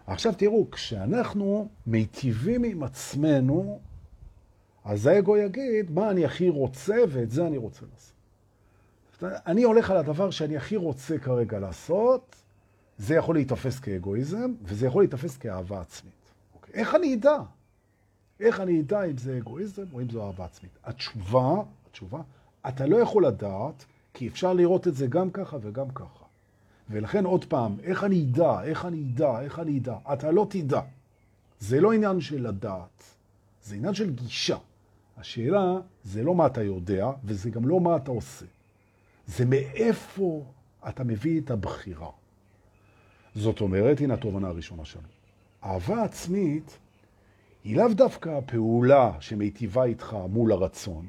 עכשיו 0.07 0.33
תראו, 0.37 0.71
כשאנחנו 0.71 1.67
מיטיבים 1.87 2.63
עם 2.63 2.83
עצמנו, 2.83 3.79
אז 4.85 5.05
האגו 5.05 5.37
יגיד, 5.37 5.91
מה 5.91 6.09
אני 6.09 6.25
הכי 6.25 6.49
רוצה, 6.49 6.95
ואת 7.09 7.31
זה 7.31 7.47
אני 7.47 7.57
רוצה 7.57 7.85
לעשות. 7.93 8.17
אני 9.21 9.63
הולך 9.63 9.91
על 9.91 9.97
הדבר 9.97 10.29
שאני 10.29 10.57
הכי 10.57 10.75
רוצה 10.75 11.17
כרגע 11.17 11.59
לעשות, 11.59 12.35
זה 12.97 13.15
יכול 13.15 13.35
להתאפס 13.35 13.79
כאגואיזם, 13.79 14.53
וזה 14.63 14.87
יכול 14.87 15.03
להתאפס 15.03 15.37
כאהבה 15.37 15.81
עצמית. 15.81 16.13
אוקיי? 16.55 16.73
איך 16.73 16.95
אני 16.95 17.13
אדע? 17.13 17.37
איך 18.39 18.59
אני 18.59 18.81
אדע 18.81 19.03
אם 19.03 19.17
זה 19.17 19.37
אגואיזם 19.37 19.85
או 19.93 20.01
אם 20.01 20.09
זו 20.09 20.25
אהבה 20.27 20.45
עצמית? 20.45 20.71
התשובה, 20.83 21.53
התשובה, 21.89 22.21
אתה 22.67 22.85
לא 22.85 22.97
יכול 22.97 23.25
לדעת, 23.25 23.85
כי 24.13 24.27
אפשר 24.27 24.53
לראות 24.53 24.87
את 24.87 24.95
זה 24.95 25.07
גם 25.07 25.31
ככה 25.31 25.57
וגם 25.61 25.89
ככה. 25.89 26.25
ולכן 26.89 27.25
עוד 27.25 27.45
פעם, 27.45 27.77
איך 27.83 28.03
אני 28.03 28.25
אדע, 28.31 28.63
איך 28.63 28.85
אני 28.85 29.03
אדע, 29.13 29.41
איך 29.41 29.59
אני 29.59 29.79
אדע? 29.79 29.97
אתה 30.13 30.31
לא 30.31 30.47
תדע. 30.49 30.81
זה 31.59 31.81
לא 31.81 31.93
עניין 31.93 32.21
של 32.21 32.47
לדעת, 32.47 33.03
זה 33.63 33.75
עניין 33.75 33.93
של 33.93 34.13
גישה. 34.13 34.57
השאלה 35.17 35.79
זה 36.03 36.23
לא 36.23 36.35
מה 36.35 36.45
אתה 36.45 36.63
יודע, 36.63 37.11
וזה 37.23 37.49
גם 37.49 37.67
לא 37.67 37.79
מה 37.79 37.95
אתה 37.95 38.11
עושה. 38.11 38.45
זה 39.27 39.45
מאיפה 39.45 40.43
אתה 40.89 41.03
מביא 41.03 41.41
את 41.41 41.51
הבחירה. 41.51 42.09
זאת 43.35 43.61
אומרת, 43.61 44.01
הנה 44.01 44.13
התובנה 44.13 44.47
הראשונה 44.47 44.85
שלנו. 44.85 45.07
אהבה 45.63 46.03
עצמית 46.03 46.77
היא 47.63 47.77
לאו 47.77 47.93
דווקא 47.93 48.29
הפעולה 48.29 49.11
שמיטיבה 49.19 49.83
איתך 49.83 50.17
מול 50.29 50.51
הרצון, 50.51 51.07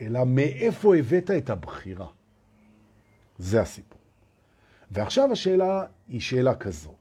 אלא 0.00 0.24
מאיפה 0.24 0.96
הבאת 0.96 1.30
את 1.30 1.50
הבחירה. 1.50 2.06
זה 3.38 3.60
הסיפור. 3.60 3.98
ועכשיו 4.90 5.32
השאלה 5.32 5.84
היא 6.08 6.20
שאלה 6.20 6.54
כזאת. 6.54 6.94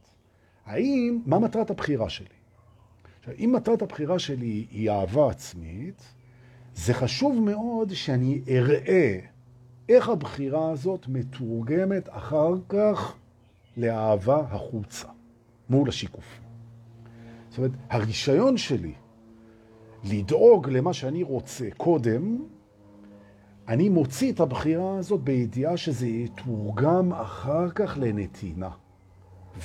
האם, 0.65 1.21
מה 1.25 1.39
מטרת 1.39 1.69
הבחירה 1.69 2.09
שלי? 2.09 2.27
עכשיו, 3.19 3.33
אם 3.39 3.51
מטרת 3.55 3.81
הבחירה 3.81 4.19
שלי 4.19 4.65
היא 4.71 4.91
אהבה 4.91 5.29
עצמית, 5.29 6.13
זה 6.75 6.93
חשוב 6.93 7.39
מאוד 7.39 7.93
שאני 7.93 8.41
אראה 8.49 9.19
איך 9.89 10.09
הבחירה 10.09 10.71
הזאת 10.71 11.07
מתורגמת 11.07 12.09
אחר 12.09 12.53
כך 12.69 13.15
לאהבה 13.77 14.39
החוצה, 14.51 15.07
מול 15.69 15.89
השיקוף. 15.89 16.40
זאת 17.51 17.57
אומרת, 17.57 17.71
הרישיון 17.89 18.57
שלי 18.57 18.93
לדאוג 20.03 20.69
למה 20.69 20.93
שאני 20.93 21.23
רוצה 21.23 21.67
קודם, 21.77 22.45
אני 23.67 23.89
מוציא 23.89 24.31
את 24.31 24.39
הבחירה 24.39 24.97
הזאת 24.97 25.21
בידיעה 25.21 25.77
שזה 25.77 26.07
יתורגם 26.07 27.13
אחר 27.13 27.69
כך 27.69 27.97
לנתינה, 28.01 28.69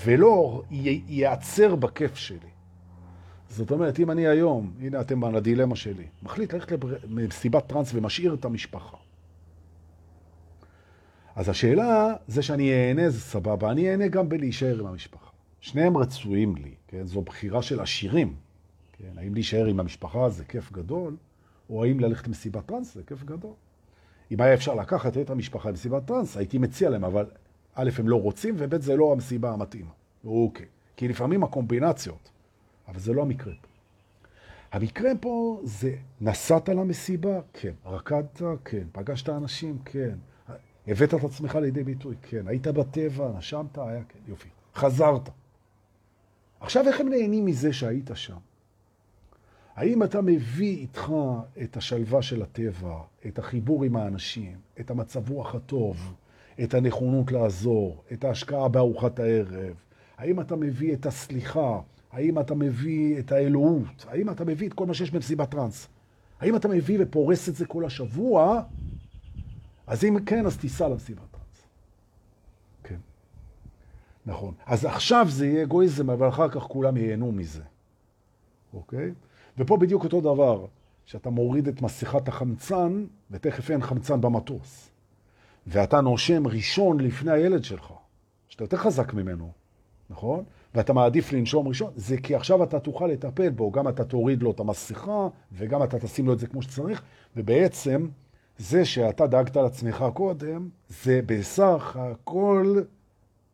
ולא 0.04 0.62
ייעצר 0.70 1.74
בכיף 1.74 2.16
שלי. 2.16 2.50
זאת 3.48 3.70
אומרת, 3.70 4.00
אם 4.00 4.10
אני 4.10 4.26
היום, 4.26 4.72
הנה 4.80 5.00
אתם 5.00 5.20
בדילמה 5.20 5.76
שלי, 5.76 6.06
מחליט 6.22 6.54
ללכת 6.54 6.78
למסיבת 7.04 7.66
טרנס 7.66 7.90
ומשאיר 7.94 8.34
את 8.34 8.44
המשפחה. 8.44 8.96
אז 11.36 11.48
השאלה 11.48 12.14
זה 12.28 12.42
שאני 12.42 12.72
אהנה, 12.72 13.10
זה 13.10 13.20
סבבה, 13.20 13.70
אני 13.70 13.90
אהנה 13.90 14.08
גם 14.08 14.28
בלהישאר 14.28 14.80
עם 14.80 14.86
המשפחה. 14.86 15.25
שניהם 15.60 15.96
רצויים 15.96 16.56
לי, 16.56 16.74
כן? 16.88 17.06
זו 17.06 17.22
בחירה 17.22 17.62
של 17.62 17.80
עשירים. 17.80 18.34
כן? 18.92 19.18
האם 19.18 19.34
להישאר 19.34 19.66
עם 19.66 19.80
המשפחה 19.80 20.28
זה 20.28 20.44
כיף 20.44 20.72
גדול, 20.72 21.16
או 21.70 21.84
האם 21.84 22.00
ללכת 22.00 22.26
למסיבת 22.26 22.66
טרנס 22.66 22.94
זה 22.94 23.02
כיף 23.02 23.24
גדול. 23.24 23.52
אם 24.30 24.40
היה 24.40 24.54
אפשר 24.54 24.74
לקחת 24.74 25.16
את 25.16 25.30
המשפחה 25.30 25.68
למסיבת 25.68 26.06
טרנס, 26.06 26.36
הייתי 26.36 26.58
מציע 26.58 26.90
להם, 26.90 27.04
אבל 27.04 27.26
א', 27.74 27.90
הם 27.98 28.08
לא 28.08 28.22
רוצים, 28.22 28.54
וב', 28.58 28.80
זה 28.80 28.96
לא 28.96 29.12
המסיבה 29.12 29.52
המתאימה. 29.52 29.90
אוקיי. 30.24 30.66
כי 30.96 31.08
לפעמים 31.08 31.44
הקומבינציות, 31.44 32.30
אבל 32.88 32.98
זה 32.98 33.12
לא 33.12 33.22
המקרה 33.22 33.52
פה. 33.62 33.68
המקרה 34.72 35.10
פה 35.20 35.60
זה 35.64 35.94
נסעת 36.20 36.68
למסיבה? 36.68 37.40
כן. 37.52 37.72
רקדת? 37.86 38.42
כן. 38.64 38.82
פגשת 38.92 39.28
אנשים? 39.28 39.78
כן. 39.84 40.18
הבאת 40.86 41.14
את 41.14 41.24
עצמך 41.24 41.54
לידי 41.54 41.84
ביטוי? 41.84 42.16
כן. 42.22 42.48
היית 42.48 42.66
בטבע? 42.66 43.32
נשמת? 43.38 43.78
היה 43.78 44.02
כן. 44.08 44.18
יופי. 44.28 44.48
חזרת. 44.74 45.28
עכשיו, 46.60 46.88
איך 46.88 47.00
הם 47.00 47.08
נהנים 47.08 47.44
מזה 47.44 47.72
שהיית 47.72 48.10
שם? 48.14 48.36
האם 49.74 50.02
אתה 50.02 50.20
מביא 50.20 50.76
איתך 50.76 51.12
את 51.62 51.76
השלווה 51.76 52.22
של 52.22 52.42
הטבע, 52.42 52.98
את 53.26 53.38
החיבור 53.38 53.84
עם 53.84 53.96
האנשים, 53.96 54.56
את 54.80 54.90
המצב 54.90 55.30
רוח 55.30 55.54
הטוב, 55.54 56.14
את 56.62 56.74
הנכונות 56.74 57.32
לעזור, 57.32 58.02
את 58.12 58.24
ההשקעה 58.24 58.68
בארוחת 58.68 59.18
הערב? 59.18 59.74
האם 60.18 60.40
אתה 60.40 60.56
מביא 60.56 60.94
את 60.94 61.06
הסליחה? 61.06 61.80
האם 62.12 62.38
אתה 62.38 62.54
מביא 62.54 63.18
את 63.18 63.32
האלוהות? 63.32 64.06
האם 64.08 64.30
אתה 64.30 64.44
מביא 64.44 64.68
את 64.68 64.72
כל 64.72 64.86
מה 64.86 64.94
שיש 64.94 65.10
במסיבת 65.10 65.50
טרנס? 65.50 65.88
האם 66.40 66.56
אתה 66.56 66.68
מביא 66.68 66.98
ופורס 67.00 67.48
את 67.48 67.54
זה 67.56 67.66
כל 67.66 67.84
השבוע? 67.84 68.62
אז 69.86 70.04
אם 70.04 70.24
כן, 70.26 70.46
אז 70.46 70.56
תיסע 70.58 70.88
למסיבת. 70.88 71.35
נכון. 74.26 74.54
אז 74.66 74.84
עכשיו 74.84 75.26
זה 75.28 75.46
יהיה 75.46 75.62
אגואיזם, 75.62 76.10
אבל 76.10 76.28
אחר 76.28 76.48
כך 76.48 76.62
כולם 76.62 76.96
ייהנו 76.96 77.32
מזה. 77.32 77.62
אוקיי? 78.74 79.12
ופה 79.58 79.76
בדיוק 79.76 80.04
אותו 80.04 80.20
דבר, 80.20 80.66
שאתה 81.04 81.30
מוריד 81.30 81.68
את 81.68 81.82
מסכת 81.82 82.28
החמצן, 82.28 83.04
ותכף 83.30 83.70
אין 83.70 83.82
חמצן 83.82 84.20
במטוס. 84.20 84.90
ואתה 85.66 86.00
נושם 86.00 86.46
ראשון 86.46 87.00
לפני 87.00 87.32
הילד 87.32 87.64
שלך, 87.64 87.92
שאתה 88.48 88.64
יותר 88.64 88.76
חזק 88.76 89.14
ממנו, 89.14 89.50
נכון? 90.10 90.44
ואתה 90.74 90.92
מעדיף 90.92 91.32
לנשום 91.32 91.68
ראשון, 91.68 91.92
זה 91.96 92.16
כי 92.16 92.34
עכשיו 92.34 92.62
אתה 92.62 92.80
תוכל 92.80 93.06
לטפל 93.06 93.50
בו, 93.50 93.70
גם 93.70 93.88
אתה 93.88 94.04
תוריד 94.04 94.42
לו 94.42 94.50
את 94.50 94.60
המסכה, 94.60 95.28
וגם 95.52 95.82
אתה 95.82 95.98
תשים 95.98 96.26
לו 96.26 96.32
את 96.32 96.38
זה 96.38 96.46
כמו 96.46 96.62
שצריך, 96.62 97.02
ובעצם 97.36 98.08
זה 98.58 98.84
שאתה 98.84 99.26
דאגת 99.26 99.56
לעצמך 99.56 100.04
קודם, 100.14 100.68
זה 100.88 101.20
בסך 101.26 101.96
הכל 102.00 102.80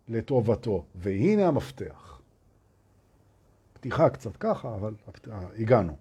לטובתו. 0.09 0.85
והנה 0.95 1.49
המפתח. 1.49 2.21
פתיחה 3.73 4.11
קצת 4.11 4.37
ככה, 4.37 4.75
אבל 4.75 4.95
הגענו. 5.59 5.97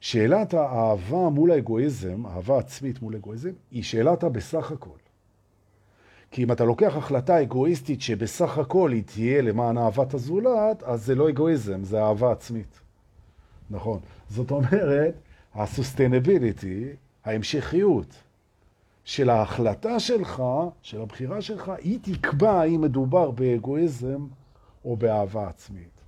שאלת 0.00 0.54
האהבה 0.54 1.28
מול 1.28 1.50
האגואיזם, 1.50 2.26
אהבה 2.26 2.58
עצמית 2.58 3.02
מול 3.02 3.16
אגואיזם, 3.16 3.52
היא 3.70 3.82
שאלת 3.82 4.24
בסך 4.24 4.72
הכל. 4.72 4.98
כי 6.30 6.42
אם 6.44 6.52
אתה 6.52 6.64
לוקח 6.64 6.96
החלטה 6.96 7.42
אגואיסטית 7.42 8.00
שבסך 8.00 8.58
הכל 8.58 8.90
היא 8.92 9.02
תהיה 9.02 9.42
למען 9.42 9.78
אהבת 9.78 10.14
הזולת, 10.14 10.82
אז 10.82 11.04
זה 11.04 11.14
לא 11.14 11.28
אגואיזם, 11.28 11.84
זה 11.84 12.02
אהבה 12.02 12.32
עצמית. 12.32 12.80
נכון. 13.70 14.00
זאת 14.28 14.50
אומרת, 14.50 15.14
הסוסטיינביליטי, 15.54 16.88
ההמשכיות 17.24 18.23
של 19.04 19.30
ההחלטה 19.30 20.00
שלך, 20.00 20.42
של 20.82 21.00
הבחירה 21.00 21.42
שלך, 21.42 21.72
היא 21.78 21.98
תקבע 22.02 22.52
האם 22.52 22.80
מדובר 22.80 23.30
באגואיזם 23.30 24.26
או 24.84 24.96
באהבה 24.96 25.48
עצמית. 25.48 26.00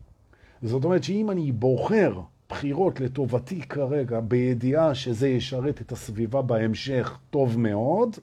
זאת 0.62 0.84
אומרת 0.84 1.04
שאם 1.04 1.30
אני 1.30 1.52
בוחר 1.52 2.20
בחירות 2.48 3.00
לטובתי 3.00 3.60
כרגע, 3.60 4.20
בידיעה 4.20 4.94
שזה 4.94 5.28
ישרת 5.28 5.80
את 5.80 5.92
הסביבה 5.92 6.42
בהמשך 6.42 7.18
טוב 7.30 7.58
מאוד, 7.58 8.16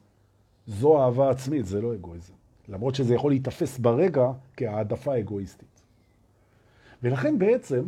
זו 0.67 1.03
אהבה 1.03 1.29
עצמית, 1.29 1.65
זה 1.65 1.81
לא 1.81 1.93
אגואיזם. 1.93 2.33
למרות 2.69 2.95
שזה 2.95 3.15
יכול 3.15 3.31
להתאפס 3.31 3.77
ברגע 3.77 4.31
כהעדפה 4.57 5.19
אגואיסטית. 5.19 5.81
ולכן 7.03 7.39
בעצם, 7.39 7.83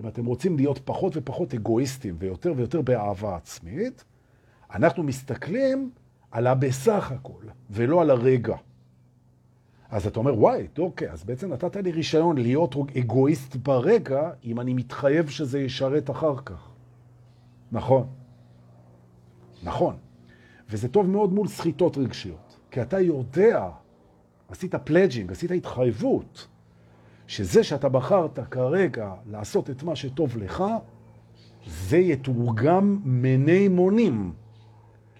אם 0.00 0.08
אתם 0.08 0.26
רוצים 0.26 0.56
להיות 0.56 0.80
פחות 0.84 1.12
ופחות 1.16 1.54
אגואיסטים 1.54 2.14
ויותר 2.18 2.52
ויותר 2.56 2.82
באהבה 2.82 3.36
עצמית, 3.36 4.04
אנחנו 4.74 5.02
מסתכלים 5.02 5.90
על 6.30 6.46
הבסך 6.46 7.12
הכל, 7.12 7.42
ולא 7.70 8.02
על 8.02 8.10
הרגע. 8.10 8.56
אז 9.90 10.06
אתה 10.06 10.18
אומר, 10.18 10.38
וואי, 10.38 10.66
אוקיי, 10.78 11.10
אז 11.10 11.24
בעצם 11.24 11.52
נתת 11.52 11.76
לי 11.76 11.92
רישיון 11.92 12.38
להיות 12.38 12.74
אגואיסט 12.98 13.56
ברגע, 13.56 14.30
אם 14.44 14.60
אני 14.60 14.74
מתחייב 14.74 15.28
שזה 15.28 15.60
ישרת 15.60 16.10
אחר 16.10 16.36
כך. 16.44 16.68
נכון. 17.72 18.06
נכון. 19.62 19.96
וזה 20.70 20.88
טוב 20.88 21.06
מאוד 21.06 21.32
מול 21.32 21.48
סחיטות 21.48 21.98
רגשיות. 21.98 22.56
כי 22.70 22.82
אתה 22.82 23.00
יודע, 23.00 23.68
עשית 24.48 24.74
pledging, 24.74 25.32
עשית 25.32 25.50
התחייבות, 25.50 26.46
שזה 27.26 27.64
שאתה 27.64 27.88
בחרת 27.88 28.38
כרגע 28.50 29.14
לעשות 29.26 29.70
את 29.70 29.82
מה 29.82 29.96
שטוב 29.96 30.36
לך, 30.36 30.64
זה 31.66 31.96
יתורגם 31.96 33.00
מני 33.04 33.68
מונים 33.68 34.32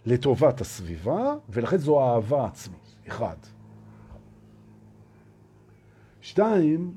לטובת 0.07 0.61
הסביבה, 0.61 1.35
ולכן 1.49 1.77
זו 1.77 2.01
אהבה 2.01 2.47
עצמית, 2.47 2.97
אחד. 3.09 3.37
שתיים, 6.21 6.95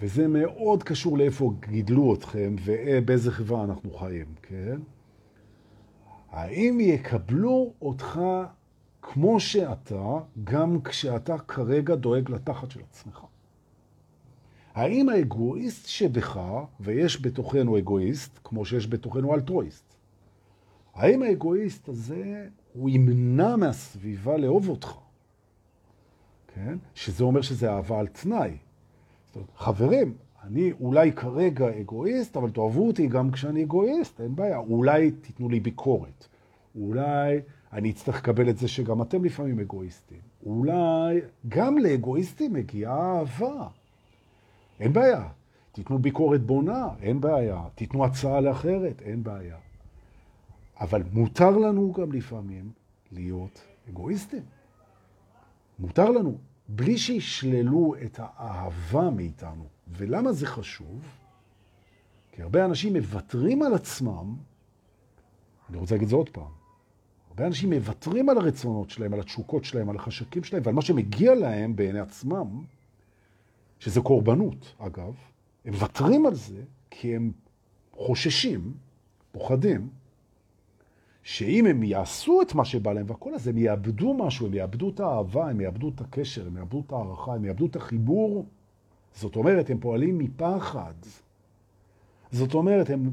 וזה 0.00 0.28
מאוד 0.28 0.82
קשור 0.82 1.18
לאיפה 1.18 1.52
גידלו 1.60 2.14
אתכם 2.14 2.56
ובאיזה 2.64 3.30
חברה 3.30 3.64
אנחנו 3.64 3.90
חיים, 3.90 4.26
כן? 4.42 4.80
האם 6.30 6.78
יקבלו 6.80 7.72
אותך 7.82 8.20
כמו 9.02 9.40
שאתה, 9.40 10.18
גם 10.44 10.82
כשאתה 10.82 11.38
כרגע 11.38 11.94
דואג 11.94 12.30
לתחת 12.30 12.70
של 12.70 12.80
עצמך? 12.90 13.24
האם 14.74 15.08
האגואיסט 15.08 15.88
שבך, 15.88 16.40
ויש 16.80 17.22
בתוכנו 17.22 17.78
אגואיסט, 17.78 18.38
כמו 18.44 18.64
שיש 18.64 18.86
בתוכנו 18.88 19.34
אלטרואיסט, 19.34 19.91
האם 20.94 21.22
האגואיסט 21.22 21.88
הזה, 21.88 22.46
הוא 22.72 22.90
ימנע 22.90 23.56
מהסביבה 23.56 24.36
לאהוב 24.36 24.68
אותך? 24.68 24.94
כן? 26.54 26.78
שזה 26.94 27.24
אומר 27.24 27.42
שזה 27.42 27.72
אהבה 27.72 27.98
על 27.98 28.06
תנאי. 28.06 28.56
זאת 29.26 29.36
אומרת, 29.36 29.50
חברים, 29.56 30.14
אני 30.42 30.72
אולי 30.80 31.12
כרגע 31.12 31.80
אגואיסט, 31.80 32.36
אבל 32.36 32.50
תאהבו 32.50 32.86
אותי 32.86 33.06
גם 33.06 33.30
כשאני 33.30 33.64
אגואיסט, 33.64 34.20
אין 34.20 34.36
בעיה. 34.36 34.58
אולי 34.58 35.10
תיתנו 35.10 35.48
לי 35.48 35.60
ביקורת. 35.60 36.26
אולי 36.80 37.40
אני 37.72 37.90
אצטרך 37.90 38.16
לקבל 38.16 38.50
את 38.50 38.58
זה 38.58 38.68
שגם 38.68 39.02
אתם 39.02 39.24
לפעמים 39.24 39.60
אגואיסטים. 39.60 40.20
אולי 40.46 41.20
גם 41.48 41.78
לאגואיסטים 41.78 42.52
מגיעה 42.52 43.18
אהבה. 43.18 43.68
אין 44.80 44.92
בעיה. 44.92 45.28
תיתנו 45.72 45.98
ביקורת 45.98 46.42
בונה, 46.42 46.88
אין 47.00 47.20
בעיה. 47.20 47.62
תיתנו 47.74 48.04
הצעה 48.04 48.40
לאחרת, 48.40 49.02
אין 49.02 49.22
בעיה. 49.22 49.56
אבל 50.80 51.02
מותר 51.12 51.50
לנו 51.50 51.92
גם 51.92 52.12
לפעמים 52.12 52.72
להיות 53.12 53.60
אגואיסטים. 53.88 54.42
מותר 55.78 56.10
לנו, 56.10 56.38
בלי 56.68 56.98
שישללו 56.98 57.94
את 58.04 58.20
האהבה 58.22 59.10
מאיתנו. 59.10 59.66
ולמה 59.88 60.32
זה 60.32 60.46
חשוב? 60.46 61.02
כי 62.32 62.42
הרבה 62.42 62.64
אנשים 62.64 62.92
מוותרים 62.92 63.62
על 63.62 63.74
עצמם, 63.74 64.36
אני 65.70 65.78
רוצה 65.78 65.94
להגיד 65.94 66.08
זה 66.08 66.16
עוד 66.16 66.28
פעם, 66.28 66.50
הרבה 67.28 67.46
אנשים 67.46 67.72
מוותרים 67.72 68.28
על 68.28 68.38
הרצונות 68.38 68.90
שלהם, 68.90 69.14
על 69.14 69.20
התשוקות 69.20 69.64
שלהם, 69.64 69.88
על 69.88 69.96
החשקים 69.96 70.44
שלהם, 70.44 70.62
ועל 70.66 70.74
מה 70.74 70.82
שמגיע 70.82 71.34
להם 71.34 71.76
בעיני 71.76 72.00
עצמם, 72.00 72.64
שזה 73.78 74.00
קורבנות, 74.00 74.74
אגב, 74.78 75.14
הם 75.64 75.72
מוותרים 75.72 76.26
על 76.26 76.34
זה 76.34 76.62
כי 76.90 77.16
הם 77.16 77.32
חוששים, 77.92 78.72
פוחדים, 79.32 79.88
שאם 81.22 81.66
הם 81.66 81.82
יעשו 81.82 82.42
את 82.42 82.54
מה 82.54 82.64
שבא 82.64 82.92
להם 82.92 83.04
והכל 83.08 83.34
הזה, 83.34 83.50
הם 83.50 83.58
יאבדו 83.58 84.14
משהו, 84.14 84.46
הם 84.46 84.54
יאבדו 84.54 84.90
את 84.90 85.00
האהבה, 85.00 85.50
הם 85.50 85.60
יאבדו 85.60 85.88
את 85.88 86.00
הקשר, 86.00 86.46
הם 86.46 86.56
יאבדו 86.56 86.82
את 86.86 86.92
הערכה, 86.92 87.34
הם 87.34 87.44
יאבדו 87.44 87.66
את 87.66 87.76
החיבור. 87.76 88.46
זאת 89.14 89.36
אומרת, 89.36 89.70
הם 89.70 89.78
פועלים 89.78 90.18
מפחד. 90.18 90.94
זאת 92.32 92.54
אומרת, 92.54 92.90
הם 92.90 93.10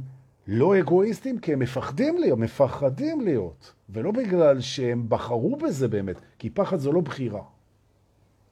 לא 0.47 0.79
אגואיסטים 0.79 1.39
כי 1.39 1.53
הם 1.53 1.59
מפחדים 1.59 2.17
להיות, 2.17 2.39
מפחדים 2.39 3.21
להיות, 3.21 3.73
ולא 3.89 4.11
בגלל 4.11 4.61
שהם 4.61 5.05
בחרו 5.09 5.55
בזה 5.55 5.87
באמת, 5.87 6.15
כי 6.39 6.49
פחד 6.49 6.77
זו 6.77 6.91
לא 6.91 7.01
בחירה. 7.01 7.41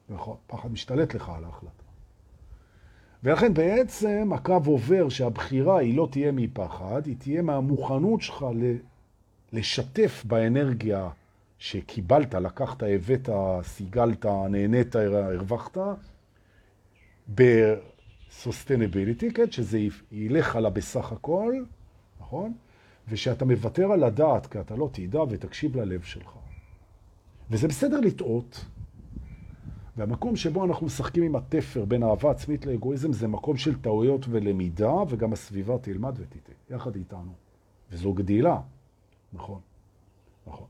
נכון, 0.08 0.36
פחד 0.46 0.72
משתלט 0.72 1.14
לך 1.14 1.28
על 1.28 1.44
ההחלטה. 1.44 1.82
ולכן 3.22 3.54
בעצם 3.54 4.30
הקו 4.34 4.60
עובר 4.66 5.08
שהבחירה 5.08 5.78
היא 5.78 5.96
לא 5.96 6.08
תהיה 6.10 6.32
מפחד, 6.32 7.06
היא 7.06 7.16
תהיה 7.18 7.42
מהמוכנות 7.42 8.22
שלך 8.22 8.46
לשתף 9.52 10.24
באנרגיה 10.26 11.08
שקיבלת, 11.58 12.34
לקחת, 12.34 12.82
הבאת, 12.82 13.28
סיגלת, 13.62 14.26
נהנית, 14.26 14.96
הרווחת, 14.96 15.78
ב-sustainability, 17.34 19.32
כן? 19.34 19.50
שזה 19.50 19.78
ילך 20.12 20.56
על 20.56 20.66
הבסך 20.66 21.12
הכל, 21.12 21.54
נכון? 22.20 22.52
ושאתה 23.08 23.44
מוותר 23.44 23.92
על 23.92 24.04
הדעת, 24.04 24.46
כי 24.46 24.60
אתה 24.60 24.76
לא 24.76 24.88
תדע 24.92 25.22
ותקשיב 25.22 25.76
ללב 25.76 26.02
שלך. 26.02 26.30
וזה 27.50 27.68
בסדר 27.68 28.00
לטעות, 28.00 28.64
והמקום 29.96 30.36
שבו 30.36 30.64
אנחנו 30.64 30.86
משחקים 30.86 31.22
עם 31.22 31.36
התפר 31.36 31.84
בין 31.84 32.02
אהבה 32.02 32.30
עצמית 32.30 32.66
לאגואיזם 32.66 33.12
זה 33.12 33.28
מקום 33.28 33.56
של 33.56 33.80
טעויות 33.80 34.26
ולמידה, 34.28 34.92
וגם 35.08 35.32
הסביבה 35.32 35.78
תלמד 35.78 36.14
ותיתה, 36.16 36.52
יחד 36.70 36.96
איתנו. 36.96 37.32
וזו 37.90 38.12
גדילה. 38.12 38.60
נכון, 39.32 39.60
נכון. 40.46 40.66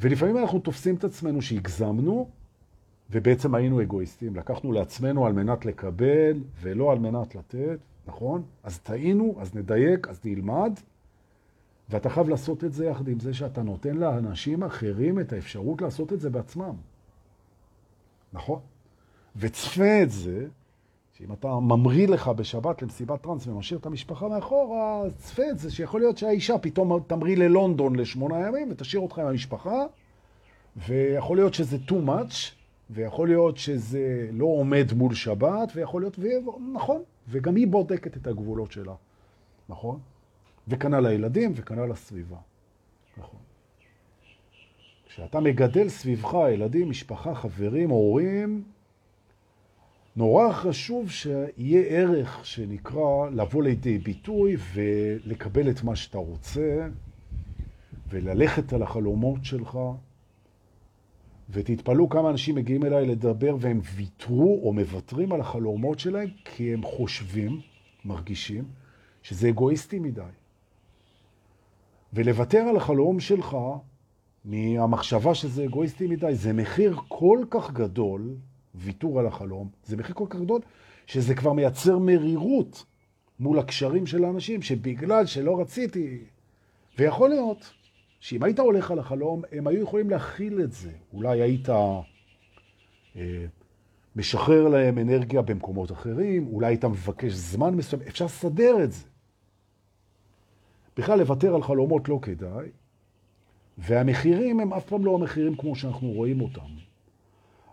ולפעמים 0.00 0.38
אנחנו 0.38 0.58
תופסים 0.58 0.94
את 0.94 1.04
עצמנו 1.04 1.42
שהגזמנו, 1.42 2.28
ובעצם 3.10 3.54
היינו 3.54 3.82
אגואיסטים. 3.82 4.36
לקחנו 4.36 4.72
לעצמנו 4.72 5.26
על 5.26 5.32
מנת 5.32 5.64
לקבל 5.66 6.40
ולא 6.60 6.92
על 6.92 6.98
מנת 6.98 7.34
לתת, 7.34 7.78
נכון? 8.06 8.42
אז 8.62 8.78
טעינו, 8.78 9.36
אז 9.40 9.54
נדייק, 9.54 10.08
אז 10.08 10.20
נלמד, 10.24 10.72
ואתה 11.88 12.10
חייב 12.10 12.28
לעשות 12.28 12.64
את 12.64 12.72
זה 12.72 12.86
יחד 12.86 13.08
עם 13.08 13.20
זה 13.20 13.34
שאתה 13.34 13.62
נותן 13.62 13.96
לאנשים 13.96 14.62
אחרים 14.62 15.20
את 15.20 15.32
האפשרות 15.32 15.82
לעשות 15.82 16.12
את 16.12 16.20
זה 16.20 16.30
בעצמם. 16.30 16.74
נכון? 18.32 18.60
וצפה 19.36 20.02
את 20.02 20.10
זה 20.10 20.46
שאם 21.18 21.32
אתה 21.32 21.48
ממריא 21.48 22.08
לך 22.08 22.28
בשבת 22.28 22.82
למסיבת 22.82 23.22
טרנס 23.22 23.46
ומשאיר 23.46 23.80
את 23.80 23.86
המשפחה 23.86 24.28
מאחורה, 24.28 25.00
אז 25.00 25.12
צפה 25.16 25.42
את 25.50 25.58
זה 25.58 25.70
שיכול 25.70 26.00
להיות 26.00 26.18
שהאישה 26.18 26.58
פתאום 26.58 27.00
תמריא 27.06 27.36
ללונדון 27.36 27.96
לשמונה 27.96 28.48
ימים 28.48 28.68
ותשאיר 28.70 29.02
אותך 29.02 29.18
עם 29.18 29.26
המשפחה, 29.26 29.84
ויכול 30.76 31.36
להיות 31.36 31.54
שזה 31.54 31.76
too 31.88 32.08
much, 32.08 32.34
ויכול 32.90 33.28
להיות 33.28 33.58
שזה 33.58 34.28
לא 34.32 34.44
עומד 34.44 34.92
מול 34.96 35.14
שבת, 35.14 35.72
ויכול 35.74 36.02
להיות. 36.02 36.18
נכון, 36.72 37.02
וגם 37.28 37.56
היא 37.56 37.66
בודקת 37.66 38.16
את 38.16 38.26
הגבולות 38.26 38.72
שלה, 38.72 38.94
נכון? 39.68 39.98
וכנ"ל 40.68 41.00
לילדים 41.00 41.52
וכנ"ל 41.54 41.86
לסביבה, 41.92 42.36
נכון. 43.16 43.40
כשאתה 45.06 45.40
מגדל 45.40 45.88
סביבך 45.88 46.36
ילדים, 46.52 46.90
משפחה, 46.90 47.34
חברים, 47.34 47.90
הורים, 47.90 48.64
נורא 50.16 50.52
חשוב 50.52 51.10
שיהיה 51.10 51.82
ערך 51.82 52.46
שנקרא 52.46 53.30
לבוא 53.30 53.62
לידי 53.62 53.98
ביטוי 53.98 54.56
ולקבל 54.74 55.70
את 55.70 55.82
מה 55.82 55.96
שאתה 55.96 56.18
רוצה 56.18 56.88
וללכת 58.08 58.72
על 58.72 58.82
החלומות 58.82 59.44
שלך. 59.44 59.78
ותתפלאו 61.50 62.08
כמה 62.08 62.30
אנשים 62.30 62.54
מגיעים 62.54 62.84
אליי 62.84 63.06
לדבר 63.06 63.56
והם 63.60 63.80
ויתרו 63.94 64.60
או 64.62 64.72
מוותרים 64.72 65.32
על 65.32 65.40
החלומות 65.40 65.98
שלהם 65.98 66.28
כי 66.44 66.74
הם 66.74 66.82
חושבים, 66.82 67.60
מרגישים, 68.04 68.64
שזה 69.22 69.48
אגואיסטי 69.48 69.98
מדי. 69.98 70.22
ולוותר 72.12 72.58
על 72.58 72.76
החלום 72.76 73.20
שלך 73.20 73.56
מהמחשבה 74.44 75.34
שזה 75.34 75.64
אגואיסטי 75.64 76.06
מדי, 76.06 76.34
זה 76.34 76.52
מחיר 76.52 76.96
כל 77.08 77.44
כך 77.50 77.70
גדול, 77.72 78.36
ויתור 78.74 79.20
על 79.20 79.26
החלום, 79.26 79.68
זה 79.84 79.96
מחיר 79.96 80.14
כל 80.14 80.26
כך 80.30 80.40
גדול, 80.40 80.60
שזה 81.06 81.34
כבר 81.34 81.52
מייצר 81.52 81.98
מרירות 81.98 82.84
מול 83.40 83.58
הקשרים 83.58 84.06
של 84.06 84.24
האנשים, 84.24 84.62
שבגלל 84.62 85.26
שלא 85.26 85.60
רציתי, 85.60 86.18
ויכול 86.98 87.28
להיות 87.28 87.72
שאם 88.20 88.42
היית 88.42 88.58
הולך 88.58 88.90
על 88.90 88.98
החלום, 88.98 89.42
הם 89.52 89.66
היו 89.66 89.82
יכולים 89.82 90.10
להכיל 90.10 90.60
את 90.60 90.72
זה. 90.72 90.90
אולי 91.12 91.42
היית 91.42 91.68
אה, 91.68 92.00
משחרר 94.16 94.68
להם 94.68 94.98
אנרגיה 94.98 95.42
במקומות 95.42 95.92
אחרים, 95.92 96.46
אולי 96.46 96.66
היית 96.66 96.84
מבקש 96.84 97.32
זמן 97.32 97.74
מסוים, 97.74 98.02
אפשר 98.08 98.24
לסדר 98.24 98.84
את 98.84 98.92
זה. 98.92 99.04
בכלל, 100.96 101.18
לוותר 101.18 101.54
על 101.54 101.62
חלומות 101.62 102.08
לא 102.08 102.18
כדאי, 102.22 102.68
והמחירים 103.78 104.60
הם 104.60 104.72
אף 104.72 104.84
פעם 104.84 105.04
לא 105.04 105.14
המחירים 105.14 105.56
כמו 105.56 105.76
שאנחנו 105.76 106.08
רואים 106.08 106.40
אותם. 106.40 106.93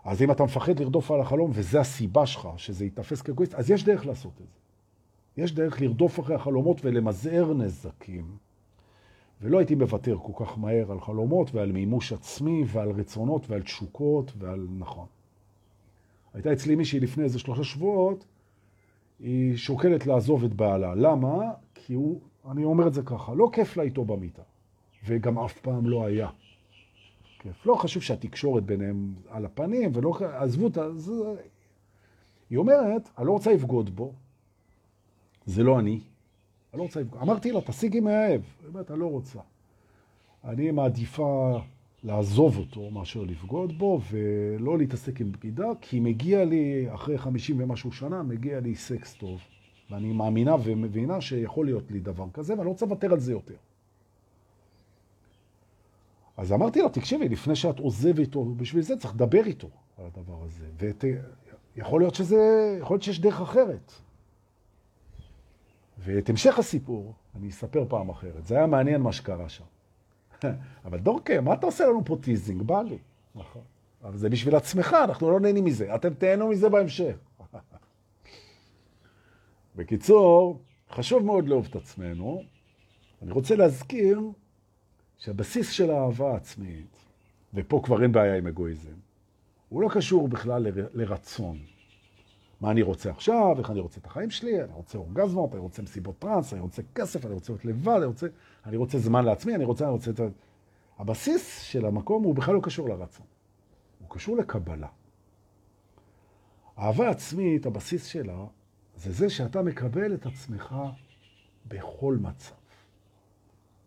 אז 0.04 0.22
אם 0.22 0.30
אתה 0.30 0.44
מפחד 0.44 0.78
לרדוף 0.78 1.10
על 1.10 1.20
החלום, 1.20 1.50
וזה 1.54 1.80
הסיבה 1.80 2.26
שלך, 2.26 2.48
שזה 2.56 2.84
יתפס 2.84 3.22
כאגואיסט, 3.22 3.54
אז 3.54 3.70
יש 3.70 3.84
דרך 3.84 4.06
לעשות 4.06 4.32
את 4.32 4.46
זה. 4.52 4.58
יש 5.42 5.54
דרך 5.54 5.80
לרדוף 5.80 6.20
אחרי 6.20 6.34
החלומות 6.34 6.84
ולמזער 6.84 7.54
נזקים. 7.54 8.36
ולא 9.40 9.58
הייתי 9.58 9.74
מוותר 9.74 10.16
כל 10.22 10.44
כך 10.44 10.58
מהר 10.58 10.92
על 10.92 11.00
חלומות 11.00 11.54
ועל 11.54 11.72
מימוש 11.72 12.12
עצמי 12.12 12.64
ועל 12.66 12.90
רצונות 12.90 13.50
ועל 13.50 13.62
תשוקות 13.62 14.32
ועל 14.38 14.66
נכון. 14.78 15.06
הייתה 16.34 16.52
אצלי 16.52 16.74
מישהי 16.74 17.00
לפני 17.00 17.24
איזה 17.24 17.38
שלושה 17.38 17.64
שבועות, 17.64 18.24
היא 19.20 19.56
שוקלת 19.56 20.06
לעזוב 20.06 20.44
את 20.44 20.54
בעלה. 20.54 20.94
למה? 20.94 21.50
כי 21.74 21.94
הוא, 21.94 22.20
אני 22.50 22.64
אומר 22.64 22.86
את 22.86 22.94
זה 22.94 23.02
ככה, 23.02 23.34
לא 23.34 23.50
כיף 23.52 23.76
לה 23.76 23.82
איתו 23.82 24.04
במיטה. 24.04 24.42
וגם 25.06 25.38
אף 25.38 25.58
פעם 25.58 25.86
לא 25.86 26.06
היה. 26.06 26.28
כיף. 27.42 27.66
לא 27.66 27.74
חשוב 27.74 28.02
שהתקשורת 28.02 28.62
ביניהם 28.64 29.14
על 29.28 29.44
הפנים, 29.44 29.90
ולא, 29.94 30.14
עזבו 30.20 30.66
את 30.66 30.78
זה. 30.96 31.12
היא 32.50 32.58
אומרת, 32.58 33.08
אני 33.18 33.26
לא 33.26 33.32
רוצה 33.32 33.52
לבגוד 33.52 33.96
בו, 33.96 34.12
זה 35.46 35.62
לא 35.62 35.78
אני. 35.78 36.00
אני 36.72 36.78
לא 36.78 36.82
רוצה 36.82 37.00
לבגוד. 37.00 37.20
אמרתי 37.22 37.52
לה, 37.52 37.60
תשיגי 37.60 38.00
מהאב. 38.00 38.42
היא 38.60 38.68
אומרת, 38.68 38.90
אני 38.90 39.00
לא 39.00 39.06
רוצה. 39.06 39.38
אני 40.44 40.70
מעדיפה 40.70 41.58
לעזוב 42.04 42.58
אותו 42.58 42.90
מאשר 42.90 43.22
לבגוד 43.22 43.78
בו, 43.78 44.00
ולא 44.10 44.78
להתעסק 44.78 45.20
עם 45.20 45.32
בגידה, 45.32 45.66
כי 45.80 46.00
מגיע 46.00 46.44
לי, 46.44 46.94
אחרי 46.94 47.18
50 47.18 47.60
ומשהו 47.60 47.92
שנה, 47.92 48.22
מגיע 48.22 48.60
לי 48.60 48.74
סקס 48.74 49.14
טוב. 49.14 49.40
ואני 49.90 50.12
מאמינה 50.12 50.54
ומבינה 50.64 51.20
שיכול 51.20 51.66
להיות 51.66 51.90
לי 51.90 52.00
דבר 52.00 52.26
כזה, 52.32 52.52
ואני 52.52 52.64
לא 52.64 52.70
רוצה 52.70 52.86
לוותר 52.86 53.12
על 53.12 53.20
זה 53.20 53.32
יותר. 53.32 53.54
אז 56.42 56.52
אמרתי 56.52 56.82
לו, 56.82 56.88
תקשיבי, 56.88 57.28
לפני 57.28 57.56
שאת 57.56 57.78
עוזבת 57.78 58.18
איתו, 58.18 58.44
בשביל 58.44 58.82
זה 58.82 58.96
צריך 58.96 59.14
לדבר 59.14 59.44
איתו 59.46 59.68
על 59.98 60.06
הדבר 60.06 60.44
הזה. 60.44 60.66
ויכול 61.76 62.00
להיות 62.00 62.14
שזה, 62.14 62.76
יכול 62.80 62.94
להיות 62.94 63.02
שיש 63.02 63.20
דרך 63.20 63.40
אחרת. 63.40 63.92
ואת 65.98 66.30
המשך 66.30 66.58
הסיפור 66.58 67.14
אני 67.36 67.48
אספר 67.48 67.84
פעם 67.88 68.08
אחרת. 68.08 68.46
זה 68.46 68.56
היה 68.56 68.66
מעניין 68.66 69.00
מה 69.00 69.12
שקרה 69.12 69.48
שם. 69.48 69.64
אבל 70.84 70.98
דורקה, 70.98 71.40
מה 71.40 71.54
אתה 71.54 71.66
עושה 71.66 71.86
לנו 71.86 72.04
פה 72.04 72.16
teasing? 72.22 72.62
בא 72.62 72.82
לי. 72.82 72.98
נכון. 73.34 73.62
אבל 74.04 74.16
זה 74.16 74.28
בשביל 74.28 74.56
עצמך, 74.56 74.96
אנחנו 75.04 75.30
לא 75.30 75.40
נהנים 75.40 75.64
מזה. 75.64 75.94
אתם 75.94 76.14
תהנו 76.14 76.48
מזה 76.48 76.68
בהמשך. 76.68 77.16
בקיצור, 79.76 80.60
חשוב 80.90 81.24
מאוד 81.24 81.48
לאהוב 81.48 81.66
את 81.70 81.76
עצמנו. 81.76 82.42
אני 83.22 83.32
רוצה 83.32 83.56
להזכיר 83.56 84.20
שהבסיס 85.22 85.70
של 85.70 85.90
האהבה 85.90 86.32
העצמית, 86.32 86.96
ופה 87.54 87.80
כבר 87.84 88.02
אין 88.02 88.12
בעיה 88.12 88.36
עם 88.36 88.46
אגואיזם, 88.46 88.94
הוא 89.68 89.82
לא 89.82 89.88
קשור 89.94 90.28
בכלל 90.28 90.68
ל- 90.68 90.86
לרצון. 90.94 91.58
מה 92.60 92.70
אני 92.70 92.82
רוצה 92.82 93.10
עכשיו, 93.10 93.58
איך 93.58 93.70
אני 93.70 93.80
רוצה 93.80 94.00
את 94.00 94.06
החיים 94.06 94.30
שלי, 94.30 94.62
אני 94.62 94.72
רוצה 94.72 94.98
אורגזמות, 94.98 95.52
אני 95.52 95.60
רוצה 95.60 95.82
מסיבות 95.82 96.18
טרנס, 96.18 96.52
אני 96.52 96.60
רוצה 96.60 96.82
כסף, 96.94 97.26
אני 97.26 97.34
רוצה 97.34 97.52
להיות 97.52 97.64
לבד, 97.64 97.96
אני 97.96 98.04
רוצה, 98.04 98.26
אני 98.66 98.76
רוצה 98.76 98.98
זמן 98.98 99.24
לעצמי, 99.24 99.54
אני 99.54 99.64
רוצה, 99.64 99.84
אני 99.84 99.92
רוצה 99.92 100.10
את 100.10 100.20
ה... 100.20 100.24
הבסיס 100.98 101.62
של 101.62 101.86
המקום 101.86 102.22
הוא 102.22 102.34
בכלל 102.34 102.54
לא 102.54 102.60
קשור 102.62 102.88
לרצון, 102.88 103.26
הוא 103.98 104.08
קשור 104.10 104.36
לקבלה. 104.36 104.88
אהבה 106.78 107.10
עצמית, 107.10 107.66
הבסיס 107.66 108.06
שלה, 108.06 108.44
זה 108.96 109.12
זה 109.12 109.30
שאתה 109.30 109.62
מקבל 109.62 110.14
את 110.14 110.26
עצמך 110.26 110.74
בכל 111.68 112.16
מצב. 112.20 112.61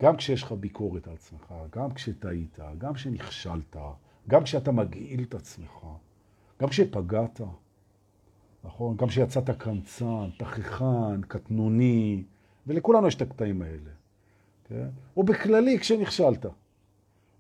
גם 0.02 0.18
כשיש 0.18 0.44
לך 0.44 0.52
ביקורת 0.52 1.08
על 1.08 1.14
עצמך, 1.14 1.54
גם 1.72 1.94
כשטעית, 1.94 2.60
גם 2.78 2.94
כשנכשלת, 2.94 3.76
גם 4.28 4.44
כשאתה 4.44 4.72
מגעיל 4.72 5.24
את 5.24 5.34
עצמך, 5.34 5.86
גם 6.62 6.68
כשפגעת, 6.68 7.42
נכון? 8.64 8.98
גם 8.98 9.08
כשיצאת 9.08 9.50
קמצן, 9.50 10.30
תככן, 10.38 11.22
קטנוני, 11.28 12.24
ולכולנו 12.68 13.08
יש 13.08 13.16
את 13.16 13.22
הקטעים 13.22 13.62
האלה, 13.62 13.92
כן? 14.64 14.88
או 15.18 15.24
בכללי 15.24 15.80
כשנכשלת, 15.80 16.46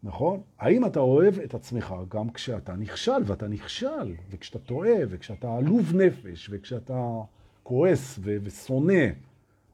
נכון? 0.03 0.41
האם 0.59 0.85
אתה 0.85 0.99
אוהב 0.99 1.39
את 1.39 1.53
עצמך 1.53 1.95
גם 2.09 2.29
כשאתה 2.29 2.75
נכשל, 2.75 3.21
ואתה 3.25 3.47
נכשל, 3.47 4.15
וכשאתה 4.29 4.59
טועה, 4.59 4.97
וכשאתה 5.09 5.55
עלוב 5.57 5.95
נפש, 5.95 6.49
וכשאתה 6.51 7.21
כועס 7.63 8.19
ושונא, 8.23 9.03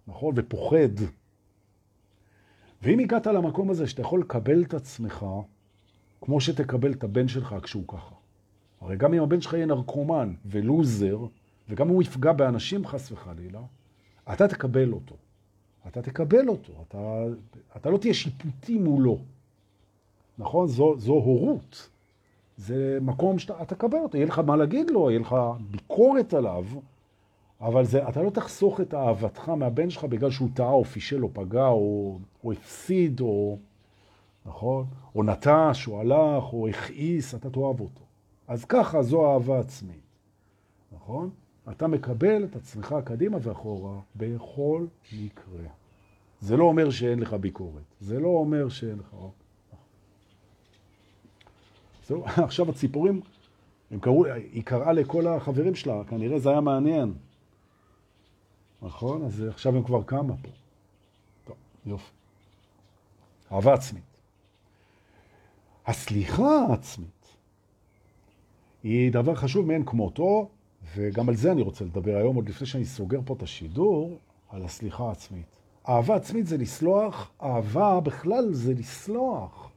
נכון? 0.07 0.33
ופוחד. 0.37 1.20
ואם 2.83 2.99
הגעת 2.99 3.27
למקום 3.27 3.69
הזה 3.69 3.87
שאתה 3.87 4.01
יכול 4.01 4.21
לקבל 4.21 4.63
את 4.63 4.73
עצמך, 4.73 5.25
כמו 6.21 6.41
שתקבל 6.41 6.91
את 6.91 7.03
הבן 7.03 7.27
שלך 7.27 7.55
כשהוא 7.63 7.83
ככה. 7.87 8.15
הרי 8.81 8.97
גם 8.97 9.13
אם 9.13 9.21
הבן 9.21 9.41
שלך 9.41 9.53
יהיה 9.53 9.65
נרקומן 9.65 10.33
ולוזר, 10.45 11.17
וגם 11.69 11.87
הוא 11.87 12.01
יפגע 12.03 12.33
באנשים 12.33 12.85
חס 12.85 13.11
וחלילה, 13.11 13.59
אתה 14.33 14.47
תקבל 14.47 14.93
אותו. 14.93 15.15
אתה 15.87 16.01
תקבל 16.01 16.47
אותו. 16.47 16.73
אתה, 16.87 17.23
אתה 17.77 17.89
לא 17.89 17.97
תהיה 17.97 18.13
שיפוטי 18.13 18.77
מולו. 18.77 19.19
נכון? 20.37 20.67
זו, 20.67 20.95
זו 20.97 21.13
הורות. 21.13 21.89
זה 22.57 22.97
מקום 23.01 23.39
שאתה 23.39 23.65
תקבל 23.65 23.97
אותו. 23.97 24.17
יהיה 24.17 24.27
לך 24.27 24.39
מה 24.39 24.55
להגיד 24.55 24.89
לו, 24.89 25.09
יהיה 25.09 25.19
לך 25.19 25.35
ביקורת 25.71 26.33
עליו, 26.33 26.65
אבל 27.61 27.85
זה, 27.85 28.09
אתה 28.09 28.21
לא 28.21 28.29
תחסוך 28.29 28.81
את 28.81 28.93
אהבתך 28.93 29.49
מהבן 29.49 29.89
שלך 29.89 30.03
בגלל 30.03 30.31
שהוא 30.31 30.49
טעה 30.53 30.71
או 30.71 30.85
פישל 30.85 31.23
או 31.23 31.29
פגע 31.33 31.67
או, 31.67 32.19
או 32.43 32.51
הפסיד 32.51 33.21
או, 33.21 33.57
נכון? 34.45 34.85
או 35.15 35.23
נטש 35.23 35.87
או 35.87 35.99
הלך 35.99 36.53
או 36.53 36.67
הכעיס, 36.67 37.35
אתה 37.35 37.49
תאהב 37.49 37.79
אותו. 37.79 38.01
אז 38.47 38.65
ככה 38.65 39.01
זו 39.01 39.33
אהבה 39.33 39.59
עצמית, 39.59 40.01
נכון? 40.91 41.29
אתה 41.71 41.87
מקבל 41.87 42.43
את 42.43 42.55
עצמך 42.55 42.95
קדימה 43.03 43.37
ואחורה 43.41 43.99
בכל 44.15 44.85
מקרה. 45.13 45.67
זה 46.39 46.57
לא 46.57 46.63
אומר 46.63 46.89
שאין 46.89 47.19
לך 47.19 47.33
ביקורת, 47.33 47.83
זה 47.99 48.19
לא 48.19 48.27
אומר 48.27 48.69
שאין 48.69 48.99
לך... 48.99 49.15
זהו, 52.07 52.25
עכשיו 52.45 52.69
הציפורים, 52.69 53.21
הם 53.91 53.99
קראו, 53.99 54.25
היא 54.25 54.63
קראה 54.63 54.93
לכל 54.93 55.27
החברים 55.27 55.75
שלה, 55.75 56.03
כנראה 56.03 56.39
זה 56.39 56.49
היה 56.49 56.61
מעניין. 56.61 57.13
נכון? 58.81 59.25
אז 59.25 59.43
עכשיו 59.49 59.75
הם 59.75 59.83
כבר 59.83 60.03
כמה 60.03 60.33
פה. 60.41 60.49
טוב, 61.45 61.55
יופי. 61.85 62.11
אהבה 63.51 63.73
עצמית. 63.73 64.03
הסליחה 65.85 66.65
העצמית 66.69 67.35
היא 68.83 69.11
דבר 69.11 69.35
חשוב 69.35 69.67
מאין 69.67 69.85
כמותו, 69.85 70.49
וגם 70.95 71.29
על 71.29 71.35
זה 71.35 71.51
אני 71.51 71.61
רוצה 71.61 71.85
לדבר 71.85 72.17
היום, 72.17 72.35
עוד 72.35 72.49
לפני 72.49 72.67
שאני 72.67 72.85
סוגר 72.85 73.19
פה 73.25 73.33
את 73.33 73.43
השידור, 73.43 74.17
על 74.49 74.65
הסליחה 74.65 75.03
העצמית. 75.03 75.45
אהבה 75.89 76.15
עצמית 76.15 76.47
זה 76.47 76.57
לסלוח, 76.57 77.31
אהבה 77.41 77.99
בכלל 77.99 78.53
זה 78.53 78.73
לסלוח. 78.73 79.69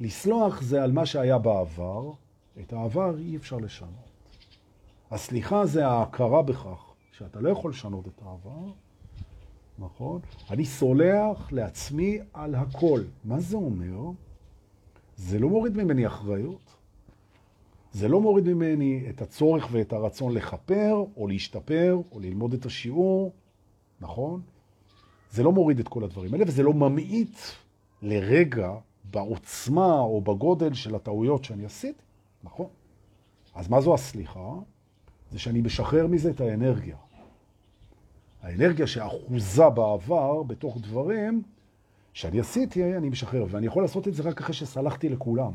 לסלוח 0.00 0.62
זה 0.62 0.82
על 0.82 0.92
מה 0.92 1.06
שהיה 1.06 1.38
בעבר, 1.38 2.10
את 2.60 2.72
העבר 2.72 3.18
אי 3.18 3.36
אפשר 3.36 3.56
לשנות. 3.56 3.90
הסליחה 5.10 5.66
זה 5.66 5.86
ההכרה 5.86 6.42
בכך 6.42 6.85
שאתה 7.18 7.40
לא 7.40 7.48
יכול 7.48 7.70
לשנות 7.70 8.06
את 8.06 8.22
העבר, 8.22 8.72
נכון? 9.78 10.20
אני 10.50 10.64
סולח 10.64 11.52
לעצמי 11.52 12.18
על 12.32 12.54
הכל. 12.54 13.02
מה 13.24 13.40
זה 13.40 13.56
אומר? 13.56 14.10
זה 15.16 15.38
לא 15.38 15.48
מוריד 15.48 15.76
ממני 15.76 16.06
אחריות, 16.06 16.76
זה 17.92 18.08
לא 18.08 18.20
מוריד 18.20 18.48
ממני 18.48 19.06
את 19.10 19.22
הצורך 19.22 19.68
ואת 19.70 19.92
הרצון 19.92 20.34
לחפר, 20.34 21.04
או 21.16 21.28
להשתפר, 21.28 21.98
או 22.12 22.20
ללמוד 22.20 22.54
את 22.54 22.66
השיעור, 22.66 23.32
נכון? 24.00 24.40
זה 25.30 25.42
לא 25.42 25.52
מוריד 25.52 25.78
את 25.78 25.88
כל 25.88 26.04
הדברים 26.04 26.34
האלה, 26.34 26.44
וזה 26.48 26.62
לא 26.62 26.74
ממעיט 26.74 27.38
לרגע 28.02 28.74
בעוצמה 29.04 29.98
או 29.98 30.20
בגודל 30.20 30.74
של 30.74 30.94
הטעויות 30.94 31.44
שאני 31.44 31.64
עשיתי, 31.64 32.02
נכון? 32.44 32.68
אז 33.54 33.68
מה 33.68 33.80
זו 33.80 33.94
הסליחה? 33.94 34.52
זה 35.30 35.38
שאני 35.38 35.60
משחרר 35.60 36.06
מזה 36.06 36.30
את 36.30 36.40
האנרגיה. 36.40 36.96
האנרגיה 38.42 38.86
שאחוזה 38.86 39.68
בעבר 39.68 40.42
בתוך 40.42 40.78
דברים 40.80 41.42
שאני 42.12 42.40
עשיתי, 42.40 42.96
אני 42.96 43.08
משחרר, 43.08 43.46
ואני 43.48 43.66
יכול 43.66 43.82
לעשות 43.82 44.08
את 44.08 44.14
זה 44.14 44.22
רק 44.22 44.40
אחרי 44.40 44.54
שסלחתי 44.54 45.08
לכולם. 45.08 45.52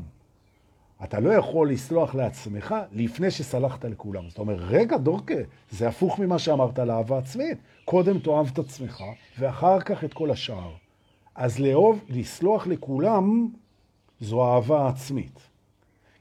אתה 1.04 1.20
לא 1.20 1.32
יכול 1.32 1.70
לסלוח 1.70 2.14
לעצמך 2.14 2.74
לפני 2.92 3.30
שסלחת 3.30 3.84
לכולם. 3.84 4.28
זאת 4.28 4.38
אומרת, 4.38 4.58
רגע, 4.60 4.96
דורקה, 4.96 5.34
זה 5.70 5.88
הפוך 5.88 6.18
ממה 6.18 6.38
שאמרת 6.38 6.78
על 6.78 6.90
אהבה 6.90 7.18
עצמית. 7.18 7.58
קודם 7.84 8.18
תאהב 8.18 8.46
את 8.52 8.58
עצמך, 8.58 9.04
ואחר 9.38 9.80
כך 9.80 10.04
את 10.04 10.14
כל 10.14 10.30
השאר. 10.30 10.72
אז 11.34 11.58
לאהוב, 11.58 12.04
לסלוח 12.08 12.66
לכולם, 12.66 13.48
זו 14.20 14.54
אהבה 14.54 14.88
עצמית. 14.88 15.40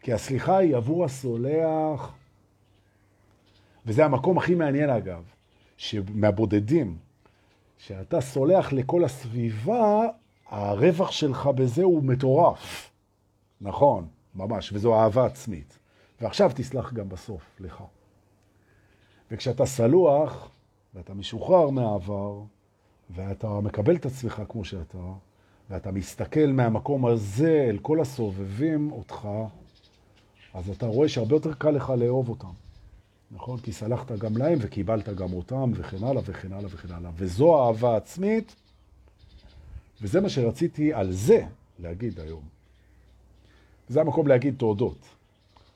כי 0.01 0.14
הסליחה 0.14 0.57
היא 0.57 0.76
עבור 0.76 1.05
הסולח, 1.05 2.14
וזה 3.86 4.05
המקום 4.05 4.38
הכי 4.38 4.55
מעניין 4.55 4.89
אגב. 4.89 5.24
מהבודדים, 6.13 6.97
שאתה 7.77 8.21
סולח 8.21 8.73
לכל 8.73 9.03
הסביבה, 9.03 10.07
הרווח 10.49 11.11
שלך 11.11 11.47
בזה 11.47 11.84
הוא 11.84 12.03
מטורף. 12.03 12.91
נכון, 13.61 14.07
ממש, 14.36 14.71
וזו 14.73 14.95
אהבה 14.95 15.25
עצמית. 15.25 15.77
ועכשיו 16.21 16.51
תסלח 16.55 16.93
גם 16.93 17.09
בסוף 17.09 17.41
לך. 17.59 17.84
וכשאתה 19.32 19.65
סלוח, 19.65 20.49
ואתה 20.93 21.13
משוחרר 21.13 21.69
מהעבר, 21.69 22.41
ואתה 23.09 23.59
מקבל 23.59 23.95
את 23.95 24.05
עצמך 24.05 24.41
כמו 24.49 24.65
שאתה, 24.65 24.97
ואתה 25.69 25.91
מסתכל 25.91 26.47
מהמקום 26.47 27.05
הזה 27.05 27.65
אל 27.69 27.77
כל 27.82 28.01
הסובבים 28.01 28.91
אותך, 28.91 29.27
אז 30.53 30.69
אתה 30.69 30.86
רואה 30.86 31.09
שהרבה 31.09 31.36
יותר 31.36 31.53
קל 31.53 31.71
לך 31.71 31.89
לאהוב 31.89 32.29
אותם. 32.29 32.61
נכון? 33.32 33.59
כי 33.59 33.71
סלחת 33.71 34.11
גם 34.11 34.38
להם 34.38 34.57
וקיבלת 34.61 35.09
גם 35.09 35.34
אותם 35.34 35.71
וכן 35.75 36.03
הלאה 36.03 36.21
וכן 36.25 36.53
הלאה 36.53 36.69
וכן 36.71 36.93
הלאה. 36.93 37.11
וזו 37.15 37.65
אהבה 37.67 37.97
עצמית, 37.97 38.55
וזה 40.01 40.21
מה 40.21 40.29
שרציתי 40.29 40.93
על 40.93 41.11
זה 41.11 41.45
להגיד 41.79 42.19
היום. 42.19 42.43
זה 43.89 44.01
המקום 44.01 44.27
להגיד 44.27 44.55
תודות 44.57 44.97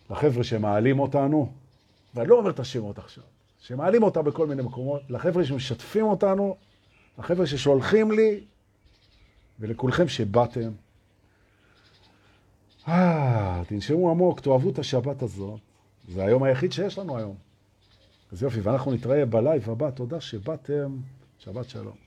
לחבר'ה 0.10 0.44
שמעלים 0.44 1.00
אותנו, 1.00 1.52
ואני 2.16 2.30
לא 2.30 2.38
אומר 2.38 2.50
את 2.50 2.60
השמות 2.60 2.98
עכשיו, 2.98 3.24
שמעלים 3.60 4.04
אותה 4.04 4.22
בכל 4.22 4.48
מיני 4.48 4.62
מקומות, 4.62 5.02
לחבר'ה 5.10 5.46
שמשתפים 5.46 6.06
אותנו, 6.06 6.56
לחבר'ה 7.20 7.48
ששולחים 7.48 8.12
לי, 8.12 8.44
ולכולכם 9.60 10.08
שבאתם. 10.08 10.72
אה, 12.88 13.64
תנשמו 13.68 14.12
עמוק, 14.12 14.40
תאהבו 14.40 14.70
את 14.70 14.80
השבת 14.80 15.22
הזאת. 15.22 15.60
זה 16.08 16.26
היום 16.26 16.44
היחיד 16.44 16.72
שיש 16.72 16.98
לנו 16.98 17.18
היום. 17.18 17.45
אז 18.32 18.44
יופי, 18.44 18.60
ואנחנו 18.60 18.94
נתראה 18.94 19.26
בלייב 19.26 19.70
הבא. 19.70 19.90
תודה 19.90 20.22
שבאתם. 20.22 20.98
שבת 21.38 21.70
שלום. 21.70 22.05